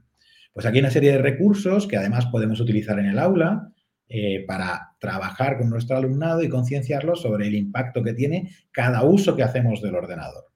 Pues 0.52 0.66
aquí 0.66 0.78
hay 0.78 0.82
una 0.82 0.90
serie 0.90 1.12
de 1.12 1.18
recursos 1.18 1.86
que 1.86 1.96
además 1.96 2.26
podemos 2.26 2.60
utilizar 2.60 2.98
en 2.98 3.06
el 3.06 3.18
aula 3.18 3.70
eh, 4.08 4.44
para 4.46 4.94
trabajar 4.98 5.58
con 5.58 5.70
nuestro 5.70 5.96
alumnado 5.96 6.42
y 6.42 6.48
concienciarlo 6.48 7.16
sobre 7.16 7.46
el 7.46 7.54
impacto 7.54 8.02
que 8.02 8.12
tiene 8.12 8.50
cada 8.70 9.04
uso 9.04 9.36
que 9.36 9.42
hacemos 9.42 9.80
del 9.80 9.94
ordenador. 9.94 10.51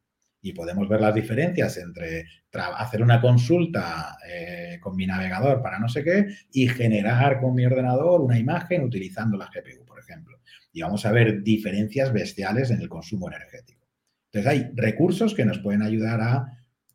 Y 0.47 0.53
podemos 0.53 0.89
ver 0.89 1.01
las 1.01 1.13
diferencias 1.13 1.77
entre 1.77 2.25
hacer 2.53 3.03
una 3.03 3.21
consulta 3.21 4.17
eh, 4.31 4.79
con 4.81 4.95
mi 4.95 5.05
navegador 5.05 5.61
para 5.61 5.81
no 5.81 5.89
sé 5.89 6.05
qué 6.05 6.29
y 6.53 6.69
generar 6.69 7.41
con 7.41 7.53
mi 7.53 7.67
ordenador 7.67 8.21
una 8.21 8.39
imagen 8.39 8.85
utilizando 8.85 9.37
la 9.37 9.47
GPU, 9.47 9.85
por 9.85 9.99
ejemplo. 9.99 10.39
Y 10.73 10.83
vamos 10.83 11.05
a 11.05 11.11
ver 11.11 11.43
diferencias 11.43 12.13
bestiales 12.13 12.71
en 12.71 12.81
el 12.81 12.89
consumo 12.89 13.27
energético. 13.27 13.89
Entonces 14.31 14.53
hay 14.53 14.71
recursos 14.77 15.35
que 15.35 15.45
nos 15.45 15.59
pueden 15.59 15.83
ayudar 15.83 16.21
a 16.21 16.47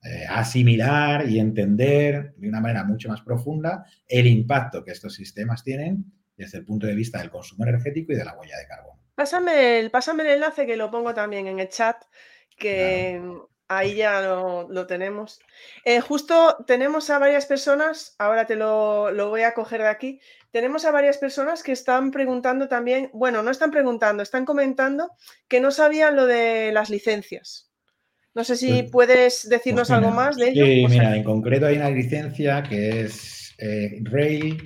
eh, 0.02 0.26
asimilar 0.30 1.28
y 1.28 1.38
entender 1.38 2.34
de 2.38 2.48
una 2.48 2.62
manera 2.62 2.86
mucho 2.86 3.10
más 3.10 3.22
profunda 3.22 3.86
el 4.08 4.28
impacto 4.28 4.82
que 4.86 4.92
estos 4.92 5.14
sistemas 5.14 5.62
tienen 5.62 6.06
desde 6.38 6.60
el 6.60 6.64
punto 6.64 6.88
de 6.88 6.96
vista 6.96 7.20
del 7.20 7.30
consumo 7.30 7.66
energético 7.66 8.14
y 8.14 8.16
de 8.16 8.24
la 8.24 8.38
huella 8.38 8.58
de 8.58 8.66
carbono. 8.66 9.02
Pásame 9.14 9.80
el, 9.80 9.92
pásame 9.92 10.24
el 10.24 10.30
enlace 10.30 10.66
que 10.66 10.78
lo 10.78 10.90
pongo 10.90 11.14
también 11.14 11.48
en 11.48 11.60
el 11.60 11.68
chat, 11.68 11.98
que 12.62 13.20
ahí 13.68 13.96
ya 13.96 14.22
lo, 14.22 14.88
tenemos. 14.88 15.40
Eh, 15.86 16.00
justo 16.00 16.58
tenemos 16.68 17.10
a 17.10 17.20
varias 17.20 17.46
personas, 17.46 18.16
ahora 18.20 18.46
te 18.46 18.56
lo, 18.56 19.12
lo 19.12 19.30
voy 19.30 19.42
a 19.42 19.54
coger 19.54 19.82
de 19.82 19.88
aquí, 19.88 20.20
tenemos 20.52 20.86
a 20.86 20.92
varias 20.92 21.18
personas 21.18 21.64
que 21.64 21.72
están 21.72 22.12
preguntando 22.12 22.68
también, 22.68 23.10
bueno, 23.14 23.42
no 23.42 23.50
están 23.50 23.72
preguntando, 23.72 24.22
están 24.22 24.46
comentando 24.46 25.12
que 25.48 25.60
no 25.60 25.72
sabían 25.72 26.16
lo 26.16 26.26
de 26.26 26.72
las 26.72 26.90
licencias. 26.90 27.72
No 28.34 28.44
sé 28.44 28.56
si 28.56 28.84
pues, 28.84 28.92
puedes 28.92 29.50
decirnos 29.50 29.90
pues 29.90 29.98
algo 29.98 30.12
más 30.12 30.38
de 30.38 30.50
ello. 30.50 30.66
Sí, 30.66 30.86
mira, 30.88 31.16
en 31.16 31.24
concreto 31.24 31.66
hay 31.66 31.78
una 31.78 31.90
licencia 31.90 32.64
que 32.64 33.02
es 33.02 33.54
eh, 33.58 34.00
Rail, 34.04 34.64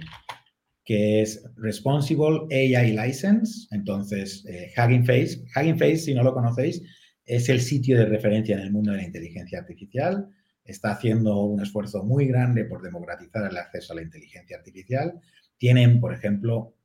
que 0.84 1.22
es 1.22 1.44
Responsible 1.58 2.42
AI 2.52 2.92
License. 2.92 3.68
Entonces, 3.72 4.46
eh, 4.48 4.72
Hugging 4.78 5.06
Face, 5.06 5.44
Hugging 5.56 5.80
Face, 5.80 5.98
si 5.98 6.14
no 6.14 6.24
lo 6.24 6.34
conocéis, 6.34 6.82
es 7.26 7.50
el 7.50 7.62
sitio 7.62 7.98
de 7.98 8.06
referencia 8.06 8.56
en 8.56 8.62
el 8.62 8.72
mundo 8.72 8.92
de 8.92 8.98
la 8.98 9.04
inteligencia 9.04 9.60
artificial. 9.60 10.30
Está 10.64 10.92
haciendo 10.92 11.44
un 11.44 11.62
esfuerzo 11.62 12.04
muy 12.04 12.28
grande 12.28 12.66
por 12.66 12.82
democratizar 12.82 13.50
el 13.50 13.58
acceso 13.58 13.94
a 13.94 13.98
la 13.98 14.04
inteligencia 14.04 14.58
artificial. 14.58 15.20
Tienen, 15.58 16.00
por 16.00 16.14
ejemplo, 16.14 16.76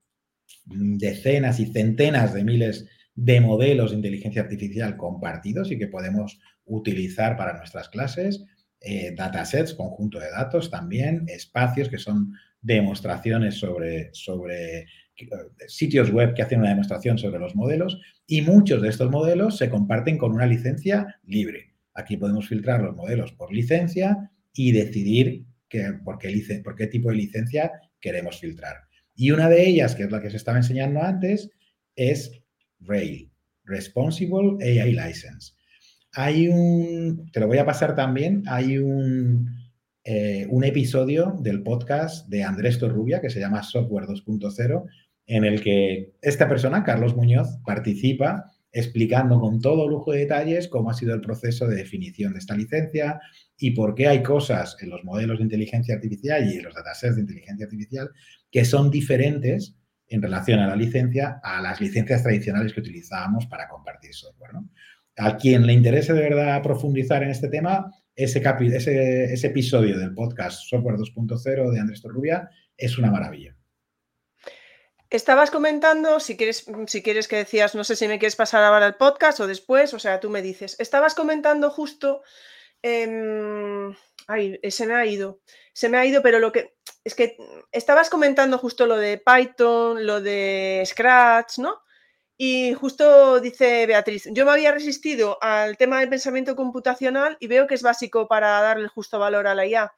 decenas 0.64 1.60
y 1.60 1.66
centenas 1.66 2.34
de 2.34 2.44
miles 2.44 2.86
de 3.14 3.40
modelos 3.40 3.90
de 3.90 3.96
inteligencia 3.96 4.42
artificial 4.42 4.96
compartidos 4.96 5.70
y 5.70 5.78
que 5.78 5.88
podemos 5.88 6.40
utilizar 6.64 7.36
para 7.36 7.56
nuestras 7.56 7.88
clases, 7.88 8.44
eh, 8.80 9.12
datasets, 9.14 9.74
conjunto 9.74 10.18
de 10.18 10.30
datos 10.30 10.70
también, 10.70 11.24
espacios 11.28 11.88
que 11.88 11.98
son 11.98 12.32
demostraciones 12.62 13.56
sobre, 13.56 14.10
sobre 14.12 14.80
eh, 14.80 14.86
sitios 15.66 16.10
web 16.10 16.34
que 16.34 16.42
hacen 16.42 16.60
una 16.60 16.70
demostración 16.70 17.18
sobre 17.18 17.40
los 17.40 17.54
modelos 17.54 18.00
y 18.30 18.42
muchos 18.42 18.80
de 18.80 18.88
estos 18.90 19.10
modelos 19.10 19.58
se 19.58 19.68
comparten 19.68 20.16
con 20.16 20.30
una 20.30 20.46
licencia 20.46 21.18
libre. 21.24 21.74
Aquí 21.94 22.16
podemos 22.16 22.46
filtrar 22.46 22.80
los 22.80 22.94
modelos 22.94 23.32
por 23.32 23.52
licencia 23.52 24.30
y 24.54 24.70
decidir 24.70 25.46
por, 26.04 26.16
qué, 26.16 26.62
por 26.62 26.76
qué 26.76 26.86
tipo 26.86 27.10
de 27.10 27.16
licencia 27.16 27.72
queremos 28.00 28.38
filtrar. 28.38 28.76
Y 29.16 29.32
una 29.32 29.48
de 29.48 29.66
ellas, 29.66 29.96
que 29.96 30.04
es 30.04 30.12
la 30.12 30.22
que 30.22 30.30
se 30.30 30.36
estaba 30.36 30.58
enseñando 30.58 31.02
antes, 31.02 31.50
es 31.96 32.40
RAIL, 32.78 33.32
Responsible 33.64 34.64
AI 34.64 34.92
License. 34.92 35.54
Hay 36.12 36.46
un, 36.46 37.28
te 37.32 37.40
lo 37.40 37.48
voy 37.48 37.58
a 37.58 37.66
pasar 37.66 37.96
también, 37.96 38.44
hay 38.46 38.78
un, 38.78 39.50
eh, 40.04 40.46
un 40.50 40.62
episodio 40.62 41.36
del 41.40 41.64
podcast 41.64 42.28
de 42.28 42.44
Andrés 42.44 42.78
Torrubia 42.78 43.20
que 43.20 43.28
se 43.28 43.40
llama 43.40 43.64
Software 43.64 44.06
2.0, 44.06 44.84
en 45.30 45.44
el 45.44 45.62
que 45.62 46.12
esta 46.22 46.48
persona, 46.48 46.82
Carlos 46.82 47.14
Muñoz, 47.14 47.48
participa 47.64 48.50
explicando 48.72 49.38
con 49.38 49.60
todo 49.60 49.88
lujo 49.88 50.10
de 50.10 50.20
detalles 50.20 50.66
cómo 50.66 50.90
ha 50.90 50.94
sido 50.94 51.14
el 51.14 51.20
proceso 51.20 51.68
de 51.68 51.76
definición 51.76 52.32
de 52.32 52.40
esta 52.40 52.56
licencia 52.56 53.20
y 53.56 53.70
por 53.70 53.94
qué 53.94 54.08
hay 54.08 54.24
cosas 54.24 54.76
en 54.80 54.90
los 54.90 55.04
modelos 55.04 55.38
de 55.38 55.44
inteligencia 55.44 55.94
artificial 55.94 56.48
y 56.48 56.56
en 56.56 56.64
los 56.64 56.74
datasets 56.74 57.14
de 57.14 57.20
inteligencia 57.22 57.66
artificial 57.66 58.10
que 58.50 58.64
son 58.64 58.90
diferentes 58.90 59.76
en 60.08 60.20
relación 60.20 60.58
a 60.58 60.66
la 60.66 60.74
licencia 60.74 61.40
a 61.44 61.62
las 61.62 61.80
licencias 61.80 62.24
tradicionales 62.24 62.72
que 62.72 62.80
utilizábamos 62.80 63.46
para 63.46 63.68
compartir 63.68 64.12
software. 64.12 64.54
A 65.16 65.36
quien 65.36 65.64
le 65.64 65.74
interese 65.74 66.12
de 66.12 66.22
verdad 66.22 66.60
profundizar 66.60 67.22
en 67.22 67.30
este 67.30 67.48
tema, 67.48 67.88
ese, 68.16 69.46
episodio 69.46 69.96
del 69.96 70.12
podcast 70.12 70.62
Software 70.68 70.96
2.0 70.96 71.70
de 71.70 71.78
Andrés 71.78 72.02
Torrubia 72.02 72.50
es 72.76 72.98
una 72.98 73.12
maravilla. 73.12 73.54
Estabas 75.10 75.50
comentando, 75.50 76.20
si 76.20 76.36
quieres, 76.36 76.64
si 76.86 77.02
quieres 77.02 77.26
que 77.26 77.36
decías, 77.36 77.74
no 77.74 77.82
sé 77.82 77.96
si 77.96 78.06
me 78.06 78.20
quieres 78.20 78.36
pasar 78.36 78.62
ahora 78.62 78.86
el 78.86 78.94
podcast 78.94 79.40
o 79.40 79.48
después, 79.48 79.92
o 79.92 79.98
sea, 79.98 80.20
tú 80.20 80.30
me 80.30 80.40
dices. 80.40 80.76
Estabas 80.78 81.16
comentando 81.16 81.68
justo. 81.70 82.22
ay, 84.28 84.60
se 84.70 84.86
me 84.86 84.94
ha 84.94 85.04
ido. 85.06 85.40
Se 85.72 85.88
me 85.88 85.98
ha 85.98 86.06
ido, 86.06 86.22
pero 86.22 86.38
lo 86.38 86.52
que. 86.52 86.76
Es 87.02 87.14
que 87.14 87.36
estabas 87.72 88.08
comentando 88.08 88.58
justo 88.58 88.86
lo 88.86 88.96
de 88.96 89.18
Python, 89.18 90.06
lo 90.06 90.20
de 90.20 90.82
Scratch, 90.86 91.58
¿no? 91.58 91.82
Y 92.36 92.72
justo 92.74 93.40
dice 93.40 93.86
Beatriz, 93.86 94.28
yo 94.30 94.46
me 94.46 94.52
había 94.52 94.72
resistido 94.72 95.38
al 95.42 95.76
tema 95.76 96.00
del 96.00 96.08
pensamiento 96.08 96.56
computacional 96.56 97.36
y 97.40 97.48
veo 97.48 97.66
que 97.66 97.74
es 97.74 97.82
básico 97.82 98.28
para 98.28 98.60
darle 98.62 98.88
justo 98.88 99.18
valor 99.18 99.46
a 99.46 99.54
la 99.54 99.66
IA. 99.66 99.92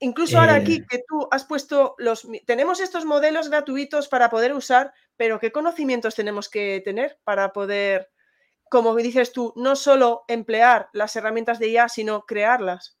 Incluso 0.00 0.38
ahora 0.38 0.54
aquí 0.54 0.76
eh. 0.76 0.86
que 0.88 1.02
tú 1.06 1.28
has 1.30 1.44
puesto 1.44 1.94
los... 1.98 2.26
Tenemos 2.46 2.80
estos 2.80 3.04
modelos 3.04 3.48
gratuitos 3.48 4.08
para 4.08 4.30
poder 4.30 4.52
usar, 4.52 4.92
pero 5.16 5.40
¿qué 5.40 5.50
conocimientos 5.50 6.14
tenemos 6.14 6.48
que 6.48 6.80
tener 6.84 7.18
para 7.24 7.52
poder, 7.52 8.08
como 8.70 8.94
dices 8.94 9.32
tú, 9.32 9.52
no 9.56 9.74
solo 9.74 10.22
emplear 10.28 10.88
las 10.92 11.16
herramientas 11.16 11.58
de 11.58 11.70
IA, 11.70 11.88
sino 11.88 12.24
crearlas? 12.26 12.98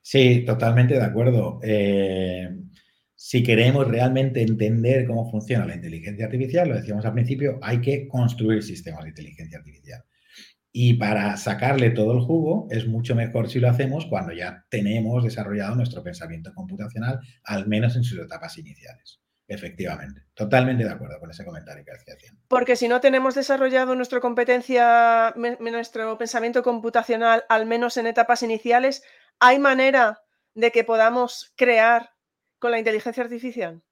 Sí, 0.00 0.44
totalmente 0.46 0.94
de 0.94 1.04
acuerdo. 1.04 1.60
Eh, 1.62 2.48
si 3.14 3.42
queremos 3.42 3.86
realmente 3.86 4.40
entender 4.40 5.06
cómo 5.06 5.30
funciona 5.30 5.66
la 5.66 5.74
inteligencia 5.74 6.24
artificial, 6.24 6.70
lo 6.70 6.76
decíamos 6.76 7.04
al 7.04 7.12
principio, 7.12 7.58
hay 7.60 7.82
que 7.82 8.08
construir 8.08 8.62
sistemas 8.62 9.02
de 9.02 9.10
inteligencia 9.10 9.58
artificial. 9.58 10.02
Y 10.72 10.94
para 10.94 11.36
sacarle 11.36 11.90
todo 11.90 12.12
el 12.12 12.20
jugo 12.20 12.68
es 12.70 12.86
mucho 12.86 13.14
mejor 13.14 13.50
si 13.50 13.58
lo 13.58 13.68
hacemos 13.68 14.06
cuando 14.06 14.32
ya 14.32 14.64
tenemos 14.68 15.24
desarrollado 15.24 15.74
nuestro 15.74 16.02
pensamiento 16.02 16.54
computacional, 16.54 17.20
al 17.44 17.66
menos 17.66 17.96
en 17.96 18.04
sus 18.04 18.18
etapas 18.20 18.56
iniciales. 18.58 19.20
Efectivamente, 19.48 20.22
totalmente 20.32 20.84
de 20.84 20.90
acuerdo 20.90 21.18
con 21.18 21.28
ese 21.28 21.44
comentario 21.44 21.84
que 21.84 22.12
hacía. 22.12 22.30
Porque 22.46 22.76
si 22.76 22.86
no 22.86 23.00
tenemos 23.00 23.34
desarrollado 23.34 23.96
nuestra 23.96 24.20
competencia, 24.20 25.34
nuestro 25.58 26.16
pensamiento 26.16 26.62
computacional, 26.62 27.42
al 27.48 27.66
menos 27.66 27.96
en 27.96 28.06
etapas 28.06 28.44
iniciales, 28.44 29.02
¿hay 29.40 29.58
manera 29.58 30.20
de 30.54 30.70
que 30.70 30.84
podamos 30.84 31.52
crear 31.56 32.10
con 32.60 32.70
la 32.70 32.78
inteligencia 32.78 33.24
artificial? 33.24 33.82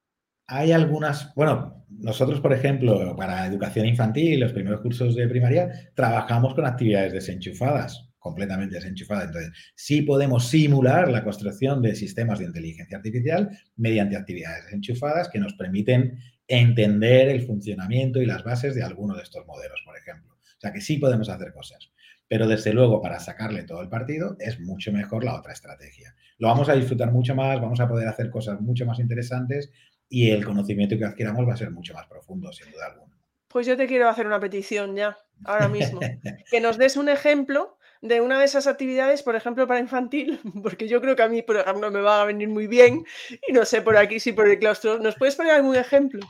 Hay 0.51 0.73
algunas, 0.73 1.35
bueno, 1.35 1.85
nosotros, 1.91 2.41
por 2.41 2.55
ejemplo, 2.55 3.15
para 3.17 3.47
educación 3.47 3.85
infantil, 3.85 4.41
los 4.41 4.53
primeros 4.53 4.81
cursos 4.81 5.15
de 5.15 5.29
primaria, 5.29 5.91
trabajamos 5.95 6.55
con 6.55 6.65
actividades 6.65 7.13
desenchufadas, 7.13 8.09
completamente 8.19 8.77
desenchufadas. 8.77 9.27
Entonces, 9.27 9.53
sí 9.75 10.03
podemos 10.03 10.49
simular 10.49 11.11
la 11.11 11.23
construcción 11.23 11.83
de 11.83 11.95
sistemas 11.95 12.39
de 12.39 12.47
inteligencia 12.47 12.97
artificial 12.97 13.51
mediante 13.77 14.17
actividades 14.17 14.65
desenchufadas 14.65 15.29
que 15.29 15.39
nos 15.39 15.53
permiten 15.53 16.19
entender 16.47 17.29
el 17.29 17.43
funcionamiento 17.43 18.23
y 18.23 18.27
las 18.27 18.43
bases 18.43 18.75
de 18.75 18.83
alguno 18.83 19.15
de 19.17 19.25
estos 19.25 19.47
modelos, 19.47 19.83
por 19.85 19.99
ejemplo. 19.99 20.35
O 20.35 20.61
sea 20.61 20.73
que 20.73 20.81
sí 20.81 20.97
podemos 20.97 21.29
hacer 21.29 21.53
cosas. 21.53 21.91
Pero 22.27 22.47
desde 22.47 22.73
luego, 22.73 23.03
para 23.03 23.21
sacarle 23.21 23.65
todo 23.65 23.83
el 23.83 23.89
partido, 23.91 24.37
es 24.39 24.61
mucho 24.61 24.93
mejor 24.93 25.25
la 25.25 25.39
otra 25.39 25.53
estrategia. 25.53 26.15
Lo 26.39 26.49
vamos 26.49 26.69
a 26.71 26.75
disfrutar 26.75 27.13
mucho 27.13 27.35
más, 27.35 27.61
vamos 27.61 27.81
a 27.81 27.89
poder 27.89 28.09
hacer 28.09 28.31
cosas 28.31 28.61
mucho 28.61 28.87
más 28.87 28.99
interesantes 28.99 29.71
y 30.09 30.31
el 30.31 30.45
conocimiento 30.45 30.97
que 30.97 31.05
adquiramos 31.05 31.47
va 31.47 31.55
a 31.55 31.57
ser 31.57 31.71
mucho 31.71 31.95
más 31.95 32.07
profundo, 32.07 32.53
sin 32.53 32.71
duda 32.71 32.87
alguna. 32.87 33.15
Pues 33.49 33.67
yo 33.67 33.77
te 33.77 33.87
quiero 33.87 34.09
hacer 34.09 34.27
una 34.27 34.41
petición 34.41 34.95
ya, 34.95 35.17
ahora 35.45 35.69
mismo. 35.69 36.01
que 36.51 36.61
nos 36.61 36.79
des 36.79 36.97
un 36.97 37.09
ejemplo 37.09 37.79
de 38.01 38.21
una 38.21 38.39
de 38.39 38.45
esas 38.45 38.67
actividades, 38.67 39.23
por 39.23 39.37
ejemplo, 39.37 39.67
para 39.67 39.81
infantil, 39.81 40.41
porque 40.63 40.89
yo 40.89 41.01
creo 41.01 41.17
que 41.17 41.23
a 41.23 41.29
mí, 41.29 41.43
por 41.43 41.57
ejemplo, 41.57 41.91
me 41.91 42.01
va 42.01 42.23
a 42.23 42.27
venir 42.27 42.49
muy 42.49 42.67
bien 42.67 43.05
y 43.49 43.53
no 43.53 43.65
sé 43.65 43.83
por 43.83 43.97
aquí 43.97 44.21
si 44.21 44.33
por 44.33 44.49
el 44.49 44.59
claustro. 44.59 44.99
¿Nos 44.99 45.17
puedes 45.17 45.37
poner 45.37 45.53
algún 45.53 45.77
ejemplo? 45.77 46.21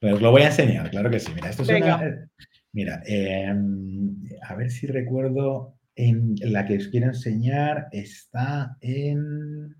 Pues 0.00 0.20
lo 0.20 0.30
voy 0.30 0.42
a 0.42 0.46
enseñar, 0.46 0.90
claro 0.90 1.10
que 1.10 1.18
sí. 1.18 1.32
Mira, 1.34 1.50
esto 1.50 1.62
es 1.62 1.68
una, 1.70 2.28
Mira, 2.72 3.02
em, 3.06 4.14
a 4.42 4.54
ver 4.54 4.70
si 4.70 4.86
recuerdo, 4.86 5.78
en 5.96 6.36
la 6.40 6.64
que 6.64 6.76
os 6.76 6.88
quiero 6.88 7.08
enseñar 7.08 7.88
está 7.90 8.76
en... 8.80 9.74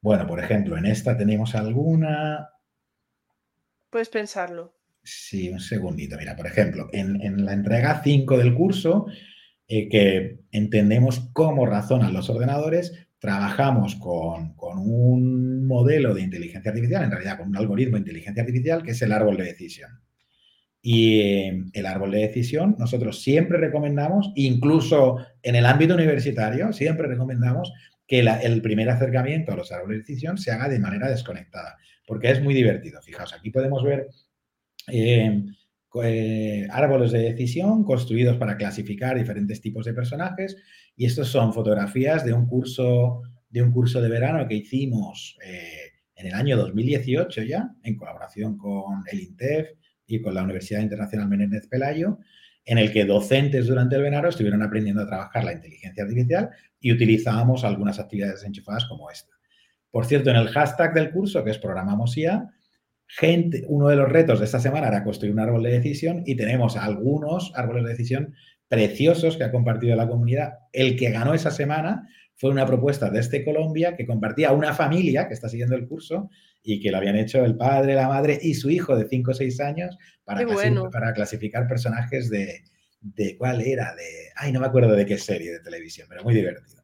Bueno, 0.00 0.26
por 0.26 0.40
ejemplo, 0.40 0.78
en 0.78 0.86
esta 0.86 1.16
tenemos 1.16 1.54
alguna... 1.54 2.48
Puedes 3.96 4.10
pensarlo. 4.10 4.74
Sí, 5.02 5.48
un 5.48 5.58
segundito. 5.58 6.18
Mira, 6.18 6.36
por 6.36 6.46
ejemplo, 6.46 6.90
en, 6.92 7.46
la 7.46 7.54
entrega 7.54 8.02
5 8.04 8.36
del 8.36 8.52
curso, 8.52 9.06
eh, 9.66 9.88
que 9.88 10.40
entendemos 10.52 11.30
cómo 11.32 11.64
razonan 11.64 12.12
los 12.12 12.28
ordenadores, 12.28 12.92
trabajamos 13.18 13.94
con, 13.94 14.54
un 14.58 15.66
modelo 15.66 16.12
de 16.12 16.20
inteligencia 16.20 16.72
artificial, 16.72 17.04
en 17.04 17.10
realidad 17.10 17.38
con 17.38 17.48
un 17.48 17.56
algoritmo 17.56 17.94
de 17.94 18.00
inteligencia 18.00 18.42
artificial, 18.42 18.82
que 18.82 18.90
es 18.90 19.00
el 19.00 19.12
árbol 19.12 19.38
de 19.38 19.44
decisión. 19.44 20.02
Y 20.82 21.20
eh, 21.20 21.64
el 21.72 21.86
árbol 21.86 22.10
de 22.10 22.18
decisión, 22.18 22.76
nosotros 22.78 23.22
siempre 23.22 23.56
recomendamos, 23.56 24.30
incluso 24.34 25.24
en 25.42 25.54
el 25.54 25.64
ámbito 25.64 25.94
universitario, 25.94 26.74
siempre 26.74 27.08
recomendamos 27.08 27.72
que 28.06 28.20
el 28.20 28.60
primer 28.60 28.90
acercamiento 28.90 29.52
a 29.52 29.56
los 29.56 29.72
árboles 29.72 29.96
de 29.96 30.02
decisión 30.02 30.36
se 30.36 30.52
haga 30.52 30.68
de 30.68 30.80
manera 30.80 31.08
desconectada, 31.08 31.78
porque 32.06 32.30
es 32.30 32.42
muy 32.42 32.54
divertido. 32.54 33.02
Fijaos, 33.02 33.32
aquí 33.32 33.50
podemos 33.50 33.82
ver 33.82 34.08
eh, 34.92 35.42
eh, 36.02 36.66
árboles 36.70 37.12
de 37.12 37.18
decisión 37.18 37.84
construidos 37.84 38.36
para 38.36 38.56
clasificar 38.56 39.18
diferentes 39.18 39.60
tipos 39.60 39.84
de 39.84 39.94
personajes 39.94 40.56
y 40.96 41.06
estos 41.06 41.28
son 41.28 41.52
fotografías 41.52 42.24
de 42.24 42.32
un 42.32 42.46
curso 42.46 43.22
de, 43.48 43.62
un 43.62 43.72
curso 43.72 44.00
de 44.00 44.08
verano 44.08 44.46
que 44.46 44.54
hicimos 44.54 45.38
en 46.14 46.26
el 46.26 46.34
año 46.34 46.56
2018 46.56 47.42
ya, 47.42 47.74
en 47.82 47.96
colaboración 47.96 48.56
con 48.56 49.02
el 49.10 49.20
INTEF, 49.20 49.68
y 50.06 50.20
con 50.20 50.34
la 50.34 50.42
Universidad 50.42 50.80
Internacional 50.80 51.28
Menéndez 51.28 51.66
Pelayo, 51.66 52.18
en 52.64 52.78
el 52.78 52.92
que 52.92 53.04
docentes 53.04 53.66
durante 53.66 53.96
el 53.96 54.02
verano 54.02 54.28
estuvieron 54.28 54.62
aprendiendo 54.62 55.02
a 55.02 55.06
trabajar 55.06 55.44
la 55.44 55.52
inteligencia 55.52 56.04
artificial 56.04 56.50
y 56.80 56.92
utilizábamos 56.92 57.64
algunas 57.64 57.98
actividades 57.98 58.42
enchufadas 58.44 58.86
como 58.86 59.10
esta. 59.10 59.35
Por 59.96 60.04
cierto, 60.04 60.28
en 60.28 60.36
el 60.36 60.48
hashtag 60.48 60.92
del 60.92 61.10
curso, 61.10 61.42
que 61.42 61.52
es 61.52 61.56
Programamos 61.56 62.18
IA, 62.18 62.52
gente, 63.06 63.64
uno 63.66 63.88
de 63.88 63.96
los 63.96 64.06
retos 64.06 64.40
de 64.40 64.44
esta 64.44 64.60
semana 64.60 64.88
era 64.88 65.02
construir 65.02 65.32
un 65.32 65.40
árbol 65.40 65.62
de 65.62 65.70
decisión 65.70 66.22
y 66.26 66.36
tenemos 66.36 66.76
algunos 66.76 67.50
árboles 67.54 67.84
de 67.84 67.90
decisión 67.92 68.34
preciosos 68.68 69.38
que 69.38 69.44
ha 69.44 69.50
compartido 69.50 69.96
la 69.96 70.06
comunidad. 70.06 70.58
El 70.70 70.96
que 70.96 71.08
ganó 71.08 71.32
esa 71.32 71.50
semana 71.50 72.06
fue 72.34 72.50
una 72.50 72.66
propuesta 72.66 73.08
desde 73.08 73.42
Colombia 73.42 73.96
que 73.96 74.06
compartía 74.06 74.52
una 74.52 74.74
familia 74.74 75.28
que 75.28 75.32
está 75.32 75.48
siguiendo 75.48 75.76
el 75.76 75.88
curso 75.88 76.28
y 76.62 76.78
que 76.78 76.90
lo 76.90 76.98
habían 76.98 77.16
hecho 77.16 77.42
el 77.42 77.56
padre, 77.56 77.94
la 77.94 78.08
madre 78.08 78.38
y 78.42 78.52
su 78.52 78.68
hijo 78.68 78.94
de 78.96 79.08
5 79.08 79.30
o 79.30 79.34
6 79.34 79.60
años 79.60 79.96
para, 80.24 80.46
para 80.92 81.14
clasificar 81.14 81.66
personajes 81.66 82.28
de, 82.28 82.64
de, 83.00 83.34
cuál 83.38 83.62
era, 83.62 83.94
de, 83.94 84.28
ay, 84.36 84.52
no 84.52 84.60
me 84.60 84.66
acuerdo 84.66 84.92
de 84.92 85.06
qué 85.06 85.16
serie 85.16 85.52
de 85.52 85.60
televisión, 85.60 86.06
pero 86.06 86.22
muy 86.22 86.34
divertido. 86.34 86.75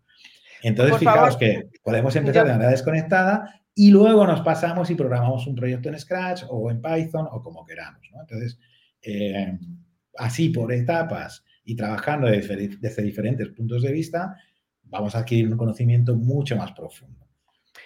Entonces, 0.63 0.99
fijaos 0.99 1.37
que 1.37 1.71
podemos 1.83 2.15
empezar 2.17 2.47
de 2.47 2.53
manera 2.53 2.71
desconectada 2.71 3.63
y 3.75 3.91
luego 3.91 4.27
nos 4.27 4.43
pasamos 4.43 4.91
y 4.91 4.95
programamos 4.95 5.47
un 5.47 5.55
proyecto 5.55 5.89
en 5.89 5.99
Scratch 5.99 6.45
o 6.49 6.71
en 6.71 6.81
Python 6.81 7.27
o 7.31 7.43
como 7.43 7.65
queramos. 7.65 8.01
Entonces, 8.21 8.59
eh, 9.03 9.59
así 10.17 10.51
por 10.51 10.73
etapas 10.73 11.45
y 11.65 11.75
trabajando 11.75 12.29
desde, 12.29 12.69
desde 12.79 13.03
diferentes 13.03 13.49
puntos 13.49 13.83
de 13.83 13.93
vista, 13.93 14.37
vamos 14.85 15.15
a 15.15 15.21
adquirir 15.21 15.49
un 15.51 15.57
conocimiento 15.57 16.15
mucho 16.15 16.57
más 16.57 16.73
profundo. 16.73 17.23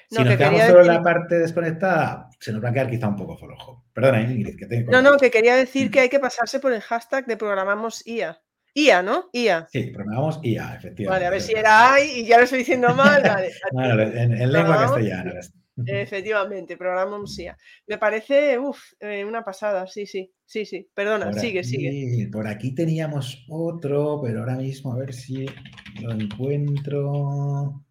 Si 0.08 0.22
nos 0.22 0.36
quedamos 0.36 0.62
solo 0.62 0.80
en 0.82 0.86
la 0.86 1.02
parte 1.02 1.38
desconectada, 1.38 2.30
se 2.38 2.52
nos 2.52 2.62
va 2.62 2.68
a 2.68 2.72
quedar 2.72 2.90
quizá 2.90 3.08
un 3.08 3.16
poco 3.16 3.36
flojo. 3.36 3.84
Perdona, 3.92 4.22
Ingrid, 4.22 4.56
que 4.56 4.66
tengo. 4.66 4.92
No, 4.92 5.02
no, 5.02 5.16
que 5.16 5.30
quería 5.30 5.56
decir 5.56 5.90
que 5.90 6.00
hay 6.00 6.08
que 6.08 6.20
pasarse 6.20 6.60
por 6.60 6.72
el 6.72 6.80
hashtag 6.80 7.26
de 7.26 7.36
programamos 7.36 8.06
IA. 8.06 8.40
IA, 8.76 9.02
¿no? 9.02 9.30
IA. 9.32 9.66
Sí, 9.72 9.84
programamos 9.84 10.38
IA, 10.42 10.74
efectivamente. 10.76 11.06
Vale, 11.08 11.26
a 11.26 11.30
ver 11.30 11.40
si 11.40 11.52
era 11.54 11.94
AI 11.94 12.20
y 12.20 12.26
ya 12.26 12.36
lo 12.36 12.44
estoy 12.44 12.58
diciendo 12.58 12.94
mal. 12.94 13.22
Vale, 13.72 14.22
en, 14.22 14.52
lengua 14.52 14.76
castellana. 14.76 15.40
Efectivamente, 15.86 16.76
programamos 16.76 17.38
IA. 17.38 17.56
Me 17.86 17.96
parece, 17.96 18.58
uff, 18.58 18.78
eh, 19.00 19.24
una 19.24 19.42
pasada, 19.42 19.86
sí, 19.86 20.04
sí, 20.06 20.30
sí, 20.44 20.66
sí. 20.66 20.90
Perdona, 20.92 21.32
sigue, 21.32 21.64
sigue. 21.64 22.28
Por 22.30 22.46
aquí 22.46 22.74
teníamos 22.74 23.46
otro, 23.48 24.20
pero 24.22 24.40
ahora 24.40 24.56
mismo 24.56 24.92
a 24.92 24.98
ver 24.98 25.14
si 25.14 25.46
lo 26.02 26.12
encuentro. 26.12 27.82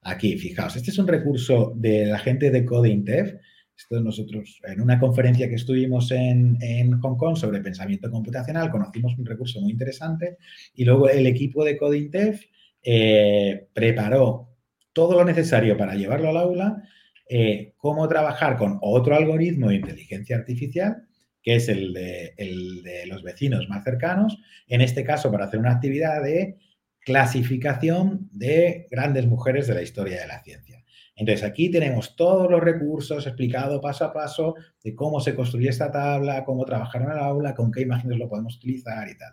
Aquí, 0.00 0.38
fijaos, 0.38 0.76
este 0.76 0.90
es 0.90 0.98
un 0.98 1.08
recurso 1.08 1.74
de 1.76 2.06
la 2.06 2.18
gente 2.18 2.50
de 2.50 2.64
CodingTev. 2.64 3.40
Esto 3.76 4.00
nosotros, 4.00 4.60
en 4.64 4.80
una 4.80 5.00
conferencia 5.00 5.48
que 5.48 5.56
estuvimos 5.56 6.10
en, 6.12 6.58
Hong 7.00 7.16
Kong 7.16 7.36
sobre 7.36 7.60
pensamiento 7.60 8.10
computacional, 8.10 8.70
conocimos 8.70 9.18
un 9.18 9.26
recurso 9.26 9.60
muy 9.60 9.72
interesante 9.72 10.38
y 10.74 10.84
luego 10.84 11.08
el 11.08 11.26
equipo 11.26 11.64
de 11.64 11.76
CodingTev 11.76 12.40
eh, 12.82 13.66
preparó 13.72 14.48
todo 14.92 15.14
lo 15.14 15.24
necesario 15.24 15.76
para 15.76 15.96
llevarlo 15.96 16.28
al 16.28 16.36
aula, 16.36 16.82
eh, 17.28 17.74
cómo 17.76 18.06
trabajar 18.08 18.56
con 18.56 18.78
otro 18.80 19.16
algoritmo 19.16 19.68
de 19.68 19.76
inteligencia 19.76 20.36
artificial, 20.36 21.08
que 21.42 21.56
es 21.56 21.68
el 21.68 21.92
de 21.92 23.04
los 23.06 23.22
vecinos 23.22 23.68
más 23.68 23.84
cercanos, 23.84 24.38
en 24.68 24.80
este 24.80 25.04
caso 25.04 25.30
para 25.30 25.46
hacer 25.46 25.58
una 25.58 25.72
actividad 25.72 26.22
de 26.22 26.58
clasificación 27.00 28.30
de 28.32 28.86
grandes 28.90 29.26
mujeres 29.26 29.66
de 29.66 29.74
la 29.74 29.82
historia 29.82 30.20
de 30.20 30.26
la 30.26 30.42
ciencia. 30.42 30.83
Entonces, 31.16 31.44
aquí 31.44 31.70
tenemos 31.70 32.16
todos 32.16 32.50
los 32.50 32.60
recursos 32.60 33.26
explicados 33.26 33.80
paso 33.80 34.04
a 34.04 34.12
paso 34.12 34.54
de 34.82 34.94
cómo 34.94 35.20
se 35.20 35.34
construye 35.34 35.68
esta 35.68 35.92
tabla, 35.92 36.44
cómo 36.44 36.64
trabajar 36.64 37.02
en 37.02 37.10
el 37.12 37.18
aula, 37.18 37.54
con 37.54 37.70
qué 37.70 37.82
imágenes 37.82 38.18
lo 38.18 38.28
podemos 38.28 38.56
utilizar 38.56 39.08
y 39.08 39.16
tal. 39.16 39.32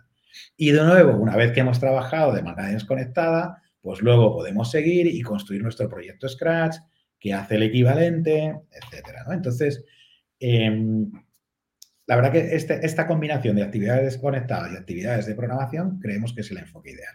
Y 0.56 0.70
de 0.70 0.82
nuevo, 0.82 1.16
una 1.16 1.36
vez 1.36 1.52
que 1.52 1.60
hemos 1.60 1.80
trabajado 1.80 2.32
de 2.32 2.42
manera 2.42 2.68
desconectada, 2.68 3.62
pues 3.80 4.00
luego 4.00 4.32
podemos 4.32 4.70
seguir 4.70 5.08
y 5.08 5.22
construir 5.22 5.62
nuestro 5.62 5.88
proyecto 5.88 6.28
Scratch, 6.28 6.76
que 7.18 7.34
hace 7.34 7.56
el 7.56 7.64
equivalente, 7.64 8.60
etcétera. 8.70 9.24
Entonces, 9.30 9.84
em, 10.38 11.10
la 12.06 12.16
verdad 12.16 12.32
que 12.32 12.54
este, 12.54 12.84
esta 12.84 13.06
combinación 13.06 13.56
de 13.56 13.62
actividades 13.62 14.04
desconectadas 14.04 14.72
y 14.72 14.76
actividades 14.76 15.26
de 15.26 15.34
programación 15.34 15.98
creemos 16.00 16.32
que 16.32 16.42
es 16.42 16.50
el 16.50 16.58
enfoque 16.58 16.92
ideal. 16.92 17.14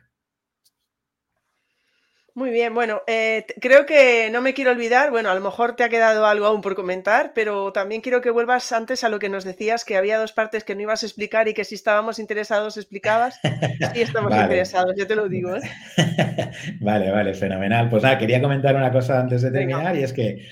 Muy 2.38 2.52
bien, 2.52 2.76
bueno, 2.76 3.02
eh, 3.08 3.48
creo 3.60 3.88
que 3.88 4.30
no 4.32 4.44
me 4.44 4.54
quiero 4.54 4.70
olvidar, 4.70 5.10
bueno, 5.10 5.32
a 5.32 5.34
lo 5.34 5.42
mejor 5.42 5.76
te 5.76 5.84
ha 5.84 5.90
quedado 5.90 6.28
algo 6.28 6.46
aún 6.46 6.62
por 6.62 6.76
comentar, 6.76 7.32
pero 7.34 7.74
también 7.74 8.02
quiero 8.02 8.22
que 8.22 8.30
vuelvas 8.30 8.72
antes 8.74 9.04
a 9.04 9.10
lo 9.10 9.18
que 9.18 9.28
nos 9.28 9.44
decías, 9.44 9.84
que 9.84 9.98
había 9.98 10.20
dos 10.20 10.34
partes 10.34 10.64
que 10.64 10.76
no 10.76 10.84
ibas 10.84 11.02
a 11.02 11.08
explicar 11.08 11.48
y 11.48 11.56
que 11.56 11.64
si 11.64 11.74
estábamos 11.74 12.20
interesados 12.20 12.78
explicabas. 12.78 13.40
Sí, 13.94 14.02
estamos 14.02 14.36
interesados, 14.36 14.94
yo 14.96 15.08
te 15.08 15.16
lo 15.16 15.28
digo. 15.28 15.56
¿eh? 15.56 15.62
vale, 16.80 17.10
vale, 17.10 17.34
fenomenal. 17.34 17.90
Pues 17.90 18.04
nada, 18.04 18.20
quería 18.20 18.40
comentar 18.40 18.76
una 18.76 18.92
cosa 18.92 19.20
antes 19.20 19.42
de 19.42 19.50
terminar 19.50 19.96
y 19.96 20.04
es 20.04 20.14
que 20.14 20.46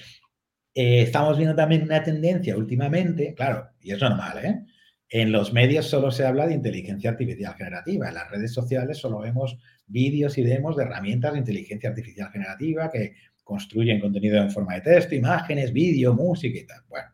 eh, 0.73 1.01
estamos 1.03 1.37
viendo 1.37 1.55
también 1.55 1.83
una 1.83 2.01
tendencia 2.01 2.57
últimamente, 2.57 3.35
claro, 3.35 3.69
y 3.79 3.91
es 3.91 4.01
normal, 4.01 4.43
¿eh? 4.43 4.65
En 5.07 5.31
los 5.31 5.53
medios 5.53 5.85
solo 5.85 6.09
se 6.09 6.25
habla 6.25 6.47
de 6.47 6.55
inteligencia 6.55 7.11
artificial 7.11 7.53
generativa, 7.53 8.07
en 8.07 8.15
las 8.15 8.31
redes 8.31 8.51
sociales 8.51 8.97
solo 8.97 9.19
vemos 9.19 9.55
vídeos 9.87 10.37
y 10.37 10.43
demos 10.43 10.75
de 10.75 10.83
herramientas 10.83 11.33
de 11.33 11.39
inteligencia 11.39 11.89
artificial 11.89 12.31
generativa 12.31 12.89
que 12.91 13.13
construyen 13.43 13.99
contenido 13.99 14.37
en 14.37 14.51
forma 14.51 14.75
de 14.75 14.81
texto, 14.81 15.15
imágenes, 15.15 15.71
vídeo, 15.71 16.13
música 16.13 16.57
y 16.57 16.65
tal. 16.65 16.81
Bueno, 16.89 17.09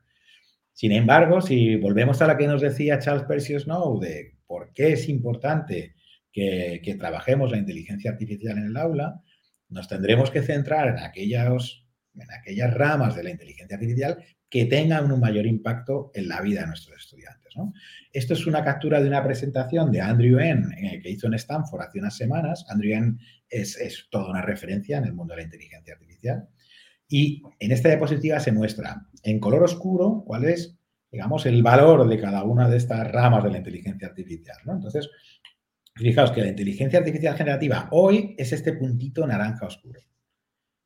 sin 0.73 0.93
embargo, 0.93 1.41
si 1.41 1.75
volvemos 1.75 2.21
a 2.21 2.27
la 2.27 2.37
que 2.37 2.47
nos 2.47 2.61
decía 2.61 2.99
Charles 2.99 3.25
Percy 3.25 3.59
Snow 3.59 3.99
de 3.99 4.35
por 4.47 4.71
qué 4.73 4.93
es 4.93 5.09
importante 5.09 5.95
que, 6.31 6.95
trabajemos 6.97 7.51
la 7.51 7.57
inteligencia 7.57 8.11
artificial 8.11 8.57
en 8.57 8.65
el 8.65 8.77
aula, 8.77 9.21
nos 9.69 9.87
tendremos 9.87 10.31
que 10.31 10.41
centrar 10.41 10.87
en, 10.87 10.99
aquellas, 10.99 11.83
en 12.15 12.31
aquellas 12.31 12.73
ramas 12.73 13.15
de 13.15 13.23
la 13.23 13.29
inteligencia 13.31 13.75
artificial 13.75 14.17
que 14.49 14.65
tengan 14.65 15.11
un 15.11 15.19
mayor 15.19 15.45
impacto 15.45 16.11
en 16.13 16.27
la 16.27 16.41
vida 16.41 16.61
de 16.61 16.67
nuestros 16.67 16.97
estudiantes. 16.97 17.53
Esto 18.11 18.33
es 18.33 18.45
una 18.47 18.63
captura 18.63 19.01
de 19.01 19.07
una 19.07 19.23
presentación 19.23 19.91
de 19.91 20.01
Andrew 20.01 20.39
N. 20.39 20.67
Eh, 20.77 21.01
que 21.01 21.09
hizo 21.09 21.27
en 21.27 21.35
Stanford 21.35 21.81
hace 21.81 21.99
unas 21.99 22.15
semanas. 22.15 22.65
Andrew 22.69 22.93
N. 22.93 23.17
Es, 23.49 23.77
es 23.77 24.07
toda 24.09 24.29
una 24.29 24.41
referencia 24.41 24.97
en 24.97 25.05
el 25.05 25.13
mundo 25.13 25.33
de 25.33 25.41
la 25.41 25.45
inteligencia 25.45 25.93
artificial. 25.93 26.47
Y 27.07 27.43
en 27.59 27.71
esta 27.71 27.89
diapositiva 27.89 28.39
se 28.39 28.51
muestra 28.51 29.07
en 29.23 29.39
color 29.39 29.63
oscuro 29.63 30.23
cuál 30.25 30.45
es, 30.45 30.77
digamos, 31.11 31.45
el 31.45 31.61
valor 31.61 32.07
de 32.07 32.19
cada 32.19 32.43
una 32.43 32.69
de 32.69 32.77
estas 32.77 33.09
ramas 33.11 33.43
de 33.43 33.51
la 33.51 33.57
inteligencia 33.57 34.07
artificial. 34.07 34.57
Entonces, 34.65 35.09
fijaos 35.95 36.31
que 36.31 36.41
la 36.41 36.47
inteligencia 36.47 36.99
artificial 36.99 37.35
generativa 37.35 37.89
hoy 37.91 38.33
es 38.37 38.53
este 38.53 38.73
puntito 38.73 39.27
naranja 39.27 39.65
oscuro. 39.65 39.99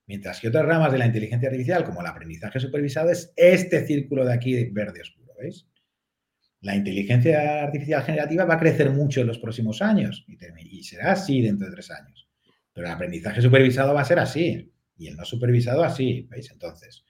Mientras 0.08 0.40
que 0.40 0.50
otras 0.50 0.66
ramas 0.66 0.92
de 0.92 1.00
la 1.00 1.08
inteligencia 1.08 1.50
artificial, 1.50 1.84
como 1.84 2.02
el 2.02 2.08
aprendizaje 2.08 2.60
supervisado, 2.60 3.10
es 3.10 3.34
este 3.36 3.86
círculo 3.86 4.24
de 4.26 4.34
aquí 4.34 4.66
verde 4.70 5.02
oscuro, 5.02 5.34
¿veis? 5.40 5.68
La 6.62 6.76
inteligencia 6.76 7.64
artificial 7.64 8.04
generativa 8.04 8.46
va 8.46 8.56
a 8.56 8.60
crecer 8.60 8.90
mucho 8.92 9.22
en 9.22 9.28
los 9.28 9.40
próximos 9.40 9.82
años 9.82 10.26
y, 10.28 10.84
será 10.84 11.12
así 11.12 11.42
dentro 11.42 11.68
de 11.68 11.74
tres 11.74 11.92
años. 11.92 12.28
Pero 12.74 12.88
el 12.88 12.94
aprendizaje 12.94 13.42
supervisado 13.42 13.94
va 13.94 14.02
a 14.02 14.06
ser 14.06 14.20
así 14.20 14.72
y 14.98 15.08
el 15.08 15.16
no 15.16 15.26
supervisado 15.26 15.84
así, 15.84 16.28
¿veis? 16.30 16.52
Entonces, 16.52 17.06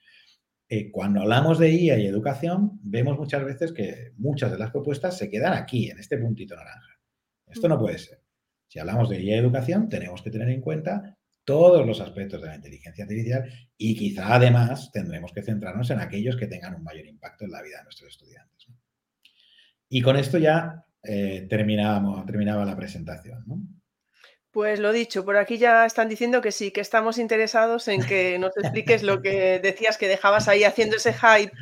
eh, 0.68 0.90
cuando 0.90 1.20
hablamos 1.20 1.58
de 1.58 1.70
IA 1.70 1.98
y 1.98 2.06
educación, 2.06 2.80
vemos 2.82 3.16
muchas 3.18 3.44
veces 3.44 3.72
que 3.72 4.12
muchas 4.16 4.50
de 4.50 4.58
las 4.58 4.70
propuestas 4.70 5.16
se 5.16 5.30
quedan 5.30 5.52
aquí, 5.52 5.90
en 5.90 5.98
este 5.98 6.18
puntito 6.18 6.56
naranja. 6.56 6.98
Esto 7.46 7.68
no 7.68 7.78
puede 7.78 7.98
ser. 7.98 8.20
Si 8.66 8.78
hablamos 8.78 9.08
de 9.08 9.22
IA 9.22 9.36
y 9.36 9.38
educación, 9.38 9.88
tenemos 9.88 10.22
que 10.22 10.30
tener 10.30 10.48
en 10.48 10.60
cuenta 10.60 11.15
todos 11.46 11.86
los 11.86 12.00
aspectos 12.00 12.42
de 12.42 12.48
la 12.48 12.56
inteligencia 12.56 13.04
artificial 13.04 13.48
y 13.78 13.96
quizá 13.96 14.34
además 14.34 14.90
tendremos 14.92 15.32
que 15.32 15.42
centrarnos 15.42 15.88
en 15.90 16.00
aquellos 16.00 16.36
que 16.36 16.48
tengan 16.48 16.74
un 16.74 16.82
mayor 16.82 17.06
impacto 17.06 17.46
en 17.46 17.52
la 17.52 17.62
vida 17.62 17.78
de 17.78 17.84
nuestros 17.84 18.10
estudiantes. 18.10 18.66
Y 19.88 20.02
con 20.02 20.16
esto 20.16 20.36
ya 20.36 20.84
eh, 21.02 21.46
terminaba 21.48 22.64
la 22.64 22.76
presentación. 22.76 23.44
Pues 24.50 24.80
lo 24.80 24.90
dicho, 24.90 25.24
por 25.24 25.36
aquí 25.36 25.58
ya 25.58 25.86
están 25.86 26.08
diciendo 26.08 26.40
que 26.40 26.50
sí, 26.50 26.72
que 26.72 26.80
estamos 26.80 27.18
interesados 27.18 27.86
en 27.88 28.02
que 28.02 28.38
nos 28.38 28.56
expliques 28.62 29.02
lo 29.02 29.22
que 29.22 29.60
decías 29.60 29.98
que 29.98 30.08
dejabas 30.08 30.48
ahí 30.48 30.64
haciendo 30.64 30.96
ese 30.96 31.12
hype. 31.12 31.52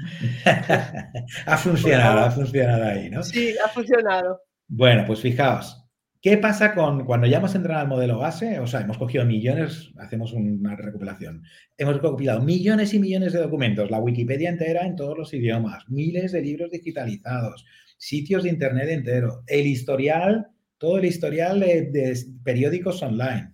ha 1.46 1.56
funcionado, 1.58 2.20
ha 2.20 2.30
funcionado 2.30 2.84
ahí, 2.84 3.10
¿no? 3.10 3.22
Sí, 3.22 3.54
ha 3.62 3.68
funcionado. 3.68 4.40
Bueno, 4.66 5.04
pues 5.06 5.20
fijaos, 5.20 5.83
¿Qué 6.24 6.38
pasa 6.38 6.74
con 6.74 7.04
cuando 7.04 7.26
ya 7.26 7.36
hemos 7.36 7.54
entrado 7.54 7.82
al 7.82 7.88
modelo 7.88 8.16
base? 8.16 8.58
O 8.58 8.66
sea, 8.66 8.80
hemos 8.80 8.96
cogido 8.96 9.26
millones, 9.26 9.92
hacemos 9.98 10.32
una 10.32 10.74
recopilación. 10.74 11.42
Hemos 11.76 11.96
recopilado 11.96 12.40
millones 12.40 12.94
y 12.94 12.98
millones 12.98 13.34
de 13.34 13.40
documentos, 13.40 13.90
la 13.90 13.98
Wikipedia 13.98 14.48
entera 14.48 14.86
en 14.86 14.96
todos 14.96 15.18
los 15.18 15.34
idiomas, 15.34 15.86
miles 15.90 16.32
de 16.32 16.40
libros 16.40 16.70
digitalizados, 16.70 17.66
sitios 17.98 18.44
de 18.44 18.48
internet 18.48 18.88
entero, 18.88 19.42
el 19.46 19.66
historial, 19.66 20.46
todo 20.78 20.96
el 20.96 21.04
historial 21.04 21.60
de, 21.60 22.18
periódicos 22.42 23.02
online. 23.02 23.52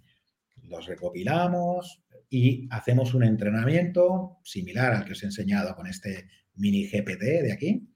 Los 0.63 0.87
recopilamos 0.87 2.05
y 2.29 2.69
hacemos 2.71 3.15
un 3.15 3.25
entrenamiento 3.25 4.39
similar 4.45 4.95
al 4.95 5.05
que 5.05 5.15
os 5.15 5.23
he 5.25 5.27
enseñado 5.27 5.75
con 5.75 5.89
este 5.89 6.29
mini 6.55 6.87
GPT 6.87 7.43
de 7.43 7.53
aquí 7.53 7.90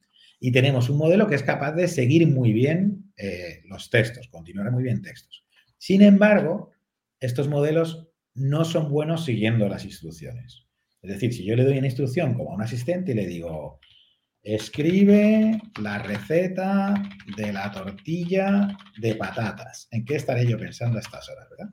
y 0.44 0.52
tenemos 0.52 0.90
un 0.90 0.98
modelo 0.98 1.26
que 1.26 1.36
es 1.36 1.42
capaz 1.42 1.72
de 1.72 1.88
seguir 1.88 2.28
muy 2.28 2.52
bien 2.52 3.10
eh, 3.16 3.62
los 3.64 3.88
textos, 3.88 4.28
continuar 4.28 4.70
muy 4.72 4.82
bien 4.82 5.00
textos. 5.00 5.42
Sin 5.78 6.02
embargo, 6.02 6.70
estos 7.18 7.48
modelos 7.48 8.10
no 8.34 8.66
son 8.66 8.90
buenos 8.90 9.24
siguiendo 9.24 9.66
las 9.70 9.86
instrucciones. 9.86 10.66
Es 11.00 11.12
decir, 11.12 11.32
si 11.32 11.46
yo 11.46 11.56
le 11.56 11.64
doy 11.64 11.78
una 11.78 11.86
instrucción 11.86 12.34
como 12.34 12.50
a 12.50 12.56
un 12.56 12.60
asistente 12.60 13.12
y 13.12 13.14
le 13.14 13.26
digo, 13.26 13.80
escribe 14.42 15.62
la 15.80 16.00
receta 16.00 16.92
de 17.38 17.50
la 17.50 17.72
tortilla 17.72 18.76
de 18.98 19.14
patatas, 19.14 19.88
¿en 19.92 20.04
qué 20.04 20.16
estaré 20.16 20.46
yo 20.46 20.58
pensando 20.58 20.98
a 20.98 21.00
estas 21.00 21.26
horas, 21.30 21.48
verdad? 21.48 21.72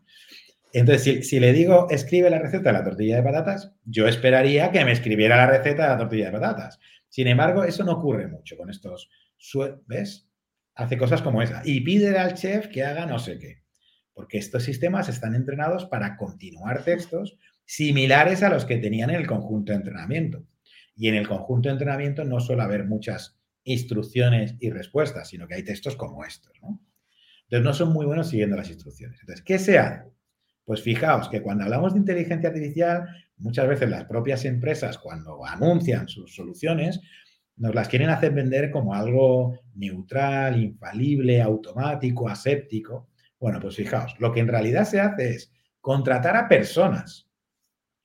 Entonces, 0.72 1.04
si, 1.04 1.24
si, 1.24 1.42
le 1.42 1.52
digo, 1.52 1.88
escribe 1.90 2.30
la 2.30 2.40
receta 2.40 2.72
de 2.72 2.78
la 2.78 2.86
tortilla 2.86 3.18
de 3.18 3.24
patatas, 3.24 3.74
yo 3.84 4.08
esperaría 4.08 4.72
que 4.72 4.86
me 4.86 4.94
escribiera 4.94 5.36
la 5.36 5.48
receta 5.48 5.84
de 5.84 5.90
la 5.90 5.98
tortilla 5.98 6.28
de 6.28 6.40
patatas. 6.40 6.80
Sin 7.12 7.28
embargo, 7.28 7.66
eso 7.66 7.84
no 7.84 7.91
ocurre 7.91 8.28
mucho 8.30 8.55
con 8.55 8.70
estos. 8.70 9.09
¿Ves? 9.86 10.30
Hace 10.76 10.97
cosas 10.97 11.22
como 11.22 11.41
esa. 11.41 11.62
Y 11.66 11.82
pide 11.82 12.18
al 12.18 12.36
chef 12.36 12.68
que 12.68 12.86
haga 12.86 13.05
no 13.05 13.20
sé 13.20 13.38
qué. 13.38 13.64
Porque 14.14 14.38
estos 14.38 14.64
sistemas 14.64 15.09
están 15.09 15.36
entrenados 15.36 15.86
para 15.86 16.16
continuar 16.16 16.86
textos 16.86 17.38
similares 17.66 18.43
a 18.43 18.49
los 18.49 18.64
que 18.64 18.78
tenían 18.78 19.09
en 19.09 19.18
el 19.18 19.28
conjunto 19.28 19.74
de 19.74 19.80
entrenamiento. 19.80 20.47
Y 20.95 21.09
en 21.09 21.16
el 21.16 21.28
conjunto 21.28 21.68
de 21.68 21.74
entrenamiento 21.74 22.24
no 22.24 22.39
suele 22.39 22.62
haber 22.62 22.86
muchas 22.86 23.38
instrucciones 23.66 24.55
y 24.62 24.70
respuestas, 24.70 25.28
sino 25.28 25.49
que 25.49 25.55
hay 25.55 25.64
textos 25.64 25.97
como 25.97 26.24
estos. 26.24 26.53
¿no? 26.62 26.82
Entonces 27.43 27.66
no 27.66 27.74
son 27.74 27.91
muy 27.91 28.05
buenos 28.05 28.30
siguiendo 28.30 28.55
las 28.55 28.70
instrucciones. 28.70 29.20
Entonces, 29.20 29.43
¿qué 29.43 29.59
se 29.59 29.78
hace? 29.78 30.09
Pues 30.64 30.82
fijaos 30.82 31.28
que 31.28 31.41
cuando 31.41 31.66
hablamos 31.66 31.93
de 31.93 31.99
inteligencia 31.99 32.47
artificial, 32.47 33.05
muchas 33.42 33.68
veces 33.68 33.89
las 33.89 34.06
propias 34.06 34.46
empresas, 34.46 34.98
cuando 34.98 35.46
anuncian 35.46 36.08
sus 36.08 36.34
soluciones, 36.34 37.02
nos 37.58 37.76
las 37.76 37.88
quieren 37.88 38.10
hacer 38.10 38.34
vender 38.34 38.72
como 38.72 38.94
algo 38.94 39.60
neutral, 39.76 40.62
infalible, 40.62 41.42
automático, 41.42 42.30
aséptico. 42.30 43.10
Bueno, 43.39 43.60
pues 43.60 43.76
fijaos, 43.76 44.16
lo 44.20 44.32
que 44.32 44.39
en 44.39 44.48
realidad 44.48 44.86
se 44.86 45.00
hace 45.00 45.32
es 45.32 45.52
contratar 45.80 46.36
a 46.36 46.48
personas, 46.48 47.30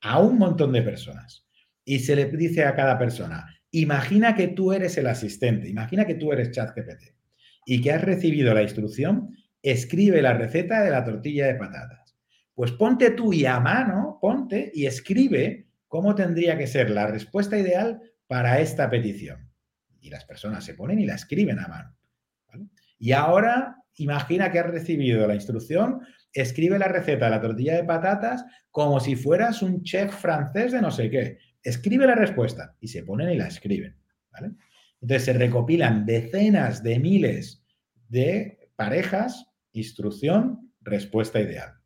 a 0.01 0.21
un 0.21 0.39
montón 0.39 0.73
de 0.73 0.83
personas, 0.83 1.47
y 1.85 2.01
se 2.01 2.17
le 2.17 2.27
dice 2.27 2.65
a 2.65 2.75
cada 2.75 2.99
persona, 2.99 3.47
imagina 3.71 4.35
que 4.35 4.49
tú 4.49 4.73
eres 4.73 4.97
el 4.99 5.07
asistente, 5.07 5.69
imagina 5.69 6.05
que 6.05 6.15
tú 6.15 6.33
eres 6.33 6.51
ChatGPT 6.51 7.15
y 7.67 7.81
que 7.81 7.93
has 7.93 8.03
recibido 8.03 8.55
la 8.55 8.63
instrucción, 8.63 9.37
escribe 9.63 10.23
la 10.23 10.35
receta 10.35 10.83
de 10.83 10.91
la 10.91 11.05
tortilla 11.05 11.47
de 11.47 11.55
patatas. 11.55 12.17
Pues 12.55 12.73
ponte 12.73 13.11
tú 13.11 13.33
y 13.33 13.45
a 13.45 13.61
mano, 13.61 14.06
ponte 14.21 14.71
y 14.75 14.87
escribe 14.87 15.67
cómo 15.89 16.15
tendría 16.15 16.57
que 16.59 16.67
ser 16.67 16.91
la 16.91 17.07
respuesta 17.07 17.59
ideal 17.59 18.01
para 18.27 18.61
esta 18.61 18.91
petición. 18.91 19.51
Y 20.01 20.11
las 20.11 20.25
personas 20.25 20.65
se 20.65 20.75
ponen 20.75 20.99
y 20.99 21.07
la 21.07 21.15
escriben 21.15 21.59
a 21.59 21.69
mano. 21.69 21.97
Y 22.99 23.13
ahora, 23.13 23.77
imagina 23.97 24.51
que 24.51 24.59
has 24.59 24.71
recibido 24.71 25.27
la 25.27 25.35
instrucción, 25.35 26.01
escribe 26.33 26.79
la 26.79 26.89
receta 26.89 27.27
de 27.27 27.31
la 27.31 27.41
tortilla 27.41 27.77
de 27.77 27.85
patatas 27.85 28.45
como 28.71 29.01
si 29.01 29.17
fueras 29.17 29.63
un 29.63 29.83
chef 29.83 30.15
francés 30.15 30.73
de 30.73 30.81
no 30.81 30.91
sé 30.91 31.11
qué. 31.11 31.39
Escribe 31.63 32.07
la 32.07 32.15
respuesta 32.15 32.77
y 32.81 32.89
se 32.89 33.03
ponen 33.03 33.31
y 33.31 33.37
la 33.37 33.49
escriben. 33.49 33.97
Entonces 35.01 35.25
se 35.25 35.33
recopilan 35.33 36.07
decenas 36.07 36.83
de 36.83 36.99
miles 36.99 37.65
de 38.09 38.71
parejas, 38.77 39.47
instrucción, 39.73 40.73
respuesta 40.81 41.41
ideal 41.41 41.77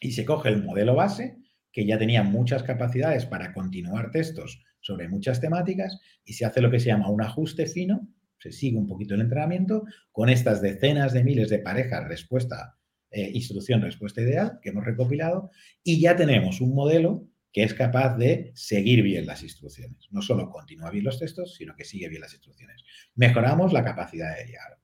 y 0.00 0.12
se 0.12 0.24
coge 0.24 0.48
el 0.48 0.64
modelo 0.64 0.94
base, 0.94 1.36
que 1.72 1.86
ya 1.86 1.98
tenía 1.98 2.22
muchas 2.22 2.62
capacidades 2.62 3.26
para 3.26 3.52
continuar 3.52 4.10
textos 4.10 4.62
sobre 4.80 5.08
muchas 5.08 5.40
temáticas, 5.40 5.98
y 6.24 6.32
se 6.32 6.44
hace 6.44 6.60
lo 6.60 6.70
que 6.70 6.80
se 6.80 6.86
llama 6.86 7.10
un 7.10 7.22
ajuste 7.22 7.66
fino, 7.66 8.08
se 8.38 8.52
sigue 8.52 8.78
un 8.78 8.86
poquito 8.86 9.14
el 9.14 9.20
entrenamiento, 9.20 9.84
con 10.12 10.28
estas 10.30 10.62
decenas 10.62 11.12
de 11.12 11.22
miles 11.22 11.50
de 11.50 11.58
parejas, 11.58 12.08
respuesta, 12.08 12.78
eh, 13.10 13.30
instrucción, 13.34 13.82
respuesta 13.82 14.22
ideal, 14.22 14.58
que 14.62 14.70
hemos 14.70 14.84
recopilado, 14.84 15.50
y 15.82 16.00
ya 16.00 16.16
tenemos 16.16 16.60
un 16.60 16.74
modelo 16.74 17.26
que 17.52 17.64
es 17.64 17.74
capaz 17.74 18.16
de 18.16 18.52
seguir 18.54 19.02
bien 19.02 19.26
las 19.26 19.42
instrucciones. 19.42 20.08
No 20.10 20.22
solo 20.22 20.50
continúa 20.50 20.90
bien 20.90 21.04
los 21.04 21.18
textos, 21.18 21.56
sino 21.56 21.74
que 21.74 21.84
sigue 21.84 22.08
bien 22.08 22.20
las 22.20 22.32
instrucciones. 22.32 22.84
Mejoramos 23.14 23.72
la 23.72 23.84
capacidad 23.84 24.36
de 24.36 24.44
diálogo. 24.44 24.82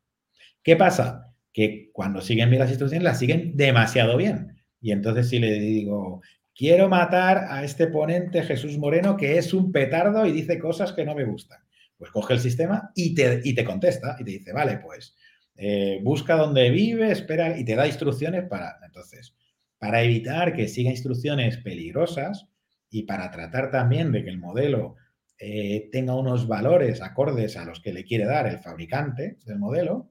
¿Qué 0.63 0.75
pasa? 0.77 1.33
Que 1.53 1.91
cuando 1.93 2.21
siguen 2.21 2.51
bien 2.51 2.61
las 2.61 2.71
instrucciones, 2.71 3.05
las 3.05 3.19
siguen 3.19 3.57
demasiado 3.57 4.17
bien. 4.17 4.65
Y 4.81 4.91
entonces 4.91 5.29
si 5.29 5.39
le 5.39 5.61
digo, 5.61 6.23
quiero 6.57 6.89
matar 6.89 7.47
a 7.51 7.63
este 7.63 7.87
ponente 7.89 8.43
Jesús 8.43 8.79
Moreno 8.79 9.17
que 9.17 9.39
es 9.39 9.53
un 9.53 9.71
petardo 9.71 10.25
y 10.27 10.33
dice 10.33 10.59
cosas 10.59 10.93
que 10.93 11.05
no 11.05 11.15
me 11.15 11.25
gustan. 11.25 11.61
Pues 11.99 12.11
coge 12.11 12.35
el 12.35 12.41
sistema 12.41 12.91
y 12.95 13.15
te, 13.15 13.41
y 13.45 13.55
te 13.55 13.65
contesta 13.65 14.17
y 14.19 14.25
te 14.25 14.31
dice, 14.31 14.53
vale, 14.53 14.79
pues 14.79 15.15
eh, 15.57 16.01
busca 16.03 16.37
dónde 16.37 16.71
vive, 16.71 17.11
espera 17.11 17.59
y 17.59 17.65
te 17.65 17.75
da 17.75 17.87
instrucciones 17.87 18.45
para... 18.49 18.79
Entonces, 18.85 19.35
para 19.79 20.03
evitar 20.03 20.55
que 20.55 20.69
siga 20.69 20.91
instrucciones 20.91 21.59
peligrosas 21.59 22.49
y 22.91 23.03
para 23.03 23.31
tratar 23.31 23.71
también 23.71 24.11
de 24.11 24.25
que 24.25 24.31
el 24.31 24.39
modelo 24.39 24.97
eh, 25.39 25.91
tenga 25.93 26.15
unos 26.15 26.49
valores 26.49 27.03
acordes 27.03 27.59
a 27.59 27.67
los 27.67 27.81
que 27.81 27.93
le 27.93 28.05
quiere 28.05 28.25
dar 28.25 28.47
el 28.47 28.59
fabricante 28.59 29.37
del 29.45 29.59
modelo, 29.59 30.11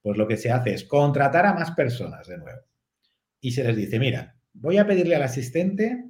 pues 0.00 0.16
lo 0.16 0.26
que 0.26 0.38
se 0.38 0.50
hace 0.50 0.72
es 0.72 0.84
contratar 0.84 1.44
a 1.44 1.52
más 1.52 1.72
personas 1.72 2.26
de 2.26 2.38
nuevo 2.38 2.62
y 3.40 3.50
se 3.50 3.64
les 3.64 3.76
dice, 3.76 3.98
mira, 3.98 4.36
voy 4.54 4.78
a 4.78 4.86
pedirle 4.86 5.16
al 5.16 5.22
asistente 5.22 6.04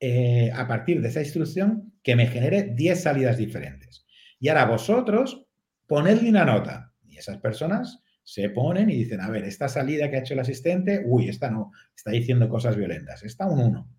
eh, 0.00 0.50
a 0.52 0.66
partir 0.66 1.00
de 1.00 1.08
esa 1.08 1.20
instrucción 1.20 1.92
que 2.02 2.16
me 2.16 2.26
genere 2.26 2.74
10 2.74 3.02
salidas 3.02 3.38
diferentes. 3.38 4.06
Y 4.38 4.48
ahora 4.48 4.66
vosotros 4.66 5.46
ponedle 5.86 6.28
una 6.28 6.44
nota. 6.44 6.92
Y 7.06 7.16
esas 7.16 7.38
personas 7.38 8.02
se 8.22 8.50
ponen 8.50 8.90
y 8.90 8.96
dicen, 8.96 9.20
a 9.20 9.30
ver, 9.30 9.44
esta 9.44 9.68
salida 9.68 10.10
que 10.10 10.16
ha 10.16 10.20
hecho 10.20 10.34
el 10.34 10.40
asistente, 10.40 11.02
uy, 11.04 11.28
esta 11.28 11.50
no, 11.50 11.72
está 11.94 12.10
diciendo 12.10 12.48
cosas 12.48 12.76
violentas, 12.76 13.22
está 13.22 13.46
un 13.46 13.60
1. 13.60 13.90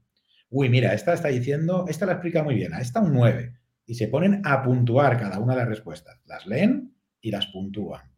uy, 0.49 0.69
mira, 0.69 0.93
esta 0.93 1.13
está 1.13 1.29
diciendo, 1.29 1.85
esta 1.87 2.05
la 2.05 2.13
explica 2.13 2.43
muy 2.43 2.55
bien, 2.55 2.73
a 2.73 2.81
esta 2.81 2.99
un 2.99 3.13
9. 3.13 3.53
Y 3.87 3.95
se 3.95 4.07
ponen 4.07 4.41
a 4.43 4.63
puntuar 4.63 5.19
cada 5.19 5.39
una 5.39 5.53
de 5.53 5.59
las 5.59 5.69
respuestas. 5.69 6.19
Las 6.25 6.47
leen 6.47 6.95
y 7.21 7.29
las 7.29 7.47
puntúan. 7.47 8.14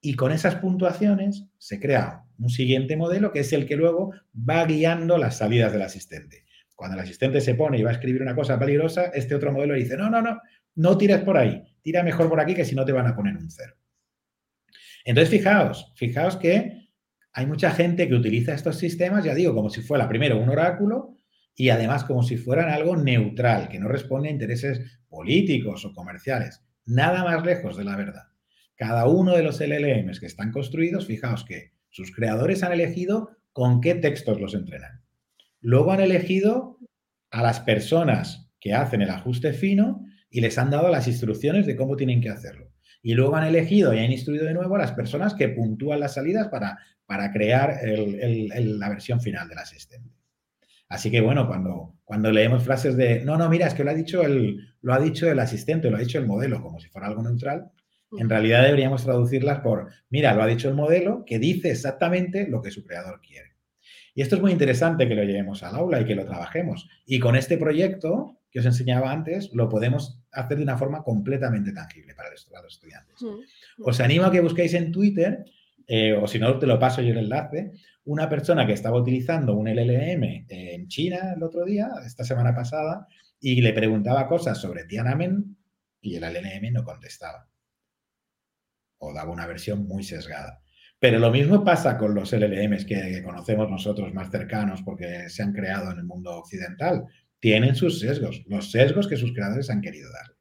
Y 0.00 0.14
con 0.14 0.32
esas 0.32 0.56
puntuaciones 0.56 1.46
se 1.58 1.78
crea 1.78 2.24
un 2.38 2.48
siguiente 2.48 2.96
modelo 2.96 3.32
que 3.32 3.40
es 3.40 3.52
el 3.52 3.66
que 3.66 3.76
luego 3.76 4.12
va 4.34 4.64
guiando 4.64 5.18
las 5.18 5.36
salidas 5.36 5.72
del 5.72 5.82
asistente. 5.82 6.44
Cuando 6.74 6.96
el 6.96 7.02
asistente 7.02 7.42
se 7.42 7.54
pone 7.54 7.78
y 7.78 7.82
va 7.82 7.90
a 7.90 7.94
escribir 7.94 8.22
una 8.22 8.34
cosa 8.34 8.58
peligrosa, 8.58 9.06
este 9.12 9.34
otro 9.34 9.52
modelo 9.52 9.74
dice, 9.74 9.98
no, 9.98 10.08
no, 10.08 10.22
no, 10.22 10.40
no 10.76 10.96
tires 10.96 11.20
por 11.20 11.36
ahí, 11.36 11.62
tira 11.82 12.02
mejor 12.02 12.28
por 12.30 12.40
aquí 12.40 12.54
que 12.54 12.64
si 12.64 12.74
no 12.74 12.86
te 12.86 12.92
van 12.92 13.06
a 13.06 13.14
poner 13.14 13.36
un 13.36 13.50
cero. 13.50 13.74
Entonces, 15.04 15.30
fijaos, 15.30 15.92
fijaos 15.96 16.36
que 16.36 16.88
hay 17.32 17.46
mucha 17.46 17.70
gente 17.70 18.08
que 18.08 18.14
utiliza 18.14 18.54
estos 18.54 18.78
sistemas, 18.78 19.24
ya 19.24 19.34
digo, 19.34 19.54
como 19.54 19.70
si 19.70 19.82
fuera 19.82 20.08
primero 20.08 20.38
un 20.38 20.48
oráculo 20.48 21.16
y 21.54 21.68
además 21.68 22.04
como 22.04 22.22
si 22.22 22.36
fueran 22.36 22.70
algo 22.70 22.96
neutral, 22.96 23.68
que 23.68 23.78
no 23.78 23.88
responde 23.88 24.28
a 24.28 24.32
intereses 24.32 24.80
políticos 25.08 25.84
o 25.84 25.92
comerciales. 25.92 26.62
Nada 26.86 27.24
más 27.24 27.44
lejos 27.44 27.76
de 27.76 27.84
la 27.84 27.96
verdad. 27.96 28.29
Cada 28.80 29.06
uno 29.06 29.36
de 29.36 29.42
los 29.42 29.60
LLMs 29.60 30.20
que 30.20 30.26
están 30.26 30.52
construidos, 30.52 31.06
fijaos 31.06 31.44
que 31.44 31.74
sus 31.90 32.16
creadores 32.16 32.62
han 32.62 32.72
elegido 32.72 33.36
con 33.52 33.82
qué 33.82 33.94
textos 33.94 34.40
los 34.40 34.54
entrenan. 34.54 35.02
Luego 35.60 35.92
han 35.92 36.00
elegido 36.00 36.78
a 37.30 37.42
las 37.42 37.60
personas 37.60 38.50
que 38.58 38.72
hacen 38.72 39.02
el 39.02 39.10
ajuste 39.10 39.52
fino 39.52 40.06
y 40.30 40.40
les 40.40 40.56
han 40.56 40.70
dado 40.70 40.88
las 40.88 41.06
instrucciones 41.08 41.66
de 41.66 41.76
cómo 41.76 41.94
tienen 41.94 42.22
que 42.22 42.30
hacerlo. 42.30 42.72
Y 43.02 43.12
luego 43.12 43.36
han 43.36 43.46
elegido 43.46 43.92
y 43.92 43.98
han 43.98 44.12
instruido 44.12 44.46
de 44.46 44.54
nuevo 44.54 44.76
a 44.76 44.78
las 44.78 44.92
personas 44.92 45.34
que 45.34 45.50
puntúan 45.50 46.00
las 46.00 46.14
salidas 46.14 46.48
para, 46.48 46.78
para 47.04 47.32
crear 47.32 47.80
la 47.84 48.88
versión 48.88 49.20
final 49.20 49.46
del 49.46 49.58
asistente. 49.58 50.08
Así 50.88 51.10
que 51.10 51.20
bueno, 51.20 51.46
cuando, 51.46 51.98
cuando 52.02 52.32
leemos 52.32 52.64
frases 52.64 52.96
de, 52.96 53.26
no, 53.26 53.36
no, 53.36 53.50
mira, 53.50 53.66
es 53.66 53.74
que 53.74 53.84
lo 53.84 53.90
ha, 53.90 53.94
dicho 53.94 54.22
el, 54.22 54.74
lo 54.80 54.94
ha 54.94 54.98
dicho 54.98 55.30
el 55.30 55.38
asistente, 55.38 55.90
lo 55.90 55.98
ha 55.98 56.00
dicho 56.00 56.18
el 56.18 56.26
modelo, 56.26 56.62
como 56.62 56.80
si 56.80 56.88
fuera 56.88 57.08
algo 57.08 57.22
neutral, 57.22 57.70
en 58.18 58.28
realidad 58.28 58.64
deberíamos 58.64 59.04
traducirlas 59.04 59.60
por, 59.60 59.88
mira, 60.08 60.34
lo 60.34 60.42
ha 60.42 60.46
dicho 60.46 60.68
el 60.68 60.74
modelo 60.74 61.24
que 61.24 61.38
dice 61.38 61.70
exactamente 61.70 62.48
lo 62.48 62.60
que 62.60 62.70
su 62.70 62.84
creador 62.84 63.20
quiere. 63.20 63.50
Y 64.14 64.22
esto 64.22 64.36
es 64.36 64.42
muy 64.42 64.50
interesante 64.50 65.06
que 65.06 65.14
lo 65.14 65.22
llevemos 65.22 65.62
al 65.62 65.76
aula 65.76 66.00
y 66.00 66.04
que 66.04 66.16
lo 66.16 66.24
trabajemos. 66.24 66.88
Y 67.06 67.20
con 67.20 67.36
este 67.36 67.56
proyecto 67.56 68.38
que 68.50 68.58
os 68.58 68.66
enseñaba 68.66 69.12
antes, 69.12 69.50
lo 69.54 69.68
podemos 69.68 70.20
hacer 70.32 70.56
de 70.56 70.64
una 70.64 70.76
forma 70.76 71.04
completamente 71.04 71.72
tangible 71.72 72.14
para 72.16 72.30
los 72.30 72.48
estudiantes. 72.68 73.16
Os 73.78 74.00
animo 74.00 74.24
a 74.24 74.32
que 74.32 74.40
busquéis 74.40 74.74
en 74.74 74.90
Twitter, 74.90 75.44
eh, 75.86 76.12
o 76.12 76.26
si 76.26 76.40
no, 76.40 76.58
te 76.58 76.66
lo 76.66 76.78
paso 76.78 77.00
yo 77.00 77.12
el 77.12 77.18
enlace, 77.18 77.70
una 78.04 78.28
persona 78.28 78.66
que 78.66 78.72
estaba 78.72 78.98
utilizando 78.98 79.54
un 79.54 79.68
LLM 79.68 80.46
en 80.48 80.88
China 80.88 81.34
el 81.36 81.42
otro 81.44 81.64
día, 81.64 81.90
esta 82.04 82.24
semana 82.24 82.54
pasada, 82.54 83.06
y 83.38 83.60
le 83.60 83.72
preguntaba 83.72 84.26
cosas 84.26 84.58
sobre 84.58 84.84
Tiananmen 84.84 85.56
y 86.00 86.16
el 86.16 86.24
LLM 86.24 86.72
no 86.72 86.82
contestaba 86.82 87.49
o 89.00 89.12
daba 89.12 89.32
una 89.32 89.46
versión 89.46 89.86
muy 89.86 90.04
sesgada. 90.04 90.62
Pero 91.00 91.18
lo 91.18 91.30
mismo 91.30 91.64
pasa 91.64 91.96
con 91.96 92.14
los 92.14 92.32
LLMs 92.32 92.84
que 92.84 93.22
conocemos 93.24 93.70
nosotros 93.70 94.12
más 94.12 94.30
cercanos 94.30 94.82
porque 94.82 95.28
se 95.30 95.42
han 95.42 95.52
creado 95.52 95.90
en 95.90 95.98
el 95.98 96.04
mundo 96.04 96.32
occidental. 96.32 97.06
Tienen 97.40 97.74
sus 97.74 98.00
sesgos, 98.00 98.42
los 98.46 98.70
sesgos 98.70 99.08
que 99.08 99.16
sus 99.16 99.32
creadores 99.32 99.70
han 99.70 99.80
querido 99.80 100.12
dar. 100.12 100.36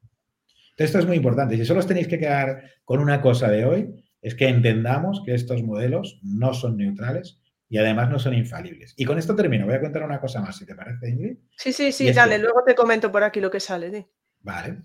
Esto 0.75 0.99
es 0.99 1.05
muy 1.05 1.15
importante. 1.15 1.57
Si 1.57 1.65
solo 1.65 1.79
os 1.79 1.87
tenéis 1.87 2.07
que 2.07 2.19
quedar 2.19 2.63
con 2.83 2.99
una 2.99 3.21
cosa 3.21 3.49
de 3.49 3.65
hoy, 3.65 3.89
es 4.21 4.35
que 4.35 4.49
entendamos 4.49 5.23
que 5.25 5.33
estos 5.33 5.63
modelos 5.63 6.19
no 6.23 6.53
son 6.53 6.75
neutrales 6.77 7.41
y 7.69 7.77
además 7.77 8.09
no 8.09 8.19
son 8.19 8.33
infalibles. 8.33 8.93
Y 8.97 9.05
con 9.05 9.17
esto 9.17 9.35
termino. 9.35 9.65
Voy 9.65 9.75
a 9.75 9.81
contar 9.81 10.03
una 10.03 10.19
cosa 10.19 10.41
más, 10.41 10.57
si 10.57 10.65
te 10.65 10.75
parece, 10.75 11.09
Ingrid. 11.09 11.37
Sí, 11.55 11.71
sí, 11.71 11.91
sí, 11.91 12.11
dale. 12.11 12.37
Luego 12.37 12.63
te 12.65 12.75
comento 12.75 13.11
por 13.11 13.23
aquí 13.23 13.39
lo 13.39 13.51
que 13.51 13.59
sale. 13.59 14.09
Vale. 14.41 14.81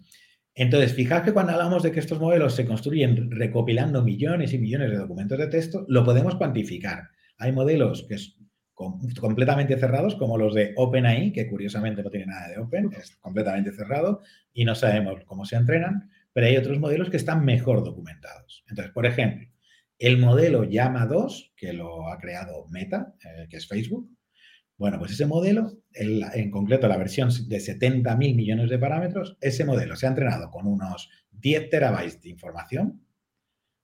Entonces, 0.55 0.95
fijaos 0.95 1.23
que 1.23 1.33
cuando 1.33 1.53
hablamos 1.53 1.83
de 1.83 1.91
que 1.91 2.01
estos 2.01 2.21
modelos 2.21 2.55
se 2.55 2.65
construyen 2.65 3.31
recopilando 3.31 4.03
millones 4.03 4.53
y 4.53 4.59
millones 4.59 4.91
de 4.91 4.99
documentos 4.99 5.39
de 5.39 5.49
texto, 5.49 5.85
lo 5.89 6.05
podemos 6.05 6.37
cuantificar. 6.37 7.11
Hay 7.39 7.51
modelos 7.51 8.07
que 8.09 8.19
son 8.19 8.45
completamente 9.21 9.77
cerrados, 9.77 10.17
como 10.17 10.37
los 10.37 10.55
de 10.55 10.73
OpenAI, 10.77 11.33
que 11.33 11.49
curiosamente 11.49 12.03
no 12.03 12.11
tiene 12.11 12.27
nada 12.27 12.49
de 12.49 12.59
Open, 12.59 12.91
es 12.93 13.17
completamente 13.17 13.73
cerrado 13.73 14.23
y 14.53 14.65
no 14.65 14.75
sabemos 14.75 15.25
cómo 15.25 15.45
se 15.45 15.57
entrenan, 15.57 16.11
pero 16.33 16.47
hay 16.47 16.57
otros 16.57 16.79
modelos 16.79 17.11
que 17.11 17.17
están 17.17 17.45
mejor 17.45 17.85
documentados. 17.85 18.65
Entonces, 18.69 18.93
por 18.93 19.07
ejemplo, 19.07 19.49
el 19.99 20.19
modelo 20.19 20.65
Llama 20.65 21.07
2, 21.07 21.55
que 21.57 21.73
lo 21.73 22.09
ha 22.09 22.19
creado 22.19 22.67
Meta, 22.69 23.15
eh, 23.25 23.47
que 23.49 23.59
es 23.59 23.69
Facebook, 23.69 24.11
bueno, 24.77 24.99
pues 24.99 25.13
ese 25.13 25.27
modelo, 25.27 25.73
en 25.93 26.51
concreto 26.51 26.89
la 26.89 26.97
versión 26.97 27.31
de 27.49 27.61
70 27.61 28.17
mil 28.17 28.35
millones 28.35 28.69
de 28.71 28.79
parámetros, 28.79 29.37
ese 29.41 29.65
modelo 29.65 29.95
se 29.95 30.07
ha 30.07 30.11
entrenado 30.11 30.51
con 30.51 30.67
unos 30.67 31.11
10 31.31 31.71
terabytes 31.71 32.21
de 32.21 32.31
información 32.31 33.07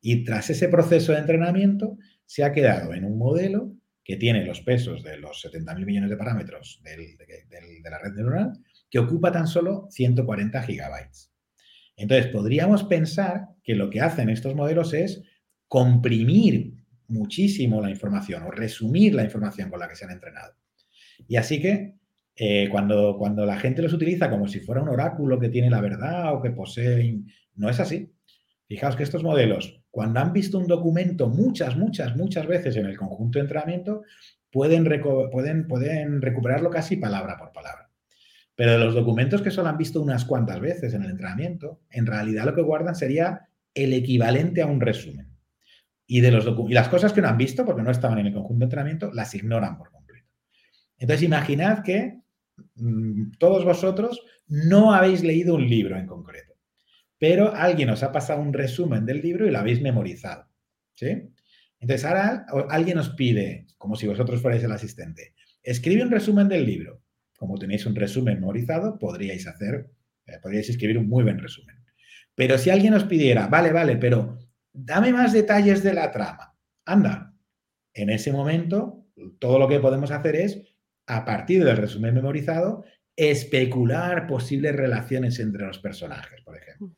y 0.01 0.25
tras 0.25 0.51
ese 0.51 0.69
proceso 0.69 1.13
de 1.13 1.19
entrenamiento 1.19 1.97
se 2.27 2.43
ha 2.43 2.53
quedado 2.53 2.95
en 2.95 3.05
un 3.05 3.19
modelo 3.19 3.73
que 4.03 4.17
tiene 4.17 4.45
los 4.45 4.61
pesos 4.63 5.05
de 5.05 5.19
los 5.19 5.41
70 5.41 5.75
mil 5.75 5.87
millones 5.87 6.11
de 6.11 6.17
parámetros 6.17 6.81
de, 6.83 7.17
la 7.89 7.99
red 7.99 8.13
neuronal 8.13 8.53
que 8.91 8.99
ocupa 8.99 9.31
tan 9.31 9.47
solo 9.47 9.87
140 9.91 10.63
gigabytes. 10.63 11.33
Entonces, 11.97 12.27
podríamos 12.33 12.83
pensar 12.85 13.49
que 13.63 13.75
lo 13.75 13.91
que 13.91 14.01
hacen 14.01 14.31
estos 14.31 14.55
modelos 14.55 14.95
es 14.95 15.23
comprimir 15.69 16.75
muchísimo 17.07 17.81
la 17.81 17.91
información 17.91 18.43
o 18.43 18.51
resumir 18.51 19.15
la 19.15 19.23
información 19.23 19.71
con 19.71 19.79
la 19.79 19.89
que 19.89 19.97
se 19.97 20.07
han 20.07 20.13
entrenado. 20.13 20.55
Y 21.29 21.37
así 21.37 21.61
que 21.61 21.95
eh, 22.37 22.69
cuando, 22.71 23.17
cuando 23.19 23.45
la 23.45 23.59
gente 23.59 23.83
los 23.83 23.93
utiliza 23.93 24.31
como 24.31 24.49
si 24.49 24.61
fuera 24.61 24.83
un 24.83 24.89
oráculo 24.89 25.39
que 25.39 25.49
tiene 25.49 25.69
la 25.69 25.81
verdad 25.81 26.35
o 26.35 26.41
que 26.41 26.51
posee, 26.51 27.21
no 27.57 27.69
es 27.69 27.81
así. 27.81 28.13
Fijaos 28.67 28.97
que 28.97 29.03
estos 29.03 29.23
modelos, 29.23 29.83
cuando 29.91 30.21
han 30.21 30.33
visto 30.33 30.59
un 30.59 30.67
documento 30.67 31.29
muchas, 31.29 31.77
muchas, 31.77 32.17
muchas 32.17 32.47
veces 32.47 32.77
en 32.77 32.87
el 32.87 32.97
conjunto 32.97 33.39
de 33.39 33.43
entrenamiento, 33.43 34.03
pueden, 34.51 34.85
pueden, 35.31 35.67
pueden 35.67 36.23
recuperarlo 36.23 36.71
casi 36.71 36.97
palabra 36.97 37.37
por 37.37 37.53
palabra. 37.53 37.91
Pero 38.55 38.73
de 38.73 38.79
los 38.79 38.95
documentos 38.95 39.43
que 39.43 39.51
solo 39.51 39.69
han 39.69 39.79
visto 39.79 40.01
unas 40.01 40.25
cuantas 40.25 40.61
veces 40.61 40.95
en 40.95 41.03
el 41.03 41.11
entrenamiento, 41.11 41.81
en 41.91 42.07
realidad 42.07 42.45
lo 42.45 42.55
que 42.55 42.63
guardan 42.63 42.95
sería 42.95 43.49
el 43.75 43.93
equivalente 43.93 44.63
a 44.63 44.67
un 44.67 44.81
resumen. 44.81 45.29
Y, 46.07 46.21
de 46.21 46.31
los 46.31 46.47
y 46.69 46.73
las 46.73 46.89
cosas 46.89 47.13
que 47.13 47.23
no 47.23 47.29
han 47.29 47.39
visto, 47.39 47.65
porque 47.65 47.83
no 47.83 47.91
estaban 47.91 48.19
en 48.19 48.27
el 48.27 48.35
conjunto 48.35 48.61
de 48.61 48.65
entrenamiento, 48.65 49.13
las 49.13 49.35
ignoran 49.35 49.79
por 49.79 49.91
entonces, 51.01 51.25
imaginad 51.25 51.83
que 51.83 52.21
mm, 52.77 53.33
todos 53.39 53.65
vosotros 53.65 54.23
no 54.47 54.93
habéis 54.93 55.23
leído 55.23 55.55
un 55.55 55.67
libro 55.67 55.97
en 55.97 56.07
concreto, 56.07 56.55
pero 57.19 57.55
alguien 57.55 57.89
os 57.91 58.03
ha 58.03 58.13
pasado 58.13 58.41
un 58.41 58.53
resumen 58.53 59.07
del 59.07 59.21
libro 59.21 59.47
y 59.47 59.51
lo 59.51 59.59
habéis 59.59 59.81
memorizado. 59.81 60.47
¿sí? 60.95 61.33
Entonces, 61.81 62.05
ahora 62.05 62.47
alguien 62.69 62.99
os 62.99 63.11
pide, 63.11 63.67
como 63.79 63.97
si 63.97 64.07
vosotros 64.07 64.43
fuerais 64.43 64.63
el 64.63 64.73
asistente, 64.73 65.35
escribe 65.63 66.03
un 66.03 66.11
resumen 66.11 66.49
del 66.49 66.67
libro. 66.67 67.03
Como 67.39 67.59
tenéis 67.59 67.87
un 67.87 67.97
resumen 67.97 68.39
memorizado, 68.39 68.99
podríais 68.99 69.47
hacer, 69.47 69.91
eh, 70.27 70.39
podríais 70.43 70.69
escribir 70.69 70.99
un 70.99 71.09
muy 71.09 71.25
buen 71.25 71.39
resumen. 71.39 71.77
Pero 72.35 72.59
si 72.59 72.69
alguien 72.69 72.93
os 72.93 73.05
pidiera, 73.05 73.47
vale, 73.47 73.73
vale, 73.73 73.97
pero 73.97 74.39
dame 74.71 75.13
más 75.13 75.33
detalles 75.33 75.83
de 75.83 75.95
la 75.95 76.13
trama, 76.13 76.55
anda, 76.85 77.35
en 77.95 78.11
ese 78.11 78.31
momento 78.31 79.07
todo 79.39 79.59
lo 79.59 79.69
que 79.69 79.81
podemos 79.81 80.11
hacer 80.11 80.37
es 80.37 80.63
a 81.11 81.25
partir 81.25 81.65
del 81.65 81.77
resumen 81.77 82.15
memorizado, 82.15 82.85
especular 83.17 84.29
posibles 84.29 84.77
relaciones 84.77 85.41
entre 85.41 85.67
los 85.67 85.81
personajes, 85.81 86.41
por 86.43 86.57
ejemplo. 86.57 86.87
Mm. 86.87 86.95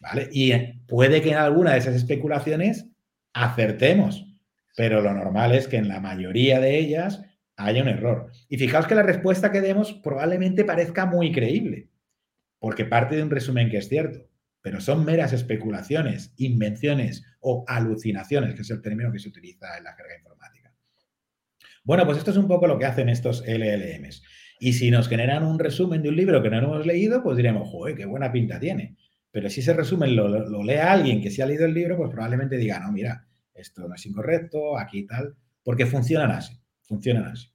¿Vale? 0.00 0.28
Y 0.30 0.52
puede 0.86 1.22
que 1.22 1.30
en 1.30 1.38
alguna 1.38 1.72
de 1.72 1.78
esas 1.78 1.96
especulaciones 1.96 2.86
acertemos, 3.32 4.26
pero 4.76 5.00
lo 5.00 5.12
normal 5.12 5.54
es 5.54 5.66
que 5.66 5.76
en 5.76 5.88
la 5.88 5.98
mayoría 5.98 6.60
de 6.60 6.78
ellas 6.78 7.22
haya 7.56 7.82
un 7.82 7.88
error. 7.88 8.30
Y 8.48 8.58
fijaos 8.58 8.86
que 8.86 8.94
la 8.94 9.02
respuesta 9.02 9.50
que 9.50 9.60
demos 9.60 9.94
probablemente 9.94 10.64
parezca 10.64 11.06
muy 11.06 11.32
creíble, 11.32 11.88
porque 12.60 12.84
parte 12.84 13.16
de 13.16 13.22
un 13.22 13.30
resumen 13.30 13.70
que 13.70 13.78
es 13.78 13.88
cierto, 13.88 14.28
pero 14.60 14.80
son 14.80 15.04
meras 15.04 15.32
especulaciones, 15.32 16.32
invenciones 16.36 17.24
o 17.40 17.64
alucinaciones, 17.66 18.54
que 18.54 18.62
es 18.62 18.70
el 18.70 18.82
término 18.82 19.10
que 19.10 19.18
se 19.18 19.30
utiliza 19.30 19.78
en 19.78 19.84
la 19.84 19.94
jerga. 19.94 20.27
Bueno, 21.88 22.04
pues 22.04 22.18
esto 22.18 22.32
es 22.32 22.36
un 22.36 22.46
poco 22.46 22.66
lo 22.66 22.78
que 22.78 22.84
hacen 22.84 23.08
estos 23.08 23.42
LLMs. 23.46 24.22
Y 24.60 24.74
si 24.74 24.90
nos 24.90 25.08
generan 25.08 25.42
un 25.42 25.58
resumen 25.58 26.02
de 26.02 26.10
un 26.10 26.16
libro 26.16 26.42
que 26.42 26.50
no 26.50 26.58
hemos 26.58 26.84
leído, 26.84 27.22
pues 27.22 27.38
diremos, 27.38 27.66
joder, 27.66 27.96
qué 27.96 28.04
buena 28.04 28.30
pinta 28.30 28.60
tiene. 28.60 28.98
Pero 29.30 29.48
si 29.48 29.60
ese 29.60 29.72
resumen 29.72 30.14
lo, 30.14 30.28
lo, 30.28 30.62
lea 30.62 30.92
alguien 30.92 31.22
que 31.22 31.30
sí 31.30 31.40
ha 31.40 31.46
leído 31.46 31.64
el 31.64 31.72
libro, 31.72 31.96
pues 31.96 32.10
probablemente 32.10 32.58
diga, 32.58 32.78
no, 32.78 32.92
mira, 32.92 33.26
esto 33.54 33.88
no 33.88 33.94
es 33.94 34.04
incorrecto, 34.04 34.76
aquí 34.76 35.06
tal, 35.06 35.34
porque 35.62 35.86
funcionan 35.86 36.30
así, 36.30 36.60
funcionan 36.82 37.24
así. 37.24 37.50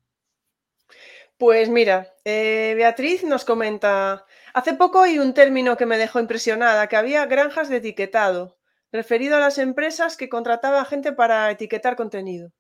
Pues 1.38 1.70
mira, 1.70 2.16
eh, 2.26 2.74
Beatriz 2.76 3.24
nos 3.24 3.46
comenta, 3.46 4.26
hace 4.56 4.74
poco 4.74 5.04
hay 5.04 5.20
un 5.20 5.36
término 5.36 5.78
que 5.78 5.86
me 5.86 6.00
dejó 6.00 6.20
impresionada, 6.20 6.88
que 6.88 6.96
había 6.96 7.28
granjas 7.28 7.70
de 7.70 7.78
etiquetado, 7.78 8.58
referido 8.92 9.36
a 9.36 9.40
las 9.40 9.60
empresas 9.60 10.18
que 10.18 10.28
contrataba 10.28 10.86
gente 10.86 11.12
para 11.12 11.52
etiquetar 11.52 11.96
contenido. 11.96 12.52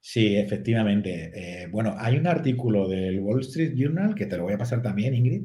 Sí, 0.00 0.36
efectivamente. 0.36 1.30
Eh, 1.34 1.66
bueno, 1.70 1.94
hay 1.98 2.16
un 2.16 2.26
artículo 2.26 2.88
del 2.88 3.20
Wall 3.20 3.40
Street 3.40 3.74
Journal, 3.76 4.14
que 4.14 4.26
te 4.26 4.36
lo 4.36 4.44
voy 4.44 4.54
a 4.54 4.58
pasar 4.58 4.82
también, 4.82 5.14
Ingrid, 5.14 5.44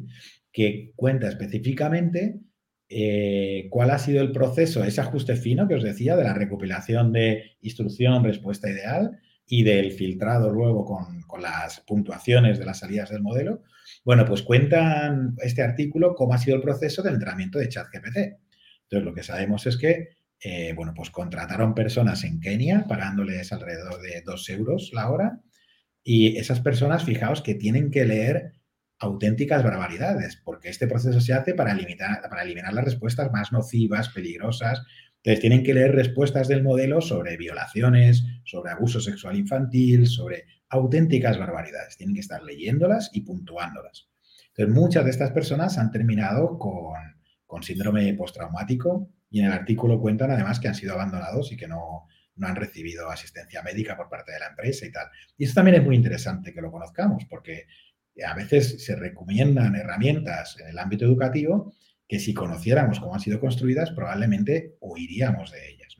que 0.51 0.93
cuenta 0.95 1.27
específicamente 1.27 2.39
eh, 2.87 3.67
cuál 3.69 3.91
ha 3.91 3.97
sido 3.99 4.21
el 4.21 4.31
proceso, 4.31 4.83
ese 4.83 5.01
ajuste 5.01 5.35
fino 5.35 5.67
que 5.67 5.75
os 5.75 5.83
decía 5.83 6.15
de 6.15 6.23
la 6.23 6.33
recopilación 6.33 7.11
de 7.11 7.57
instrucción, 7.61 8.23
respuesta 8.23 8.69
ideal 8.69 9.19
y 9.45 9.63
del 9.63 9.91
filtrado 9.91 10.51
luego 10.51 10.85
con, 10.85 11.21
con 11.23 11.41
las 11.41 11.81
puntuaciones 11.81 12.57
de 12.57 12.65
las 12.65 12.79
salidas 12.79 13.09
del 13.09 13.21
modelo. 13.21 13.63
Bueno, 14.03 14.25
pues 14.25 14.41
cuentan 14.43 15.35
este 15.43 15.61
artículo 15.63 16.15
cómo 16.15 16.33
ha 16.33 16.37
sido 16.37 16.55
el 16.55 16.63
proceso 16.63 17.03
de 17.03 17.09
entrenamiento 17.09 17.59
de 17.59 17.69
ChatGPT. 17.69 18.17
Entonces, 18.83 19.05
lo 19.05 19.13
que 19.13 19.23
sabemos 19.23 19.65
es 19.65 19.77
que 19.77 20.09
eh, 20.41 20.73
bueno, 20.75 20.93
pues 20.95 21.09
contrataron 21.09 21.73
personas 21.73 22.23
en 22.23 22.39
Kenia 22.39 22.85
pagándoles 22.87 23.51
alrededor 23.51 24.01
de 24.01 24.21
2 24.25 24.49
euros 24.49 24.91
la 24.93 25.09
hora 25.09 25.41
y 26.03 26.37
esas 26.37 26.61
personas, 26.61 27.03
fijaos 27.03 27.41
que 27.41 27.55
tienen 27.55 27.89
que 27.89 28.05
leer 28.05 28.53
auténticas 28.99 29.63
barbaridades, 29.63 30.39
porque 30.43 30.69
este 30.69 30.87
proceso 30.87 31.19
se 31.19 31.33
hace 31.33 31.55
para, 31.55 31.75
para 32.29 32.43
eliminar 32.43 32.73
las 32.73 32.85
respuestas 32.85 33.31
más 33.31 33.51
nocivas, 33.51 34.09
peligrosas. 34.09 34.83
Entonces, 35.17 35.41
tienen 35.41 35.63
que 35.63 35.73
leer 35.73 35.95
respuestas 35.95 36.47
del 36.47 36.61
modelo 36.61 37.01
sobre 37.01 37.37
violaciones, 37.37 38.23
sobre 38.43 38.71
abuso 38.71 38.99
sexual 39.01 39.35
infantil, 39.35 40.05
sobre 40.05 40.45
auténticas 40.69 41.39
barbaridades. 41.39 41.97
Tienen 41.97 42.13
que 42.13 42.21
estar 42.21 42.43
leyéndolas 42.43 43.09
y 43.11 43.21
puntuándolas. 43.21 44.07
Entonces, 44.49 44.75
muchas 44.75 45.05
de 45.05 45.11
estas 45.11 45.31
personas 45.31 45.79
han 45.79 45.89
terminado 45.89 46.59
con, 46.59 46.99
con 47.47 47.63
síndrome 47.63 48.13
postraumático 48.13 49.09
y 49.35 49.39
en 49.39 49.47
el 49.47 49.51
artículo 49.51 49.99
cuentan 49.99 50.31
además 50.31 50.61
que 50.61 50.69
han 50.69 50.75
sido 50.75 50.93
abandonados 50.93 51.51
y 51.51 51.57
que 51.57 51.67
no, 51.67 52.07
han 52.41 52.55
recibido 52.55 53.09
asistencia 53.09 53.61
médica 53.61 53.97
por 53.97 54.07
parte 54.07 54.31
de 54.31 54.39
la 54.39 54.47
empresa 54.47 54.85
y 54.85 54.93
tal. 54.93 55.07
Y 55.37 55.43
eso 55.43 55.55
también 55.55 55.75
es 55.75 55.83
muy 55.83 55.97
interesante 55.97 56.53
que 56.53 56.61
lo 56.61 56.71
conozcamos 56.71 57.25
porque 57.29 57.65
a 58.25 58.33
veces 58.33 58.85
se 58.85 58.95
recomiendan 58.95 59.75
herramientas 59.75 60.55
en 60.61 60.69
el 60.69 60.79
ámbito 60.79 61.03
educativo 61.03 61.73
que 62.07 62.17
si 62.17 62.33
conociéramos 62.33 63.01
cómo 63.01 63.13
han 63.13 63.19
sido 63.19 63.41
construidas 63.41 63.91
probablemente 63.91 64.77
huiríamos 64.79 65.51
de 65.51 65.69
ellas. 65.69 65.97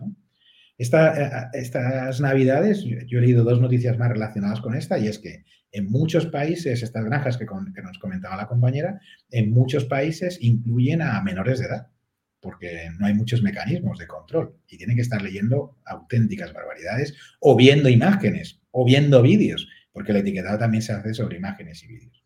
Eh, 0.78 1.30
estas 1.52 2.22
navidades, 2.22 2.86
yo 2.86 3.18
he 3.18 3.22
leído 3.22 3.44
dos 3.44 3.60
noticias 3.60 3.98
más 3.98 4.12
relacionadas 4.12 4.62
con 4.62 4.76
esta 4.76 4.98
y 4.98 5.10
es 5.10 5.20
que 5.20 5.44
en 5.74 5.92
muchos 5.92 6.26
países, 6.28 6.84
estas 6.84 7.04
granjas 7.04 7.36
que 7.38 7.46
nos 7.82 8.00
comentaba 8.00 8.38
la 8.38 8.48
compañera, 8.48 9.02
en 9.30 9.52
muchos 9.52 9.84
países 9.84 10.38
incluyen 10.40 11.02
a 11.02 11.22
menores 11.22 11.60
de 11.60 11.66
edad 11.66 11.88
porque 12.46 12.92
no 13.00 13.08
hay 13.08 13.16
muchos 13.16 13.42
mecanismos 13.42 13.98
de 13.98 14.06
control 14.06 14.56
y 14.68 14.78
tienen 14.78 14.96
que 14.96 15.02
estar 15.02 15.20
leyendo 15.20 15.80
auténticas 15.84 16.54
barbaridades 16.54 17.16
o 17.40 17.56
viendo 17.56 17.90
imágenes 17.90 18.62
o 18.70 18.86
viendo 18.86 19.24
vídeos, 19.24 19.68
porque 19.92 20.12
el 20.12 20.20
etiquetado 20.20 20.60
también 20.60 20.84
se 20.84 20.94
hace 20.94 21.16
sobre 21.16 21.38
imágenes 21.38 21.84
y 21.84 21.88
vídeos. 21.88 22.24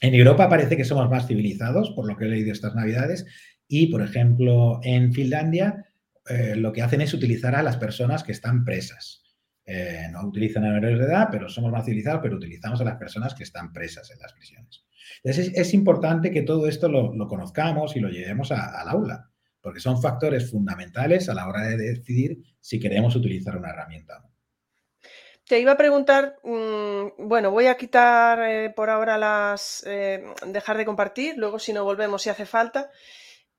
En 0.00 0.14
Europa 0.14 0.48
parece 0.48 0.76
que 0.76 0.84
somos 0.84 1.10
más 1.10 1.26
civilizados, 1.26 1.90
por 1.96 2.06
lo 2.06 2.16
que 2.16 2.26
he 2.26 2.28
leído 2.28 2.52
estas 2.52 2.76
navidades, 2.76 3.26
y 3.66 3.88
por 3.88 4.02
ejemplo 4.02 4.78
en 4.84 5.12
Finlandia 5.12 5.84
eh, 6.28 6.54
lo 6.54 6.72
que 6.72 6.82
hacen 6.82 7.00
es 7.00 7.12
utilizar 7.12 7.56
a 7.56 7.64
las 7.64 7.76
personas 7.76 8.22
que 8.22 8.30
están 8.30 8.64
presas. 8.64 9.23
Eh, 9.66 10.08
no 10.10 10.26
utilizan 10.26 10.64
a 10.64 10.72
menores 10.72 10.98
de 10.98 11.06
edad, 11.06 11.28
pero 11.30 11.48
somos 11.48 11.72
más 11.72 11.84
civilizados, 11.84 12.20
pero 12.22 12.36
utilizamos 12.36 12.80
a 12.80 12.84
las 12.84 12.96
personas 12.96 13.34
que 13.34 13.44
están 13.44 13.72
presas 13.72 14.10
en 14.10 14.18
las 14.18 14.32
prisiones. 14.32 14.84
Entonces, 15.22 15.52
es, 15.54 15.72
importante 15.72 16.30
que 16.30 16.42
todo 16.42 16.68
esto 16.68 16.88
lo, 16.88 17.28
conozcamos 17.28 17.96
y 17.96 18.00
lo 18.00 18.10
llevemos 18.10 18.52
al 18.52 18.88
aula, 18.88 19.30
porque 19.60 19.80
son 19.80 20.00
factores 20.00 20.50
fundamentales 20.50 21.28
a 21.28 21.34
la 21.34 21.48
hora 21.48 21.62
de 21.62 21.76
decidir 21.78 22.42
si 22.60 22.78
queremos 22.78 23.16
utilizar 23.16 23.56
una 23.56 23.70
herramienta 23.70 24.18
o 24.18 24.20
no. 24.20 24.34
Te 25.46 25.60
iba 25.60 25.72
a 25.72 25.76
preguntar, 25.76 26.36
mm, 26.42 27.28
bueno, 27.28 27.50
voy 27.50 27.66
a 27.66 27.76
quitar 27.76 28.40
eh, 28.48 28.70
por 28.70 28.88
ahora 28.88 29.18
las, 29.18 29.84
eh, 29.86 30.24
dejar 30.46 30.78
de 30.78 30.86
compartir, 30.86 31.36
luego 31.36 31.58
si 31.58 31.72
no 31.74 31.84
volvemos 31.84 32.22
si 32.22 32.30
hace 32.30 32.46
falta. 32.46 32.90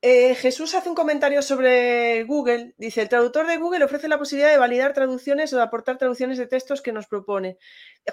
Eh, 0.01 0.35
Jesús 0.35 0.75
hace 0.75 0.89
un 0.89 0.95
comentario 0.95 1.41
sobre 1.41 2.23
Google. 2.25 2.73
Dice, 2.77 3.01
el 3.01 3.09
traductor 3.09 3.47
de 3.47 3.57
Google 3.57 3.83
ofrece 3.83 4.07
la 4.07 4.19
posibilidad 4.19 4.51
de 4.51 4.57
validar 4.57 4.93
traducciones 4.93 5.51
o 5.53 5.57
de 5.57 5.63
aportar 5.63 5.97
traducciones 5.97 6.37
de 6.37 6.47
textos 6.47 6.81
que 6.81 6.91
nos 6.91 7.07
propone. 7.07 7.57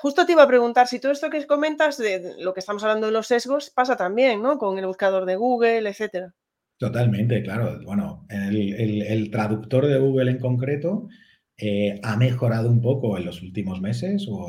Justo 0.00 0.24
te 0.24 0.32
iba 0.32 0.42
a 0.42 0.48
preguntar 0.48 0.86
si 0.86 1.00
todo 1.00 1.12
esto 1.12 1.28
que 1.28 1.46
comentas 1.46 1.98
de 1.98 2.34
lo 2.38 2.54
que 2.54 2.60
estamos 2.60 2.82
hablando 2.82 3.08
de 3.08 3.12
los 3.12 3.26
sesgos 3.26 3.70
pasa 3.70 3.96
también, 3.96 4.40
¿no? 4.40 4.58
Con 4.58 4.78
el 4.78 4.86
buscador 4.86 5.26
de 5.26 5.36
Google, 5.36 5.88
etcétera. 5.88 6.34
Totalmente, 6.78 7.42
claro. 7.42 7.78
Bueno, 7.84 8.26
el, 8.28 9.30
traductor 9.30 9.86
de 9.86 9.98
Google 9.98 10.30
en 10.32 10.38
concreto 10.38 11.08
eh, 11.56 12.00
ha 12.02 12.16
mejorado 12.16 12.70
un 12.70 12.80
poco 12.80 13.16
en 13.18 13.26
los 13.26 13.42
últimos 13.42 13.80
meses, 13.80 14.26
o 14.28 14.48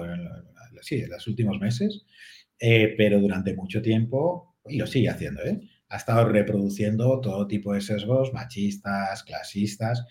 sí, 0.81 1.01
en 1.01 1.09
los 1.09 1.27
últimos 1.27 1.59
meses, 1.59 2.05
eh, 2.59 2.93
pero 2.97 3.19
durante 3.19 3.53
mucho 3.53 3.81
tiempo, 3.81 4.55
y 4.67 4.77
lo 4.77 4.88
sigue 4.88 5.09
haciendo, 5.09 5.43
¿eh? 5.43 5.59
Ha 5.94 5.98
estado 5.98 6.28
reproduciendo 6.28 7.22
todo 7.22 7.46
tipo 7.46 7.72
de 7.72 7.80
sesgos 7.80 8.34
machistas, 8.34 9.22
clasistas, 9.22 10.04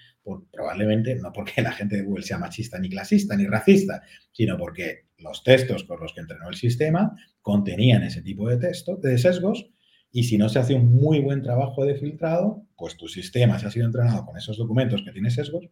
probablemente 0.52 1.16
no 1.16 1.32
porque 1.32 1.60
la 1.60 1.72
gente 1.72 1.96
de 1.96 2.02
Google 2.02 2.22
sea 2.22 2.38
machista 2.38 2.78
ni 2.78 2.88
clasista 2.88 3.36
ni 3.36 3.46
racista, 3.46 4.00
sino 4.30 4.56
porque 4.56 5.06
los 5.18 5.42
textos 5.42 5.82
con 5.82 5.98
los 5.98 6.14
que 6.14 6.20
entrenó 6.20 6.48
el 6.48 6.54
sistema 6.54 7.12
contenían 7.40 8.04
ese 8.04 8.22
tipo 8.22 8.48
de 8.48 8.58
texto, 8.58 8.96
de 8.96 9.18
sesgos, 9.18 9.70
y 10.12 10.22
si 10.22 10.38
no 10.38 10.48
se 10.48 10.60
hace 10.60 10.74
un 10.74 10.94
muy 10.94 11.18
buen 11.18 11.42
trabajo 11.42 11.84
de 11.84 11.96
filtrado, 11.96 12.64
pues 12.76 12.96
tu 12.96 13.08
sistema, 13.08 13.58
si 13.58 13.66
ha 13.66 13.70
sido 13.72 13.86
entrenado 13.86 14.24
con 14.24 14.36
esos 14.36 14.58
documentos 14.58 15.02
que 15.04 15.10
tienen 15.10 15.32
sesgos, 15.32 15.68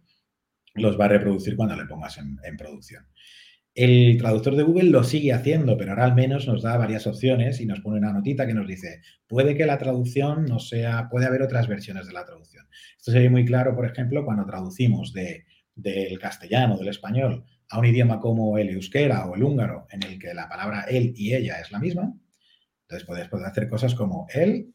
los 0.75 0.99
va 0.99 1.05
a 1.05 1.09
reproducir 1.09 1.55
cuando 1.55 1.77
le 1.77 1.87
pongas 1.87 2.19
en 2.19 2.57
producción. 2.57 3.07
El 3.75 4.19
traductor 4.19 4.57
de 4.57 4.65
Google 4.65 4.91
lo 4.91 5.05
sigue 5.05 5.33
haciendo, 5.33 5.77
pero 5.77 5.93
ahora 5.93 6.05
al 6.05 6.15
menos 6.15 6.49
nos 6.49 6.63
da 6.63 6.77
varias 6.77 7.07
opciones 7.07 7.61
y 7.61 7.67
nos 7.67 7.81
pone 7.81 7.99
una 7.99 8.13
notita 8.13 8.47
que 8.47 8.55
nos 8.55 8.67
dice, 8.67 9.01
puede 9.29 9.57
que 9.57 9.65
la 9.65 9.79
traducción 9.79 10.45
no 10.47 10.59
sea, 10.59 11.09
puede 11.09 11.27
haber 11.27 11.43
otras 11.43 11.69
versiones 11.69 12.09
de 12.09 12.13
la 12.13 12.25
traducción. 12.25 12.67
Esto 12.99 13.13
se 13.13 13.21
ve 13.21 13.31
muy 13.31 13.45
claro, 13.45 13.77
por 13.77 13.87
ejemplo, 13.87 14.25
cuando 14.25 14.45
traducimos 14.45 15.13
de, 15.13 15.45
del 15.77 16.19
castellano, 16.19 16.79
del 16.79 16.89
español, 16.89 17.45
a 17.69 17.79
un 17.79 17.87
idioma 17.87 18.19
como 18.19 18.59
el 18.59 18.71
euskera 18.71 19.27
o 19.27 19.37
el 19.37 19.45
húngaro, 19.45 19.87
en 19.91 20.03
el 20.03 20.19
que 20.19 20.35
la 20.35 20.49
palabra 20.49 20.87
él 20.89 21.15
y 21.17 21.35
ella 21.35 21.61
es 21.61 21.71
la 21.71 21.79
misma. 21.79 22.13
Entonces 22.83 23.07
puedes, 23.07 23.29
poder 23.29 23.47
hacer 23.47 23.69
cosas 23.69 23.95
como 23.95 24.27
él 24.35 24.75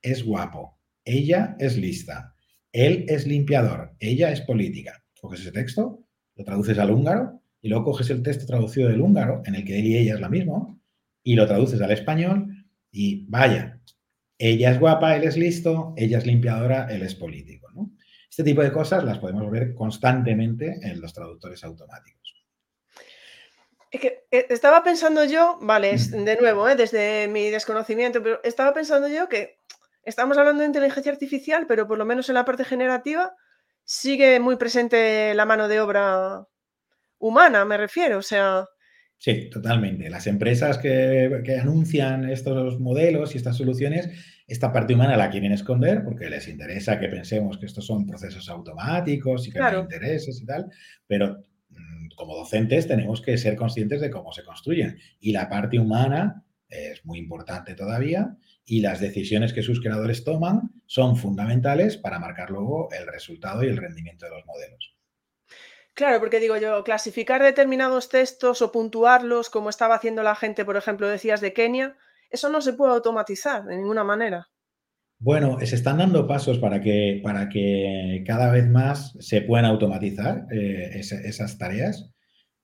es 0.00 0.24
guapo, 0.24 0.78
ella 1.04 1.56
es 1.58 1.76
lista, 1.76 2.36
él 2.70 3.06
es 3.08 3.26
limpiador, 3.26 3.96
ella 3.98 4.30
es 4.30 4.40
política. 4.42 5.02
Coges 5.20 5.40
ese 5.40 5.50
texto, 5.50 6.06
lo 6.36 6.44
traduces 6.44 6.78
al 6.78 6.92
húngaro 6.92 7.40
y 7.62 7.68
luego 7.68 7.84
coges 7.84 8.10
el 8.10 8.22
texto 8.22 8.46
traducido 8.46 8.88
del 8.88 9.00
húngaro, 9.00 9.42
en 9.44 9.54
el 9.54 9.64
que 9.64 9.78
él 9.78 9.86
y 9.86 9.98
ella 9.98 10.14
es 10.14 10.20
la 10.20 10.28
misma, 10.28 10.76
y 11.22 11.34
lo 11.34 11.46
traduces 11.46 11.80
al 11.80 11.90
español 11.90 12.66
y 12.90 13.26
vaya, 13.28 13.80
ella 14.38 14.70
es 14.70 14.80
guapa, 14.80 15.16
él 15.16 15.24
es 15.24 15.36
listo, 15.36 15.92
ella 15.96 16.18
es 16.18 16.26
limpiadora, 16.26 16.86
él 16.90 17.02
es 17.02 17.14
político. 17.14 17.68
Este 18.30 18.42
tipo 18.42 18.62
de 18.62 18.72
cosas 18.72 19.04
las 19.04 19.18
podemos 19.18 19.50
ver 19.50 19.74
constantemente 19.74 20.78
en 20.82 21.00
los 21.00 21.12
traductores 21.12 21.62
automáticos. 21.64 22.46
que 23.90 24.24
eh, 24.30 24.46
estaba 24.48 24.82
pensando 24.82 25.24
yo, 25.24 25.58
vale, 25.60 25.94
de 25.96 26.36
nuevo, 26.40 26.68
eh, 26.68 26.76
desde 26.76 27.28
mi 27.28 27.50
desconocimiento, 27.50 28.22
pero 28.22 28.40
estaba 28.42 28.72
pensando 28.72 29.08
yo 29.08 29.28
que 29.28 29.58
estamos 30.04 30.38
hablando 30.38 30.60
de 30.60 30.68
inteligencia 30.68 31.12
artificial, 31.12 31.66
pero 31.66 31.86
por 31.86 31.98
lo 31.98 32.06
menos 32.06 32.28
en 32.28 32.36
la 32.36 32.44
parte 32.44 32.64
generativa 32.64 33.34
sigue 33.84 34.40
muy 34.40 34.56
presente 34.56 35.34
la 35.34 35.44
mano 35.44 35.68
de 35.68 35.80
obra 35.80 36.46
humana, 37.20 37.64
me 37.64 37.76
refiero, 37.76 38.18
o 38.18 38.22
sea... 38.22 38.66
Sí, 39.18 39.50
totalmente. 39.50 40.08
Las 40.08 40.26
empresas 40.26 40.78
que, 40.78 41.58
anuncian 41.60 42.30
estos 42.30 42.80
modelos 42.80 43.34
y 43.34 43.36
estas 43.36 43.58
soluciones, 43.58 44.08
esta 44.46 44.72
parte 44.72 44.94
humana 44.94 45.14
la 45.16 45.28
quieren 45.28 45.52
esconder 45.52 46.02
porque 46.02 46.30
les 46.30 46.48
interesa 46.48 46.98
que 46.98 47.08
pensemos 47.08 47.58
que 47.58 47.66
estos 47.66 47.84
son 47.86 48.06
procesos 48.06 48.48
automáticos 48.48 49.46
y 49.46 49.52
que 49.52 49.60
hay 49.60 49.78
intereses 49.78 50.40
y 50.40 50.46
tal, 50.46 50.70
pero 51.06 51.42
mm, 51.68 52.08
como 52.16 52.34
docentes 52.34 52.88
tenemos 52.88 53.20
que 53.20 53.36
ser 53.36 53.56
conscientes 53.56 54.00
de 54.00 54.10
cómo 54.10 54.32
se 54.32 54.42
construyen. 54.42 54.98
Y 55.20 55.32
la 55.32 55.50
parte 55.50 55.78
humana 55.78 56.42
es 56.70 57.04
muy 57.04 57.18
importante 57.18 57.74
todavía 57.74 58.38
y 58.64 58.80
las 58.80 59.00
decisiones 59.00 59.52
que 59.52 59.62
sus 59.62 59.80
creadores 59.82 60.24
toman 60.24 60.70
son 60.86 61.16
fundamentales 61.16 61.98
para 61.98 62.18
marcar 62.18 62.50
luego 62.50 62.88
el 62.92 63.06
resultado 63.06 63.64
y 63.64 63.66
el 63.66 63.76
rendimiento 63.76 64.24
de 64.24 64.30
los 64.30 64.46
modelos. 64.46 64.96
Claro, 66.00 66.18
porque 66.18 66.40
digo 66.40 66.56
yo, 66.56 66.82
clasificar 66.82 67.42
determinados 67.42 68.08
textos 68.08 68.62
o 68.62 68.72
puntuarlos 68.72 69.50
como 69.50 69.68
estaba 69.68 69.96
haciendo 69.96 70.22
la 70.22 70.34
gente, 70.34 70.64
por 70.64 70.78
ejemplo, 70.78 71.06
decías 71.06 71.42
de 71.42 71.52
Kenia, 71.52 71.94
eso 72.30 72.48
no 72.48 72.62
se 72.62 72.72
puede 72.72 72.94
automatizar 72.94 73.66
de 73.66 73.76
ninguna 73.76 74.02
manera. 74.02 74.48
Bueno, 75.18 75.58
se 75.60 75.74
están 75.74 75.98
dando 75.98 76.26
pasos 76.26 76.58
para 76.58 76.80
que, 76.80 77.20
para 77.22 77.50
que 77.50 78.24
cada 78.26 78.50
vez 78.50 78.66
más 78.66 79.14
se 79.20 79.42
puedan 79.42 79.66
automatizar 79.66 80.46
eh, 80.50 80.92
esas 81.00 81.58
tareas. 81.58 82.10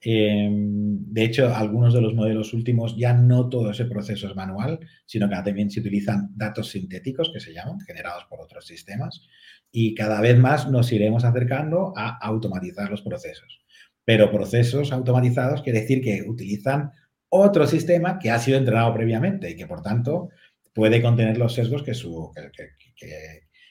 Em, 0.01 1.05
de 1.13 1.25
hecho, 1.25 1.55
algunos 1.55 1.93
de 1.93 2.01
los 2.01 2.15
modelos 2.15 2.55
últimos 2.55 2.97
ya 2.97 3.13
no 3.13 3.51
todo 3.51 3.71
ese 3.71 3.85
proceso 3.85 4.29
es 4.29 4.35
manual, 4.35 4.81
sino 5.05 5.29
que 5.29 5.35
también 5.35 5.71
se 5.71 5.81
utilizan 5.81 6.31
datos 6.35 6.71
sintéticos 6.71 7.31
que 7.35 7.41
se 7.41 7.53
llaman, 7.53 7.81
generados 7.81 8.25
por 8.31 8.41
otros 8.41 8.67
sistemas 8.67 9.29
y 9.71 9.95
cada 9.95 10.21
vez 10.21 10.39
más 10.39 10.71
nos 10.71 10.93
iremos 10.93 11.25
acercando 11.25 11.93
a 11.97 12.17
automatizar 12.19 12.91
los 12.91 13.03
procesos. 13.03 13.61
pero 14.05 14.31
procesos 14.31 14.93
automatizados 14.93 15.63
quiere 15.63 15.81
decir 15.81 16.01
que 16.01 16.23
utilizan 16.23 16.93
otro 17.29 17.67
sistema 17.67 18.19
que 18.21 18.31
ha 18.31 18.39
sido 18.39 18.57
entrenado 18.57 18.95
previamente 18.95 19.51
y 19.51 19.57
que, 19.57 19.67
por 19.67 19.83
tanto, 19.83 20.31
puede 20.73 21.03
contener 21.03 21.39
los 21.39 21.55
sesgos 21.55 21.83
que, 21.83 21.93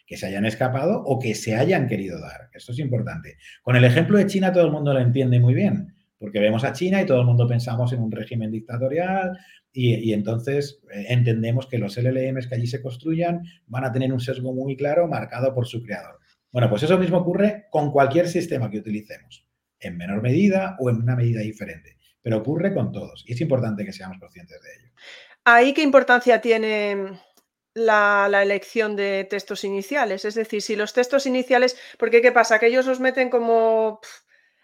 que, 0.06 0.18
se 0.18 0.26
hayan 0.26 0.46
escapado 0.46 1.04
o 1.06 1.20
que 1.20 1.36
se 1.36 1.56
hayan 1.56 1.88
querido 1.88 2.20
dar. 2.20 2.50
Esto 2.54 2.72
es 2.74 2.80
importante. 2.80 3.38
Con 3.62 3.76
el 3.76 3.84
ejemplo 3.86 4.18
de 4.18 4.28
China 4.28 4.52
todo 4.52 4.66
el 4.66 4.72
mundo 4.72 4.94
lo 4.94 5.00
entiende 5.00 5.40
muy 5.40 5.54
bien, 5.54 5.96
porque 6.18 6.40
vemos 6.40 6.64
a 6.64 6.74
China 6.74 7.02
y 7.02 7.06
todo 7.06 7.22
el 7.22 7.26
mundo 7.26 7.48
pensamos 7.48 7.94
en 7.94 8.02
un 8.02 8.12
régimen 8.12 8.52
dictatorial 8.52 9.38
y, 9.76 10.14
entonces 10.14 10.80
eh, 10.90 11.08
entendemos 11.10 11.68
que 11.68 11.78
los 11.78 11.98
LLMs 11.98 12.48
que 12.48 12.56
allí 12.56 12.66
se 12.66 12.82
construyan 12.82 13.44
van 13.68 13.84
a 13.84 13.92
tener 13.92 14.14
un 14.14 14.22
sesgo 14.22 14.54
muy 14.54 14.78
claro 14.78 15.08
marcado 15.08 15.54
por 15.54 15.68
su 15.68 15.84
creador. 15.84 16.20
Bueno, 16.50 16.70
pues 16.70 16.84
eso 16.84 16.98
mismo 16.98 17.18
ocurre 17.18 17.66
con 17.70 17.92
cualquier 17.92 18.30
sistema 18.30 18.70
que 18.70 18.78
utilicemos, 18.78 19.46
en 19.80 19.98
menor 19.98 20.22
medida 20.22 20.78
o 20.80 20.90
en 20.90 20.96
una 20.96 21.18
medida 21.18 21.42
diferente, 21.42 21.98
pero 22.22 22.38
ocurre 22.38 22.74
con 22.74 22.94
todos 22.94 23.26
y 23.28 23.34
es 23.34 23.42
importante 23.42 23.84
que 23.84 23.92
seamos 23.92 24.18
conscientes 24.18 24.62
de 24.62 24.70
ello. 24.80 24.94
¿Ahí 25.44 25.74
qué 25.74 25.82
importancia 25.82 26.40
tiene 26.40 27.20
la, 27.74 28.30
elección 28.42 28.96
de 28.96 29.28
textos 29.30 29.66
iniciales? 29.66 30.24
Es 30.24 30.36
decir, 30.36 30.62
si 30.62 30.78
los 30.78 30.94
textos 30.94 31.26
iniciales, 31.26 31.78
porque 32.00 32.22
¿qué 32.22 32.32
pasa? 32.32 32.60
Que 32.60 32.68
ellos 32.68 32.86
los 32.86 33.02
meten 33.02 33.30
como 33.30 34.00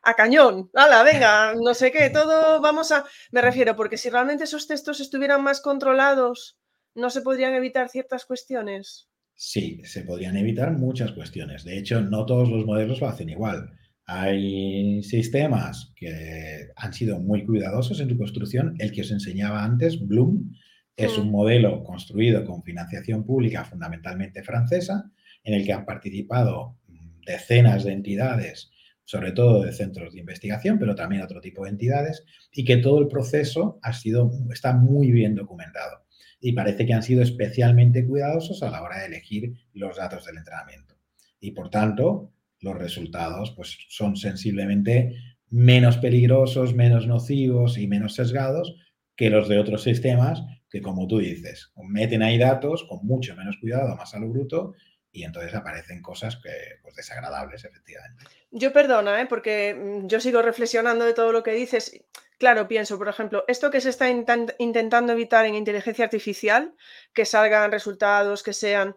a 0.03 0.13
cañón, 0.15 0.69
¡hala, 0.73 1.03
venga! 1.03 1.53
No 1.55 1.73
sé 1.73 1.91
qué, 1.91 2.09
todo 2.09 2.61
vamos 2.61 2.91
a... 2.91 3.05
Me 3.31 3.41
refiero, 3.41 3.75
porque 3.75 3.97
si 3.97 4.09
realmente 4.09 4.45
esos 4.45 4.67
textos 4.67 4.99
estuvieran 4.99 5.43
más 5.43 5.61
controlados, 5.61 6.57
¿no 6.95 7.09
se 7.09 7.21
podrían 7.21 7.53
evitar 7.53 7.89
ciertas 7.89 8.25
cuestiones? 8.25 9.09
Sí, 9.35 9.81
se 9.85 10.03
podrían 10.03 10.37
evitar 10.37 10.71
muchas 10.71 11.11
cuestiones. 11.11 11.63
De 11.63 11.77
hecho, 11.77 12.01
no 12.01 12.25
todos 12.25 12.49
los 12.49 12.65
modelos 12.65 13.01
lo 13.01 13.07
hacen 13.07 13.29
igual. 13.29 13.71
Hay 14.05 15.01
sistemas 15.03 15.93
que 15.95 16.69
han 16.75 16.93
sido 16.93 17.19
muy 17.19 17.45
cuidadosos 17.45 17.99
en 17.99 18.09
su 18.09 18.17
construcción. 18.17 18.75
El 18.79 18.91
que 18.91 19.01
os 19.01 19.11
enseñaba 19.11 19.63
antes, 19.63 20.05
Bloom, 20.05 20.51
es 20.95 21.17
un 21.17 21.29
mm. 21.29 21.31
modelo 21.31 21.83
construido 21.83 22.45
con 22.45 22.63
financiación 22.63 23.25
pública 23.25 23.65
fundamentalmente 23.65 24.43
francesa, 24.43 25.11
en 25.43 25.53
el 25.53 25.65
que 25.65 25.73
han 25.73 25.85
participado 25.85 26.77
decenas 27.25 27.83
de 27.83 27.93
entidades, 27.93 28.71
sobre 29.05 29.31
todo 29.31 29.63
de 29.63 29.71
centros 29.71 30.13
de 30.13 30.19
investigación, 30.19 30.79
pero 30.79 30.95
también 30.95 31.21
otro 31.21 31.41
tipo 31.41 31.63
de 31.63 31.71
entidades, 31.71 32.23
y 32.51 32.63
que 32.63 32.77
todo 32.77 32.99
el 32.99 33.07
proceso 33.07 33.79
ha 33.81 33.93
sido, 33.93 34.31
está 34.51 34.73
muy 34.73 35.11
bien 35.11 35.35
documentado. 35.35 36.05
Y 36.39 36.53
parece 36.53 36.85
que 36.85 36.93
han 36.93 37.03
sido 37.03 37.21
especialmente 37.21 38.05
cuidadosos 38.05 38.63
a 38.63 38.71
la 38.71 38.81
hora 38.81 38.99
de 38.99 39.07
elegir 39.07 39.53
los 39.73 39.97
datos 39.97 40.25
del 40.25 40.37
entrenamiento. 40.37 40.95
Y 41.39 41.51
por 41.51 41.69
tanto, 41.69 42.31
los 42.61 42.77
resultados 42.77 43.51
pues, 43.55 43.77
son 43.89 44.15
sensiblemente 44.15 45.15
menos 45.49 45.97
peligrosos, 45.97 46.73
menos 46.73 47.07
nocivos 47.07 47.77
y 47.77 47.87
menos 47.87 48.15
sesgados 48.15 48.75
que 49.15 49.29
los 49.29 49.49
de 49.49 49.59
otros 49.59 49.83
sistemas 49.83 50.43
que, 50.69 50.81
como 50.81 51.05
tú 51.05 51.19
dices, 51.19 51.73
meten 51.87 52.23
ahí 52.23 52.37
datos 52.37 52.85
con 52.87 53.05
mucho 53.05 53.35
menos 53.35 53.57
cuidado, 53.59 53.95
más 53.97 54.15
a 54.15 54.19
lo 54.19 54.29
bruto, 54.29 54.73
y 55.11 55.23
entonces 55.23 55.53
aparecen 55.53 56.01
cosas 56.01 56.37
que, 56.37 56.79
pues, 56.81 56.95
desagradables, 56.95 57.63
efectivamente. 57.65 58.25
Yo 58.49 58.71
perdona, 58.71 59.21
¿eh? 59.21 59.25
porque 59.25 59.75
mm, 59.75 60.07
yo 60.07 60.19
sigo 60.19 60.41
reflexionando 60.41 61.05
de 61.05 61.13
todo 61.13 61.31
lo 61.31 61.43
que 61.43 61.51
dices. 61.51 61.99
Claro, 62.39 62.67
pienso, 62.67 62.97
por 62.97 63.09
ejemplo, 63.09 63.43
esto 63.47 63.69
que 63.69 63.81
se 63.81 63.89
está 63.89 64.09
intentando 64.09 65.13
evitar 65.13 65.45
en 65.45 65.55
inteligencia 65.55 66.05
artificial, 66.05 66.73
que 67.13 67.25
salgan 67.25 67.71
resultados 67.71 68.41
que 68.41 68.53
sean... 68.53 68.95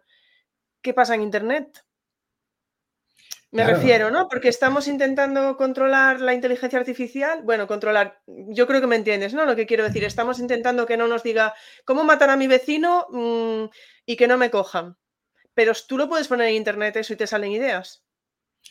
¿Qué 0.81 0.95
pasa 0.95 1.15
en 1.15 1.23
Internet? 1.23 1.85
Me 3.51 3.65
refiero, 3.65 4.11
¿no? 4.11 4.29
Porque 4.29 4.49
estamos 4.49 4.89
intentando 4.89 5.57
controlar 5.57 6.21
la 6.21 6.35
inteligencia 6.35 6.79
artificial. 6.79 7.43
Bueno, 7.45 7.69
controlar, 7.69 8.21
yo 8.27 8.67
creo 8.67 8.81
que 8.81 8.89
me 8.89 8.97
entiendes, 8.97 9.33
¿no? 9.33 9.45
Lo 9.45 9.55
que 9.55 9.65
quiero 9.65 9.85
decir, 9.85 10.03
estamos 10.03 10.41
intentando 10.41 10.87
que 10.87 10.97
no 10.97 11.07
nos 11.07 11.23
diga 11.23 11.55
cómo 11.85 12.03
matar 12.03 12.31
a 12.31 12.37
mi 12.37 12.49
vecino 12.49 13.07
mm, 13.11 13.67
y 14.07 14.17
que 14.17 14.27
no 14.27 14.39
me 14.39 14.51
cojan. 14.51 14.97
Pero 15.55 15.73
tú 15.89 15.97
lo 15.97 16.09
puedes 16.09 16.29
poner 16.29 16.49
en 16.49 16.57
internet 16.57 16.97
eso 16.97 17.13
y 17.13 17.17
te 17.17 17.27
salen 17.27 17.53
ideas. 17.53 18.05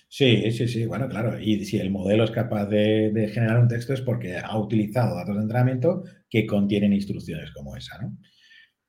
Sí, 0.07 0.51
sí, 0.51 0.67
sí, 0.67 0.85
bueno, 0.85 1.07
claro. 1.07 1.39
Y 1.39 1.65
si 1.65 1.77
el 1.79 1.89
modelo 1.91 2.23
es 2.23 2.31
capaz 2.31 2.65
de, 2.67 3.29
generar 3.33 3.59
un 3.59 3.67
texto 3.67 3.93
es 3.93 4.01
porque 4.01 4.37
ha 4.37 4.57
utilizado 4.57 5.15
datos 5.15 5.35
de 5.35 5.41
entrenamiento 5.41 6.03
que 6.29 6.45
contienen 6.45 6.93
instrucciones 6.93 7.51
como 7.51 7.75
esa, 7.75 7.97
¿no? 7.99 8.17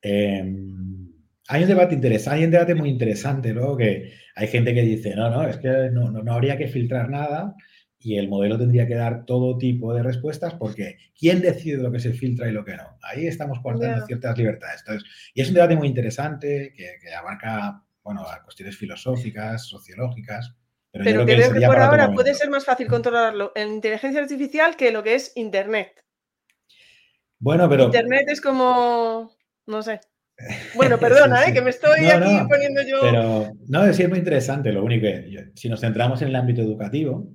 Em, 0.03 1.13
hay 1.49 1.63
un 1.63 1.69
debate 1.69 1.95
interesante, 1.95 2.59
hay 2.59 2.75
muy 2.75 2.91
interesante, 2.91 3.55
¿no? 3.55 3.77
Que 3.77 4.13
hay 4.35 4.49
gente 4.49 4.75
que 4.75 4.83
dice, 4.83 5.15
no, 5.15 5.31
no, 5.31 5.49
es 5.49 5.57
que 5.59 5.91
no, 5.93 6.11
no, 6.11 6.33
habría 6.33 6.59
que 6.59 6.69
filtrar 6.69 7.09
nada 7.11 7.55
y 8.05 8.19
el 8.19 8.29
modelo 8.29 8.59
tendría 8.59 8.87
que 8.87 8.95
dar 8.95 9.25
todo 9.25 9.57
tipo 9.57 9.95
de 9.95 10.03
respuestas 10.03 10.55
porque 10.55 10.99
¿quién 11.19 11.41
decide 11.41 11.79
lo 11.79 11.91
que 11.91 12.01
se 12.01 12.13
filtra 12.13 12.49
y 12.49 12.53
lo 12.53 12.65
que 12.65 12.77
no? 12.77 12.99
Ahí 13.03 13.27
estamos 13.27 13.61
cortando 13.61 14.05
ciertas 14.05 14.37
libertades. 14.37 14.81
Entonces, 14.81 15.09
y 15.33 15.41
es 15.41 15.49
un 15.49 15.55
debate 15.55 15.75
muy 15.75 15.89
interesante 15.89 16.75
que, 16.77 17.15
abarca, 17.15 17.83
bueno, 18.03 18.25
cuestiones 18.45 18.77
filosóficas, 18.77 19.67
sociológicas. 19.67 20.55
Pero, 20.93 21.05
pero 21.05 21.27
que, 21.27 21.61
que 21.61 21.67
por 21.67 21.79
ahora 21.79 22.13
puede 22.13 22.35
ser 22.35 22.51
más 22.51 22.65
fácil 22.65 22.89
controlarlo 22.89 23.53
en 23.55 23.69
inteligencia 23.69 24.21
artificial 24.21 24.77
que 24.77 24.93
lo 24.93 25.03
que 25.03 25.15
es 25.15 25.33
Internet. 25.35 26.05
Bueno, 27.39 27.69
pero... 27.69 27.85
Internet 27.85 28.27
es 28.29 28.41
como, 28.41 29.35
no 29.67 29.83
sé. 29.83 30.01
Bueno, 30.75 30.99
perdona, 31.01 31.47
¿eh? 31.47 31.55
que 31.55 31.63
me 31.63 31.71
estoy 31.71 32.07
aquí 32.07 32.37
poniendo 32.49 32.83
yo. 32.83 33.01
Pero 33.01 33.53
no, 33.69 33.87
es 33.87 34.09
muy 34.09 34.19
interesante. 34.19 34.73
Lo 34.73 34.85
único 34.85 35.03
que, 35.03 35.53
si 35.55 35.69
nos 35.69 35.81
centramos 35.81 36.21
en 36.23 36.29
el 36.29 36.37
ámbito 36.37 36.61
educativo, 36.61 37.29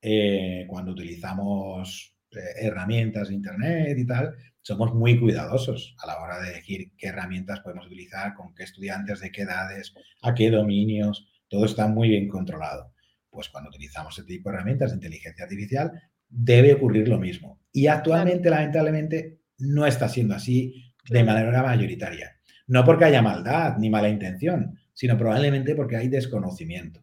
eh, 0.00 0.66
cuando 0.68 0.92
utilizamos 0.92 2.16
eh, 2.30 2.66
herramientas 2.66 3.28
de 3.28 3.34
Internet 3.34 3.98
y 3.98 4.06
tal, 4.06 4.34
somos 4.60 4.94
muy 4.94 5.18
cuidadosos 5.18 5.94
a 6.02 6.06
la 6.06 6.20
hora 6.20 6.40
de 6.40 6.50
elegir 6.50 6.92
qué 6.96 7.08
herramientas 7.08 7.60
podemos 7.60 7.86
utilizar, 7.86 8.34
con 8.34 8.54
qué 8.54 8.64
estudiantes, 8.64 9.20
de 9.20 9.32
qué 9.32 9.42
edades, 9.42 9.94
a 10.22 10.34
qué 10.34 10.50
dominios. 10.50 11.28
Todo 11.48 11.64
está 11.64 11.88
muy 11.88 12.10
bien 12.10 12.28
controlado. 12.28 12.92
Pues 13.30 13.48
cuando 13.48 13.70
utilizamos 13.70 14.18
este 14.18 14.34
tipo 14.34 14.50
de 14.50 14.56
herramientas 14.56 14.90
de 14.90 14.96
inteligencia 14.96 15.44
artificial, 15.44 15.92
debe 16.28 16.74
ocurrir 16.74 17.08
lo 17.08 17.18
mismo. 17.18 17.60
Y 17.72 17.86
actualmente, 17.86 18.50
lamentablemente, 18.50 19.40
no 19.58 19.86
está 19.86 20.08
siendo 20.08 20.34
así 20.34 20.94
de 21.08 21.24
manera 21.24 21.62
mayoritaria. 21.62 22.36
No 22.66 22.84
porque 22.84 23.06
haya 23.06 23.22
maldad 23.22 23.78
ni 23.78 23.88
mala 23.88 24.10
intención, 24.10 24.78
sino 24.92 25.16
probablemente 25.16 25.74
porque 25.74 25.96
hay 25.96 26.08
desconocimiento. 26.08 27.02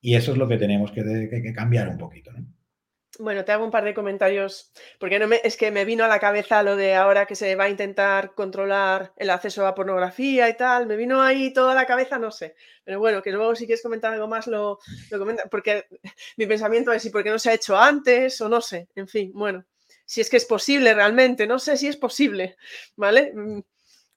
Y 0.00 0.14
eso 0.14 0.32
es 0.32 0.38
lo 0.38 0.48
que 0.48 0.56
tenemos 0.56 0.90
que, 0.92 1.52
cambiar 1.54 1.88
un 1.88 1.98
poquito. 1.98 2.30
Bueno, 3.18 3.44
te 3.44 3.52
hago 3.52 3.64
un 3.64 3.70
par 3.70 3.84
de 3.84 3.92
comentarios, 3.92 4.72
porque 4.98 5.18
no 5.18 5.28
me, 5.28 5.40
es 5.44 5.58
que 5.58 5.70
me 5.70 5.84
vino 5.84 6.04
a 6.04 6.08
la 6.08 6.18
cabeza 6.18 6.62
lo 6.62 6.74
de 6.74 6.94
ahora 6.94 7.26
que 7.26 7.34
se 7.34 7.54
va 7.54 7.64
a 7.64 7.68
intentar 7.68 8.34
controlar 8.34 9.12
el 9.16 9.28
acceso 9.28 9.66
a 9.66 9.74
pornografía 9.74 10.48
y 10.48 10.56
tal, 10.56 10.86
me 10.86 10.96
vino 10.96 11.20
ahí 11.20 11.52
toda 11.52 11.74
la 11.74 11.84
cabeza, 11.84 12.18
no 12.18 12.30
sé. 12.30 12.54
Pero 12.82 12.98
bueno, 12.98 13.20
que 13.20 13.30
luego 13.30 13.54
si 13.54 13.66
quieres 13.66 13.82
comentar 13.82 14.14
algo 14.14 14.26
más 14.26 14.46
lo, 14.46 14.78
lo 15.10 15.18
comenta, 15.18 15.44
porque 15.50 15.84
mi 16.38 16.46
pensamiento 16.46 16.92
es 16.92 17.02
si 17.02 17.10
por 17.10 17.22
qué 17.22 17.30
no 17.30 17.38
se 17.38 17.50
ha 17.50 17.54
hecho 17.54 17.76
antes 17.76 18.40
o 18.40 18.48
no 18.48 18.62
sé, 18.62 18.88
en 18.94 19.06
fin, 19.06 19.32
bueno, 19.34 19.66
si 20.06 20.22
es 20.22 20.30
que 20.30 20.38
es 20.38 20.46
posible 20.46 20.94
realmente, 20.94 21.46
no 21.46 21.58
sé 21.58 21.76
si 21.76 21.88
es 21.88 21.96
posible, 21.96 22.56
¿vale? 22.96 23.32
Mm, 23.34 23.60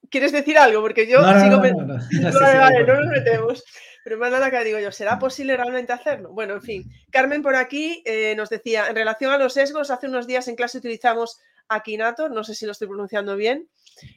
¿Quieres 0.09 0.31
decir 0.31 0.57
algo? 0.57 0.81
Porque 0.81 1.07
yo 1.07 1.17
sigo... 1.17 1.61
No, 1.61 2.29
no 2.31 2.99
nos 2.99 3.07
metemos. 3.07 3.63
Pero 4.04 4.18
más 4.18 4.32
nada 4.32 4.51
que 4.51 4.64
digo 4.64 4.80
yo, 4.80 4.91
¿será 4.91 5.18
posible 5.18 5.56
realmente 5.56 5.93
hacerlo? 5.93 6.34
Bueno, 6.34 6.56
en 6.56 6.62
fin. 6.62 6.91
Carmen 7.10 7.41
por 7.41 7.56
aquí 7.56 8.04
eh, 8.06 8.36
nos 8.36 8.49
decía, 8.49 8.88
en 8.88 8.95
relación 8.95 9.32
a 9.32 9.38
los 9.38 9.54
sesgos, 9.54 9.91
hace 9.91 10.08
unos 10.08 10.28
días 10.28 10.47
en 10.47 10.56
clase 10.56 10.78
utilizamos 10.78 11.39
Akinator, 11.70 12.32
no 12.32 12.43
sé 12.43 12.56
si 12.56 12.66
lo 12.66 12.74
estoy 12.74 12.88
pronunciando 12.88 13.36
bien, 13.38 13.70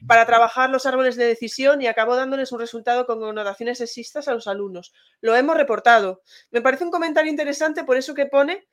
para 0.05 0.25
trabajar 0.25 0.69
los 0.69 0.85
árboles 0.85 1.15
de 1.15 1.25
decisión 1.25 1.81
y 1.81 1.87
acabó 1.87 2.15
dándoles 2.15 2.51
un 2.51 2.59
resultado 2.59 3.05
con 3.05 3.19
connotaciones 3.19 3.77
sexistas 3.77 4.27
a 4.27 4.33
los 4.33 4.47
alumnos. 4.47 4.93
Lo 5.21 5.35
hemos 5.35 5.55
reportado. 5.55 6.21
Me 6.51 6.61
parece 6.61 6.83
un 6.83 6.91
comentario 6.91 7.31
interesante 7.31 7.83
por 7.83 7.95
eso 7.97 8.13
que 8.13 8.25
pone 8.25 8.67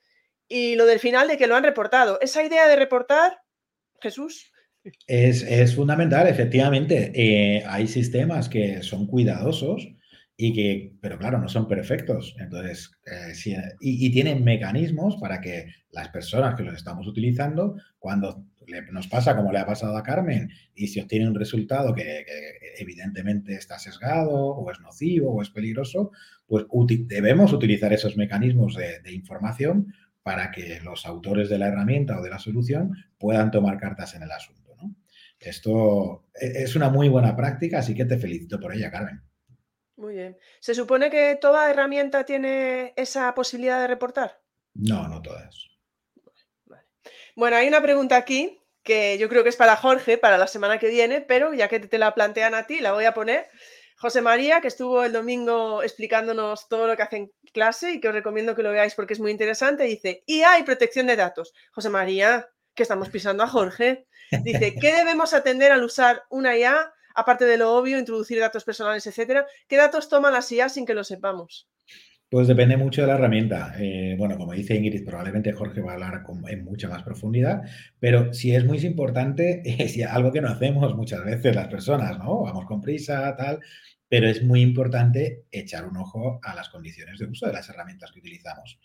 y 0.49 0.75
lo 0.75 0.87
del 0.87 0.99
final 0.99 1.29
de 1.29 1.37
que 1.37 1.47
lo 1.47 1.57
han 1.57 1.63
reportado. 1.63 2.21
Esa 2.21 2.43
idea 2.43 2.67
de 2.69 2.77
reportar, 2.77 3.39
Jesús. 4.01 4.53
Es, 5.07 5.75
fundamental, 5.75 6.27
efectivamente. 6.27 7.13
Eh, 7.15 7.65
hay 7.67 7.87
sistemas 7.87 8.49
que 8.49 8.83
son 8.83 9.07
cuidadosos 9.07 9.89
y 10.37 10.53
que, 10.53 10.93
pero 11.01 11.19
claro, 11.19 11.39
no 11.39 11.49
son 11.49 11.69
perfectos. 11.69 12.35
Entonces, 12.39 12.93
eh, 13.07 13.33
y, 13.81 14.11
tienen 14.11 14.43
mecanismos 14.43 15.17
para 15.17 15.41
que 15.41 15.67
las 15.91 16.09
personas 16.09 16.55
que 16.57 16.65
los 16.65 16.75
estamos 16.75 17.07
utilizando, 17.07 17.77
cuando 17.99 18.47
nos 18.93 19.09
pasa 19.09 19.37
como 19.37 19.53
le 19.53 19.59
ha 19.59 19.67
pasado 19.67 19.97
a 19.97 20.03
Carmen, 20.03 20.51
y 20.75 20.89
si 20.89 21.01
obtiene 21.01 21.29
un 21.29 21.35
resultado 21.35 21.95
que, 21.95 22.25
evidentemente 22.79 23.55
está 23.55 23.79
sesgado 23.79 24.31
o 24.33 24.71
es 24.71 24.81
nocivo 24.81 25.35
o 25.35 25.43
es 25.43 25.51
peligroso, 25.51 26.11
pues 26.47 26.65
debemos 27.07 27.53
utilizar 27.53 27.93
esos 27.93 28.17
mecanismos 28.17 28.75
de 28.77 29.13
información 29.13 29.93
para 30.25 30.51
que 30.51 30.81
los 30.81 31.05
autores 31.07 31.51
de 31.51 31.59
la 31.59 31.69
herramienta 31.69 32.19
o 32.19 32.23
de 32.23 32.31
la 32.31 32.39
solución 32.39 32.97
puedan 33.19 33.51
tomar 33.51 33.79
cartas 33.79 34.15
en 34.15 34.23
el 34.23 34.33
asunto. 34.33 34.65
Esto 35.39 36.25
e, 36.35 36.63
es 36.63 36.75
una 36.75 36.89
muy 36.89 37.09
buena 37.09 37.37
práctica, 37.37 37.79
así 37.79 37.95
que 37.95 38.07
te 38.07 38.19
felicito 38.19 38.59
por 38.59 38.75
ella, 38.75 38.91
Carmen. 38.91 39.21
Muy 39.97 40.15
bien. 40.15 40.37
¿Se 40.61 40.75
supone 40.75 41.11
que 41.11 41.39
toda 41.41 41.71
herramienta 41.71 42.25
tiene 42.25 42.93
esa 42.97 43.35
posibilidad 43.35 43.81
de 43.81 43.87
reportar? 43.87 44.41
No, 44.75 45.07
no 45.09 45.23
todas. 45.23 45.71
Bueno, 47.37 47.57
hay 47.57 47.69
una 47.69 47.83
pregunta 47.83 48.17
aquí 48.17 48.61
que 48.83 49.19
yo 49.19 49.29
creo 49.29 49.43
que 49.43 49.49
es 49.49 49.57
para 49.57 49.77
Jorge, 49.77 50.19
para 50.19 50.39
la 50.39 50.47
semana 50.47 50.79
que 50.79 50.89
viene, 50.89 51.21
pero 51.21 51.55
ya 51.55 51.69
que 51.69 51.81
te 51.81 51.99
la 51.99 52.15
plantean 52.15 52.55
a 52.55 52.67
ti, 52.67 52.81
la 52.81 52.93
voy 52.93 53.07
a 53.07 53.15
poner. 53.15 53.49
José 53.97 54.21
María, 54.21 54.61
que 54.61 54.69
estuvo 54.69 55.03
el 55.05 55.13
domingo 55.13 55.83
explicándonos 55.83 56.69
todo 56.69 56.87
lo 56.87 56.97
que 56.97 57.03
hace 57.03 57.17
en 57.17 57.33
clase 57.53 57.93
y 57.93 58.01
que 58.01 58.09
os 58.09 58.15
recomiendo 58.15 58.55
que 58.55 58.63
lo 58.63 58.71
veáis 58.71 58.95
porque 58.95 59.15
es 59.15 59.21
muy 59.21 59.31
interesante, 59.31 59.85
dice, 59.85 60.23
y 60.27 60.43
hay 60.43 60.63
protección 60.65 61.07
de 61.07 61.17
datos. 61.17 61.55
José 61.73 61.89
María, 61.89 62.49
que 62.75 62.83
estamos 62.83 63.09
pisando 63.09 63.43
a 63.43 63.49
Jorge, 63.49 64.07
dice, 64.43 64.75
¿qué 64.81 64.95
debemos 64.95 65.33
atender 65.33 65.73
al 65.73 65.85
usar 65.85 66.25
una 66.29 66.57
IA, 66.57 66.93
aparte 67.15 67.45
de 67.45 67.59
lo 67.59 67.75
obvio, 67.75 67.99
introducir 67.99 68.39
datos 68.41 68.65
personales, 68.65 69.07
etcétera? 69.07 69.47
¿Qué 69.69 69.77
datos 69.77 70.09
toman 70.09 70.33
las 70.33 70.51
IA 70.53 70.69
sin 70.69 70.87
que 70.87 70.95
lo 70.95 71.05
sepamos? 71.05 71.69
Pues 72.35 72.49
depende 72.49 72.77
mucho 72.77 73.03
de 73.03 73.07
la 73.07 73.15
herramienta. 73.15 73.75
Eh, 73.79 74.17
bueno, 74.19 74.37
como 74.37 74.53
dice 74.53 74.75
Ingrid, 74.75 75.05
probablemente 75.05 75.53
Jorge 75.53 75.81
va 75.81 75.93
a 75.93 75.95
hablar 75.95 76.25
en 76.49 76.65
mucha 76.65 76.89
más 76.89 77.05
profundidad, 77.05 77.63
pero 78.01 78.33
sí 78.33 78.55
es 78.55 78.65
muy 78.65 78.79
importante, 78.79 79.63
es 79.65 80.05
algo 80.05 80.33
que 80.33 80.41
no 80.41 80.49
hacemos 80.49 80.97
muchas 80.97 81.25
veces 81.25 81.55
las 81.55 81.69
personas, 81.69 82.19
¿no? 82.19 82.43
Vamos 82.43 82.65
con 82.67 82.81
prisa, 82.81 83.37
tal, 83.37 83.61
pero 84.09 84.29
es 84.29 84.43
muy 84.43 84.63
importante 84.63 85.45
echar 85.51 85.87
un 85.87 85.97
ojo 85.97 86.41
a 86.43 86.55
las 86.55 86.71
condiciones 86.71 87.19
de 87.19 87.27
uso 87.27 87.47
de 87.47 87.53
las 87.53 87.69
herramientas 87.69 88.11
que 88.11 88.19
utilizamos, 88.19 88.81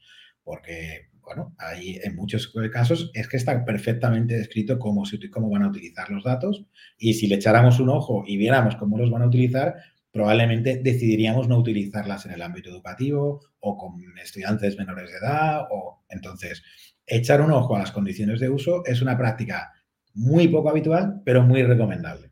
porque, 0.49 1.09
bueno, 1.21 1.53
ahí 1.59 1.99
en 2.03 2.15
muchos 2.15 2.51
casos 2.73 3.11
es 3.13 3.27
que 3.27 3.37
está 3.37 3.63
perfectamente 3.65 4.35
descrito 4.35 4.79
cómo, 4.79 5.03
cómo 5.31 5.47
van 5.47 5.61
a 5.61 5.67
utilizar 5.67 6.09
los 6.09 6.23
datos 6.23 6.65
y 6.97 7.13
si 7.13 7.27
le 7.27 7.35
echáramos 7.35 7.79
un 7.79 7.89
ojo 7.89 8.23
y 8.25 8.35
viéramos 8.35 8.75
cómo 8.75 8.97
los 8.97 9.11
van 9.11 9.21
a 9.21 9.27
utilizar, 9.27 9.75
probablemente 10.11 10.81
decidiríamos 10.83 11.47
no 11.47 11.59
utilizarlas 11.59 12.25
en 12.25 12.31
el 12.31 12.41
ámbito 12.41 12.71
educativo 12.71 13.41
o 13.59 13.77
con 13.77 14.01
estudiantes 14.17 14.75
menores 14.75 15.11
de 15.11 15.17
edad. 15.19 15.67
O, 15.69 16.03
entonces, 16.09 16.63
echar 17.05 17.41
un 17.41 17.51
ojo 17.51 17.75
a 17.75 17.79
las 17.79 17.91
condiciones 17.91 18.39
de 18.39 18.49
uso 18.49 18.83
es 18.85 19.03
una 19.03 19.15
práctica 19.19 19.71
muy 20.15 20.47
poco 20.47 20.71
habitual, 20.71 21.21
pero 21.23 21.43
muy 21.43 21.61
recomendable. 21.61 22.28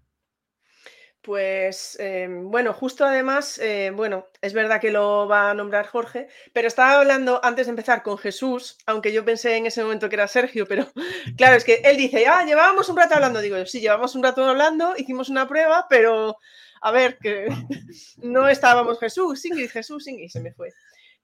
Pues 1.28 1.98
em, 2.00 2.50
bueno, 2.50 2.72
justo 2.72 3.04
además, 3.04 3.58
eh, 3.58 3.92
bueno, 3.94 4.30
es 4.40 4.54
verdad 4.54 4.80
que 4.80 4.92
lo 4.92 5.28
va 5.28 5.50
a 5.50 5.54
nombrar 5.54 5.86
Jorge, 5.86 6.30
pero 6.54 6.70
estaba 6.70 7.02
hablando 7.02 7.44
antes 7.44 7.66
de 7.68 7.72
empezar 7.72 8.02
con 8.02 8.18
Jesús, 8.18 8.78
aunque 8.86 9.12
yo 9.12 9.26
pensé 9.26 9.58
en 9.58 9.66
ese 9.66 9.84
momento 9.84 10.08
que 10.08 10.16
era 10.16 10.30
Sergio, 10.30 10.66
pero 10.66 10.88
claro, 11.38 11.58
es 11.58 11.66
que 11.66 11.82
él 11.84 11.98
dice, 11.98 12.26
ah, 12.28 12.46
llevábamos 12.46 12.88
un 12.88 12.96
rato 12.96 13.16
hablando, 13.16 13.42
digo, 13.42 13.58
sí, 13.66 13.82
llevamos 13.82 14.16
un 14.16 14.24
rato 14.24 14.46
hablando, 14.46 14.94
hicimos 14.96 15.28
una 15.28 15.50
prueba, 15.50 15.86
pero 15.90 16.38
a 16.80 16.92
ver, 16.92 17.18
que 17.18 17.48
no 18.20 18.48
estábamos 18.48 18.98
Jesús, 18.98 19.44
Ingrid, 19.44 19.70
Jesús, 19.70 20.08
Ingrid, 20.08 20.30
se 20.30 20.40
me 20.40 20.54
fue. 20.54 20.70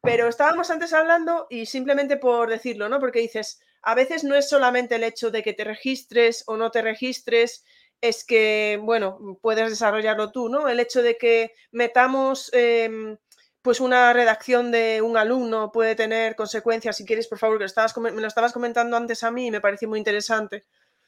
Pero 0.02 0.28
estábamos 0.28 0.70
antes 0.70 0.92
hablando 0.92 1.48
y 1.50 1.66
simplemente 1.66 2.18
por 2.18 2.50
decirlo, 2.50 2.90
¿no? 2.90 3.00
Porque 3.00 3.22
dices, 3.22 3.62
a 3.82 3.96
veces 3.96 4.26
no 4.26 4.36
es 4.36 4.50
solamente 4.50 4.96
el 4.96 5.04
hecho 5.04 5.32
de 5.32 5.44
que 5.44 5.54
te 5.54 5.64
registres 5.64 6.44
o 6.48 6.58
no 6.58 6.72
te 6.72 6.82
registres, 6.82 7.64
es 8.04 8.26
que, 8.26 8.80
bueno, 8.84 9.40
puedes 9.42 9.70
desarrollarlo 9.70 10.32
tú, 10.32 10.50
¿no? 10.50 10.68
El 10.68 10.80
hecho 10.80 11.02
de 11.02 11.18
que 11.18 11.54
metamos... 11.72 12.52
Em, 12.54 13.18
pues 13.64 13.80
una 13.80 14.12
redacción 14.12 14.72
de 14.72 15.02
un 15.02 15.16
alumno 15.16 15.72
puede 15.72 15.96
tener 15.96 16.36
consecuencias. 16.36 16.98
Si 16.98 17.06
quieres, 17.06 17.30
por 17.30 17.40
favor, 17.40 17.58
que 17.58 17.64
estabas, 17.64 17.98
me 17.98 18.12
lo 18.12 18.28
estabas 18.28 18.52
comentando 18.52 18.98
antes 18.98 19.24
a 19.24 19.32
mí 19.32 19.48
y 19.48 19.52
me 19.52 19.62
pareció 19.62 19.88
muy 19.88 20.00
interesante. 20.00 20.64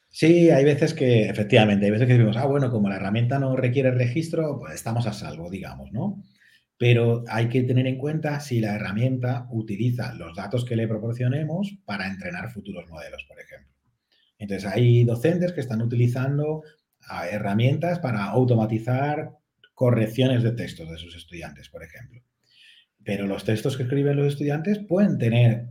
Sí, 0.10 0.50
hay 0.50 0.64
veces 0.64 0.94
que, 0.94 1.28
efectivamente, 1.28 1.84
hay 1.84 1.92
veces 1.92 2.08
que 2.08 2.14
decimos, 2.14 2.38
ah, 2.38 2.46
bueno, 2.46 2.72
como 2.72 2.88
la 2.88 2.96
herramienta 2.96 3.40
no 3.40 3.58
requiere 3.58 3.92
registro, 3.92 4.58
pues 4.58 4.74
estamos 4.74 5.06
a 5.06 5.12
salvo, 5.12 5.50
digamos, 5.50 5.92
¿no? 5.92 6.24
Pero 6.78 7.26
hay 7.28 7.50
que 7.50 7.64
tener 7.64 7.88
en 7.88 7.98
cuenta 7.98 8.40
si 8.40 8.62
la 8.62 8.76
herramienta 8.76 9.48
utiliza 9.52 10.14
los 10.14 10.34
datos 10.34 10.64
que 10.64 10.78
le 10.78 10.88
proporcionemos 10.88 11.78
para 11.84 12.08
entrenar 12.08 12.50
futuros 12.52 12.90
modelos, 12.90 13.26
por 13.28 13.38
ejemplo. 13.38 13.74
Entonces, 14.38 14.66
hay 14.72 15.04
docentes 15.04 15.52
que 15.52 15.60
están 15.60 15.82
utilizando 15.82 16.64
herramientas 17.30 18.00
para 18.00 18.26
automatizar 18.26 19.32
correcciones 19.74 20.44
de 20.44 20.52
textos 20.52 20.90
de 20.90 20.98
sus 20.98 21.16
estudiantes, 21.16 21.70
por 21.70 21.84
ejemplo. 21.84 22.22
Pero 23.04 23.28
los 23.28 23.44
textos 23.44 23.78
que 23.78 23.84
escriben 23.84 24.18
los 24.18 24.28
estudiantes 24.28 24.80
pueden 24.80 25.18
tener 25.18 25.68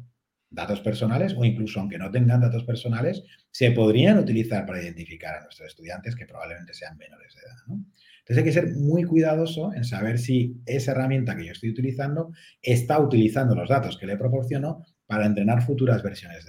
datos 0.50 0.80
personales 0.80 1.34
o 1.36 1.44
incluso 1.44 1.80
aunque 1.80 1.98
no 1.98 2.10
tengan 2.10 2.40
datos 2.40 2.64
personales, 2.64 3.22
se 3.50 3.72
podrían 3.72 4.18
utilizar 4.18 4.64
para 4.66 4.80
identificar 4.80 5.34
a 5.34 5.42
nuestros 5.42 5.68
estudiantes 5.68 6.14
que 6.14 6.26
probablemente 6.26 6.74
sean 6.74 6.96
menores 6.96 7.34
de 7.34 7.40
edad. 7.40 7.84
Entonces 8.24 8.38
hay 8.38 8.44
que 8.44 8.52
ser 8.52 8.76
muy 8.76 9.04
cuidadoso 9.04 9.74
en 9.74 9.84
saber 9.84 10.18
si 10.18 10.62
esa 10.64 10.92
herramienta 10.92 11.36
que 11.36 11.44
yo 11.44 11.52
estoy 11.52 11.70
utilizando 11.70 12.32
está 12.62 12.98
utilizando 12.98 13.54
los 13.54 13.68
datos 13.68 13.98
que 13.98 14.06
le 14.06 14.16
proporciono 14.16 14.84
para 15.06 15.26
entrenar 15.26 15.62
futuras 15.62 16.02
versiones 16.02 16.46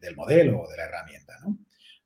del 0.00 0.16
modelo 0.16 0.60
o 0.60 0.70
de 0.70 0.76
la 0.76 0.84
herramienta. 0.84 0.99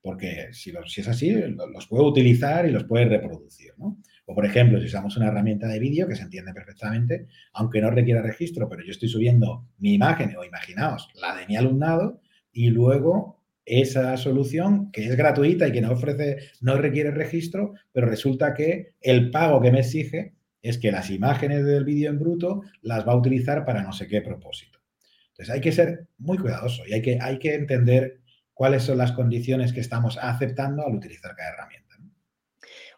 Porque 0.05 0.49
si, 0.53 0.71
es 0.99 1.09
así, 1.09 1.31
los 1.33 1.87
puedo 1.87 2.05
utilizar 2.05 2.69
y 2.69 2.71
los 2.71 2.85
puede 2.85 3.07
reproducir. 3.07 3.73
¿no? 3.79 3.97
O, 4.27 4.35
por 4.35 4.45
ejemplo, 4.45 4.79
si 4.79 4.85
usamos 4.85 5.17
una 5.17 5.29
herramienta 5.29 5.67
de 5.67 5.79
vídeo 5.79 6.07
que 6.07 6.15
se 6.15 6.25
entiende 6.25 6.53
perfectamente, 6.53 7.27
aunque 7.55 7.81
no 7.81 7.91
requiera 7.91 8.21
registro, 8.21 8.69
pero 8.69 8.85
yo 8.85 8.91
estoy 8.91 9.09
subiendo 9.09 9.67
mi 9.79 9.95
imagen 9.95 10.37
o 10.37 10.45
imaginaos 10.45 11.09
la 11.15 11.35
de 11.35 11.47
mi 11.47 11.57
alumnado 11.57 12.21
y 12.53 12.69
luego 12.69 13.41
esa 13.65 14.15
solución 14.19 14.93
que 14.93 15.07
es 15.07 15.17
gratuita 15.17 15.69
y 15.69 15.73
que 15.73 15.81
no 15.81 15.93
ofrece, 15.93 16.51
no 16.61 16.77
requiere 16.77 17.11
registro, 17.11 17.73
pero 17.91 18.07
resulta 18.07 18.53
que 18.53 18.97
el 19.01 19.31
pago 19.31 19.63
que 19.63 19.73
me 19.73 19.79
exige 19.79 20.35
es 20.61 20.77
que 20.77 20.93
las 20.93 21.09
imágenes 21.09 21.65
del 21.65 21.87
vídeo 21.87 22.11
en 22.11 22.19
bruto 22.19 22.61
las 22.83 23.09
va 23.09 23.13
a 23.13 23.17
utilizar 23.17 23.65
para 23.65 23.83
no 23.83 23.95
sé 23.95 24.07
qué 24.07 24.21
propósito. 24.21 24.81
Entonces 25.29 25.55
hay 25.55 25.63
que 25.63 25.73
ser 25.73 26.09
muy 26.19 26.37
cuidadoso 26.37 26.83
y 26.87 26.93
hay 26.93 27.01
que, 27.01 27.19
hay 27.19 27.39
que 27.39 27.55
entender 27.55 28.21
cuáles 28.55 28.85
son 28.85 28.99
las 28.99 29.13
condiciones 29.13 29.73
que 29.73 29.81
estamos 29.81 30.19
aceptando 30.21 30.87
al 30.87 30.95
utilizar 30.95 31.35
cada 31.37 31.51
herramienta. 31.51 31.85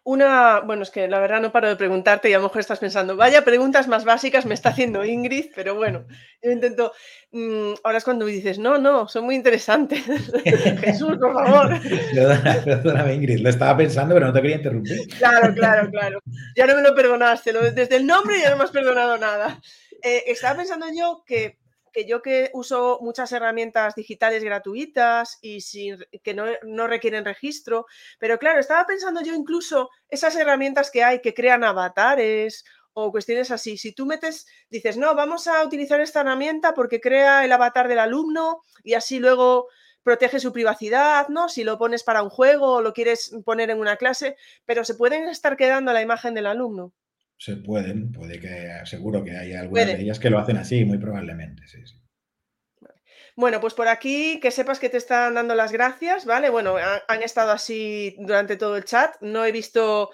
Una, 0.09 0.61
bueno, 0.61 0.83
es 0.83 0.89
que 0.89 1.09
la 1.09 1.19
verdad 1.19 1.41
no 1.41 1.51
paro 1.51 1.67
de 1.67 1.75
preguntarte 1.75 2.29
y 2.29 2.33
a 2.33 2.37
lo 2.37 2.45
mejor 2.45 2.61
estás 2.61 2.79
pensando, 2.79 3.17
vaya 3.17 3.43
preguntas 3.43 3.89
más 3.89 4.05
básicas 4.05 4.45
me 4.45 4.53
está 4.53 4.69
haciendo 4.69 5.03
Ingrid, 5.03 5.47
pero 5.53 5.75
bueno, 5.75 6.05
yo 6.41 6.49
intento, 6.49 6.93
mm, 7.31 7.73
ahora 7.83 7.97
es 7.97 8.05
cuando 8.05 8.23
me 8.23 8.31
dices, 8.31 8.57
no, 8.57 8.77
no, 8.77 9.09
son 9.09 9.25
muy 9.25 9.35
interesantes. 9.35 10.05
Jesús, 10.79 11.17
por 11.17 11.33
favor. 11.33 11.77
Perdóname, 12.63 13.15
Ingrid, 13.15 13.39
lo 13.39 13.49
estaba 13.49 13.75
pensando, 13.75 14.13
pero 14.13 14.27
no 14.27 14.31
te 14.31 14.41
quería 14.41 14.55
interrumpir. 14.55 15.07
Claro, 15.17 15.53
claro, 15.53 15.91
claro. 15.91 16.19
Ya 16.55 16.65
no 16.67 16.75
me 16.75 16.83
lo 16.83 16.95
perdonaste, 16.95 17.51
desde 17.73 17.97
el 17.97 18.07
nombre 18.07 18.39
ya 18.39 18.49
no 18.51 18.55
me 18.55 18.63
has 18.63 18.71
perdonado 18.71 19.17
nada. 19.17 19.59
Eh, 20.01 20.23
estaba 20.27 20.55
pensando 20.55 20.85
yo 20.95 21.25
que 21.25 21.57
que 21.97 22.05
yo 22.05 22.21
que 22.21 22.51
uso 22.53 22.99
muchas 23.01 23.31
herramientas 23.31 23.95
digitales 23.95 24.43
gratuitas 24.43 25.39
y 25.41 25.61
sin, 25.61 25.97
que 26.21 26.35
no, 26.35 26.87
requieren 26.87 27.25
registro, 27.25 27.87
pero 28.19 28.37
claro, 28.37 28.59
estaba 28.59 28.85
pensando 28.85 29.23
yo 29.23 29.33
incluso 29.33 29.89
esas 30.07 30.35
herramientas 30.35 30.91
que 30.91 31.03
hay 31.03 31.21
que 31.21 31.33
crean 31.33 31.63
avatares 31.63 32.65
o 32.93 33.11
cuestiones 33.11 33.49
así. 33.49 33.79
Si 33.79 33.93
tú 33.93 34.05
metes, 34.05 34.45
dices, 34.69 34.95
no, 34.95 35.15
vamos 35.15 35.47
a 35.47 35.65
utilizar 35.65 35.99
esta 35.99 36.21
herramienta 36.21 36.75
porque 36.75 37.01
crea 37.01 37.43
el 37.43 37.51
avatar 37.51 37.87
del 37.87 37.97
alumno 37.97 38.61
y 38.83 38.93
así 38.93 39.17
luego 39.17 39.67
protege 40.03 40.39
su 40.39 40.53
privacidad, 40.53 41.29
¿no? 41.29 41.49
Si 41.49 41.63
lo 41.63 41.79
pones 41.79 42.03
para 42.03 42.21
un 42.21 42.29
juego 42.29 42.73
o 42.73 42.81
lo 42.83 42.93
quieres 42.93 43.35
poner 43.43 43.71
en 43.71 43.79
una 43.79 43.97
clase, 43.97 44.37
pero 44.65 44.85
se 44.85 44.93
pueden 44.93 45.29
estar 45.29 45.57
quedando 45.57 45.91
la 45.93 46.03
imagen 46.03 46.35
del 46.35 46.45
alumno 46.45 46.93
se 47.37 47.55
pueden, 47.55 48.11
puede 48.11 48.39
que, 48.39 48.71
seguro 48.85 49.23
que 49.23 49.37
hay 49.37 49.53
algunas 49.53 49.85
de 49.85 50.01
ellas 50.01 50.19
que 50.19 50.29
lo 50.29 50.39
hacen 50.39 50.57
así, 50.57 50.83
muy 50.85 50.97
probablemente, 50.97 51.63
Bueno, 53.35 53.61
pues 53.61 53.75
por 53.75 53.87
aquí 53.87 54.39
que 54.39 54.49
sepas 54.49 54.79
que 54.79 54.89
te 54.89 54.97
están 54.97 55.35
dando 55.35 55.53
las 55.53 55.71
gracias, 55.71 56.25
¿vale? 56.25 56.49
Bueno, 56.49 56.77
han, 56.77 57.21
estado 57.21 57.51
así 57.51 58.15
durante 58.17 58.57
todo 58.57 58.75
el 58.75 58.85
chat. 58.85 59.15
No 59.21 59.45
he 59.45 59.51
visto, 59.51 60.09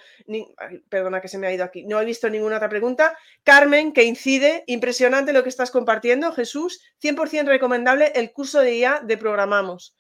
perdona 0.89 1.21
que 1.21 1.29
se 1.29 1.37
me 1.37 1.47
ha 1.47 1.53
ido 1.53 1.63
aquí, 1.63 1.85
no 1.85 2.01
he 2.01 2.05
visto 2.05 2.29
ninguna 2.29 2.57
otra 2.57 2.67
pregunta. 2.67 3.17
Carmen, 3.43 3.93
que 3.93 4.03
incide, 4.03 4.65
impresionante 4.67 5.31
lo 5.31 5.43
que 5.43 5.49
estás 5.49 5.71
compartiendo, 5.71 6.33
Jesús, 6.33 6.81
100% 7.01 7.45
recomendable 7.45 8.11
el 8.15 8.33
curso 8.33 8.59
de 8.59 8.75
IA 8.75 9.01
de 9.01 9.17
Programamos. 9.17 9.95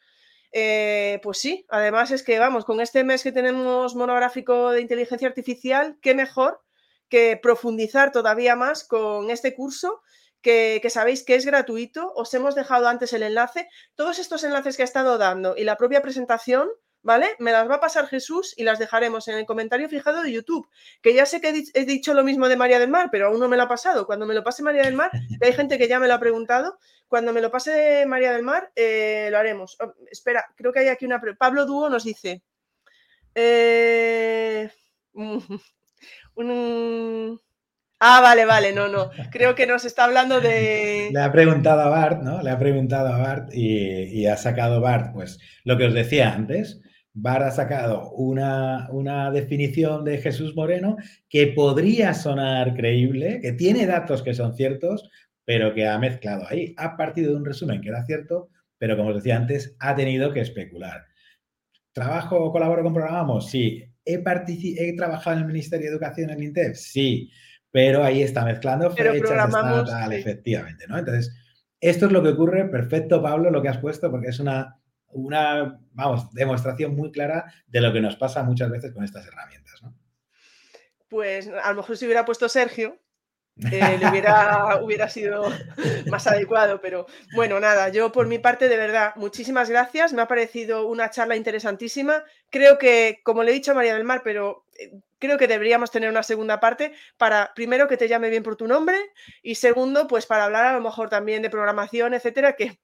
Eh, 0.51 1.19
pues 1.23 1.37
sí, 1.39 1.65
además 1.69 2.11
es 2.11 2.21
que 2.21 2.37
vamos, 2.37 2.65
con 2.65 2.81
este 2.81 3.05
mes 3.05 3.23
que 3.23 3.31
tenemos 3.31 3.95
monográfico 3.95 4.71
de 4.71 4.81
inteligencia 4.81 5.27
artificial, 5.29 5.97
qué 6.01 6.13
mejor 6.13 6.59
que 7.13 7.37
profundizar 7.39 8.11
todavía 8.11 8.55
más 8.55 8.83
con 8.83 9.29
este 9.29 9.53
curso 9.53 10.01
que, 10.41 10.81
sabéis 10.89 11.23
que 11.23 11.35
es 11.35 11.45
gratuito. 11.45 12.11
Os 12.15 12.33
hemos 12.33 12.55
dejado 12.55 12.87
antes 12.87 13.13
el 13.13 13.21
enlace. 13.21 13.69
Todos 13.93 14.17
estos 14.17 14.43
enlaces 14.43 14.75
que 14.75 14.81
ha 14.81 14.85
estado 14.85 15.19
dando 15.19 15.55
y 15.55 15.63
la 15.63 15.77
propia 15.77 16.01
presentación, 16.01 16.69
¿vale? 17.03 17.27
Me 17.37 17.51
las 17.51 17.69
va 17.69 17.75
a 17.75 17.79
pasar 17.79 18.07
Jesús 18.07 18.55
y 18.57 18.63
las 18.63 18.79
dejaremos 18.79 19.27
en 19.27 19.37
el 19.37 19.45
comentario 19.45 19.87
fijado 19.89 20.23
de 20.23 20.31
YouTube. 20.31 20.67
Que 21.03 21.13
ya 21.13 21.27
sé 21.27 21.39
que 21.39 21.53
he 21.75 21.85
dicho 21.85 22.15
lo 22.15 22.23
mismo 22.23 22.49
de 22.49 22.57
María 22.57 22.79
del 22.79 22.89
Mar, 22.89 23.09
pero 23.11 23.27
aún 23.27 23.39
no 23.39 23.47
me 23.47 23.57
lo 23.57 23.63
ha 23.63 23.67
pasado. 23.67 24.07
Cuando 24.07 24.25
me 24.25 24.33
lo 24.33 24.43
pase 24.43 24.63
María 24.63 24.81
del 24.81 24.95
Mar, 24.95 25.11
hay 25.39 25.53
gente 25.53 25.77
que 25.77 25.87
ya 25.87 25.99
me 25.99 26.07
lo 26.07 26.15
ha 26.15 26.19
preguntado. 26.19 26.79
Cuando 27.07 27.31
me 27.31 27.41
lo 27.41 27.51
pase 27.51 28.07
María 28.07 28.31
del 28.31 28.41
Mar, 28.41 28.71
eh, 28.75 29.27
lo 29.29 29.37
haremos. 29.37 29.77
Oh, 29.79 29.93
espera, 30.09 30.51
creo 30.55 30.73
que 30.73 30.79
hay 30.79 30.87
aquí 30.87 31.05
una. 31.05 31.21
Pablo 31.37 31.67
Dúo 31.67 31.91
nos 31.91 32.05
dice. 32.05 32.41
Eh, 33.35 34.71
Ah, 38.05 38.19
vale, 38.21 38.45
vale, 38.45 38.73
no, 38.73 38.89
no. 38.89 39.11
Creo 39.31 39.55
que 39.55 39.65
nos 39.65 39.85
está 39.85 40.03
hablando 40.03 40.41
de. 40.41 41.09
Le 41.13 41.21
ha 41.21 41.31
preguntado 41.31 41.79
a 41.81 41.87
Bart, 41.87 42.21
¿no? 42.21 42.41
Le 42.41 42.49
ha 42.49 42.59
preguntado 42.59 43.07
a 43.07 43.17
Bart 43.17 43.49
y, 43.53 44.25
ha 44.25 44.35
sacado 44.35 44.81
Bart, 44.81 45.13
pues 45.13 45.39
lo 45.63 45.77
que 45.77 45.85
os 45.85 45.93
decía 45.93 46.33
antes. 46.33 46.81
Bart 47.13 47.45
ha 47.45 47.51
sacado 47.51 48.11
una, 48.11 48.89
una, 48.91 49.31
definición 49.31 50.03
de 50.03 50.17
Jesús 50.17 50.53
Moreno 50.55 50.97
que 51.29 51.47
podría 51.47 52.13
sonar 52.13 52.75
creíble, 52.75 53.39
que 53.39 53.53
tiene 53.53 53.85
datos 53.85 54.21
que 54.21 54.33
son 54.33 54.55
ciertos, 54.55 55.09
pero 55.45 55.73
que 55.73 55.87
ha 55.87 55.97
mezclado 55.97 56.45
ahí. 56.49 56.73
Ha 56.77 56.97
partido 56.97 57.31
de 57.31 57.37
un 57.37 57.45
resumen 57.45 57.81
que 57.81 57.89
era 57.89 58.03
cierto, 58.03 58.49
pero 58.77 58.97
como 58.97 59.09
os 59.09 59.15
decía 59.15 59.37
antes, 59.37 59.77
ha 59.79 59.95
tenido 59.95 60.33
que 60.33 60.41
especular. 60.41 61.05
¿Trabajo, 61.93 62.51
colaboro 62.51 62.83
con 62.83 62.93
Programamos? 62.93 63.49
Sí. 63.49 63.92
¿He, 64.05 64.23
¿He 64.23 64.95
trabajado 64.95 65.37
en 65.37 65.41
el 65.43 65.47
Ministerio 65.47 65.87
de 65.87 65.93
Educación 65.93 66.29
en 66.29 66.37
el 66.37 66.43
INTEF? 66.43 66.77
Sí 66.77 67.31
pero 67.73 68.03
ahí 68.03 68.21
está 68.21 68.45
mezclando 68.45 68.91
fechas, 68.91 69.15
está 69.15 69.83
tal, 69.83 70.13
efectivamente, 70.13 70.85
¿no? 70.87 70.99
Entonces, 70.99 71.35
esto 71.79 72.05
es 72.05 72.11
lo 72.11 72.21
que 72.21 72.29
ocurre, 72.29 72.65
perfecto, 72.69 73.19
Pablo, 73.19 73.49
lo 73.49 73.63
que 73.63 73.69
has 73.69 73.79
puesto, 73.79 74.11
porque 74.11 74.27
es 74.27 74.39
una, 74.39 74.79
una, 75.07 75.79
vamos, 75.91 76.31
demostración 76.33 76.95
muy 76.95 77.11
clara 77.11 77.51
de 77.65 77.81
lo 77.81 77.91
que 77.91 77.99
nos 77.99 78.15
pasa 78.15 78.43
muchas 78.43 78.69
veces 78.69 78.93
con 78.93 79.03
estas 79.03 79.25
herramientas, 79.25 79.81
¿no? 79.81 79.97
Pues 81.09 81.47
a 81.47 81.71
lo 81.71 81.77
mejor 81.77 81.97
si 81.97 82.05
hubiera 82.05 82.25
puesto 82.25 82.47
Sergio, 82.47 83.01
eh, 83.71 83.97
le 83.99 84.09
hubiera, 84.09 84.79
hubiera 84.81 85.07
sido 85.09 85.51
más 86.09 86.25
adecuado, 86.25 86.81
pero 86.81 87.05
bueno, 87.35 87.59
nada, 87.59 87.89
yo 87.89 88.11
por 88.11 88.25
mi 88.27 88.39
parte, 88.39 88.67
de 88.67 88.77
verdad, 88.77 89.13
muchísimas 89.15 89.69
gracias, 89.69 90.11
me 90.11 90.23
ha 90.23 90.27
parecido 90.27 90.87
una 90.87 91.11
charla 91.11 91.35
interesantísima, 91.35 92.23
creo 92.49 92.77
que, 92.77 93.21
como 93.23 93.43
le 93.43 93.51
he 93.51 93.53
dicho 93.53 93.71
a 93.71 93.75
María 93.75 93.93
del 93.93 94.05
Mar, 94.05 94.21
pero 94.23 94.65
eh, 94.79 94.91
creo 95.19 95.37
que 95.37 95.47
deberíamos 95.47 95.91
tener 95.91 96.09
una 96.09 96.23
segunda 96.23 96.59
parte 96.59 96.93
para, 97.17 97.53
primero, 97.53 97.87
que 97.87 97.97
te 97.97 98.07
llame 98.07 98.29
bien 98.29 98.43
por 98.43 98.55
tu 98.55 98.67
nombre 98.67 98.97
y 99.43 99.55
segundo, 99.55 100.07
pues 100.07 100.25
para 100.25 100.45
hablar 100.45 100.65
a 100.65 100.73
lo 100.73 100.81
mejor 100.81 101.09
también 101.09 101.43
de 101.43 101.51
programación, 101.51 102.13
etcétera, 102.13 102.55
que, 102.55 102.79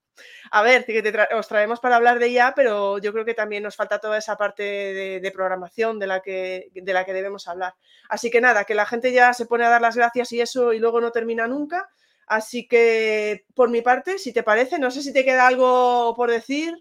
a 0.52 0.62
ver, 0.64 0.86
que 0.86 1.04
os 1.36 1.48
traemos 1.48 1.80
para 1.80 1.96
hablar 1.96 2.20
de 2.20 2.30
IA, 2.30 2.54
pero 2.56 2.98
yo 2.98 3.12
creo 3.14 3.26
que 3.26 3.34
también 3.34 3.64
nos 3.64 3.76
falta 3.76 4.00
toda 4.00 4.18
esa 4.18 4.36
parte 4.36 4.64
de, 4.64 5.32
programación 5.32 6.00
de 6.00 6.08
la, 6.08 6.22
que, 6.22 6.70
de 6.74 6.94
la 6.94 7.06
que 7.06 7.14
debemos 7.14 7.48
hablar. 7.48 7.74
Así 8.10 8.30
que 8.32 8.42
nada, 8.42 8.66
que 8.66 8.76
la 8.76 8.86
gente 8.86 9.12
ya 9.12 9.34
se 9.34 9.46
pone 9.46 9.66
a 9.66 9.70
dar 9.70 9.82
las 9.82 9.96
gracias 9.96 10.32
y 10.32 10.42
eso 10.42 10.74
y 10.74 10.80
luego 10.80 11.02
no 11.02 11.12
termina 11.12 11.48
nunca. 11.48 11.90
Así 12.28 12.68
que, 12.68 13.46
por 13.56 13.70
mi 13.70 13.82
parte, 13.82 14.20
si 14.20 14.32
te 14.32 14.44
parece, 14.44 14.78
no 14.78 14.92
sé 14.92 15.02
si 15.02 15.12
te 15.12 15.26
queda 15.26 15.48
algo 15.48 16.14
por 16.16 16.30
decir. 16.30 16.76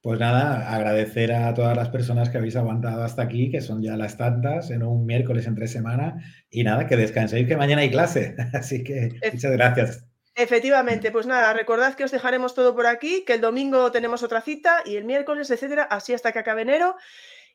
Pues 0.00 0.18
nada, 0.18 0.74
agradecer 0.74 1.32
a 1.32 1.54
todas 1.54 1.76
las 1.76 1.90
personas 1.90 2.28
que 2.28 2.38
habéis 2.38 2.56
aguantado 2.56 3.04
hasta 3.04 3.22
aquí, 3.22 3.50
que 3.50 3.60
son 3.60 3.82
ya 3.82 3.96
las 3.96 4.16
tantas, 4.16 4.70
en 4.70 4.82
un 4.82 5.06
miércoles 5.06 5.46
entre 5.46 5.68
semana. 5.68 6.24
Y 6.50 6.64
nada, 6.64 6.86
que 6.86 6.96
descanséis, 6.96 7.46
que 7.46 7.56
mañana 7.56 7.82
hay 7.82 7.90
clase. 7.90 8.34
Así 8.52 8.82
que 8.82 9.10
muchas 9.32 9.52
gracias. 9.52 10.11
Efectivamente, 10.34 11.10
pues 11.10 11.26
nada, 11.26 11.52
recordad 11.52 11.94
que 11.94 12.04
os 12.04 12.10
dejaremos 12.10 12.54
todo 12.54 12.74
por 12.74 12.86
aquí, 12.86 13.22
que 13.26 13.34
el 13.34 13.40
domingo 13.42 13.92
tenemos 13.92 14.22
otra 14.22 14.40
cita 14.40 14.82
y 14.84 14.96
el 14.96 15.04
miércoles, 15.04 15.50
etcétera, 15.50 15.82
así 15.84 16.14
hasta 16.14 16.32
que 16.32 16.38
acabe 16.38 16.62
enero. 16.62 16.96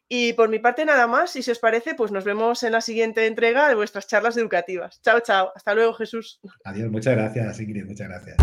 Y 0.09 0.33
por 0.33 0.47
mi 0.47 0.59
parte 0.59 0.85
nada 0.85 1.05
más, 1.07 1.35
y 1.35 1.43
si 1.43 1.51
os 1.51 1.59
parece, 1.59 1.95
pues 1.95 2.11
nos 2.11 2.23
vemos 2.23 2.63
en 2.63 2.71
la 2.71 2.81
siguiente 2.81 3.25
entrega 3.25 3.67
de 3.67 3.75
vuestras 3.75 4.07
charlas 4.07 4.37
educativas. 4.37 5.01
Chao, 5.01 5.19
chao. 5.19 5.51
Hasta 5.53 5.73
luego, 5.73 5.93
Jesús. 5.95 6.39
Adiós, 6.63 6.89
muchas 6.89 7.15
gracias, 7.15 7.59
Ingrid, 7.59 7.85
muchas 7.85 8.07
gracias. 8.07 8.37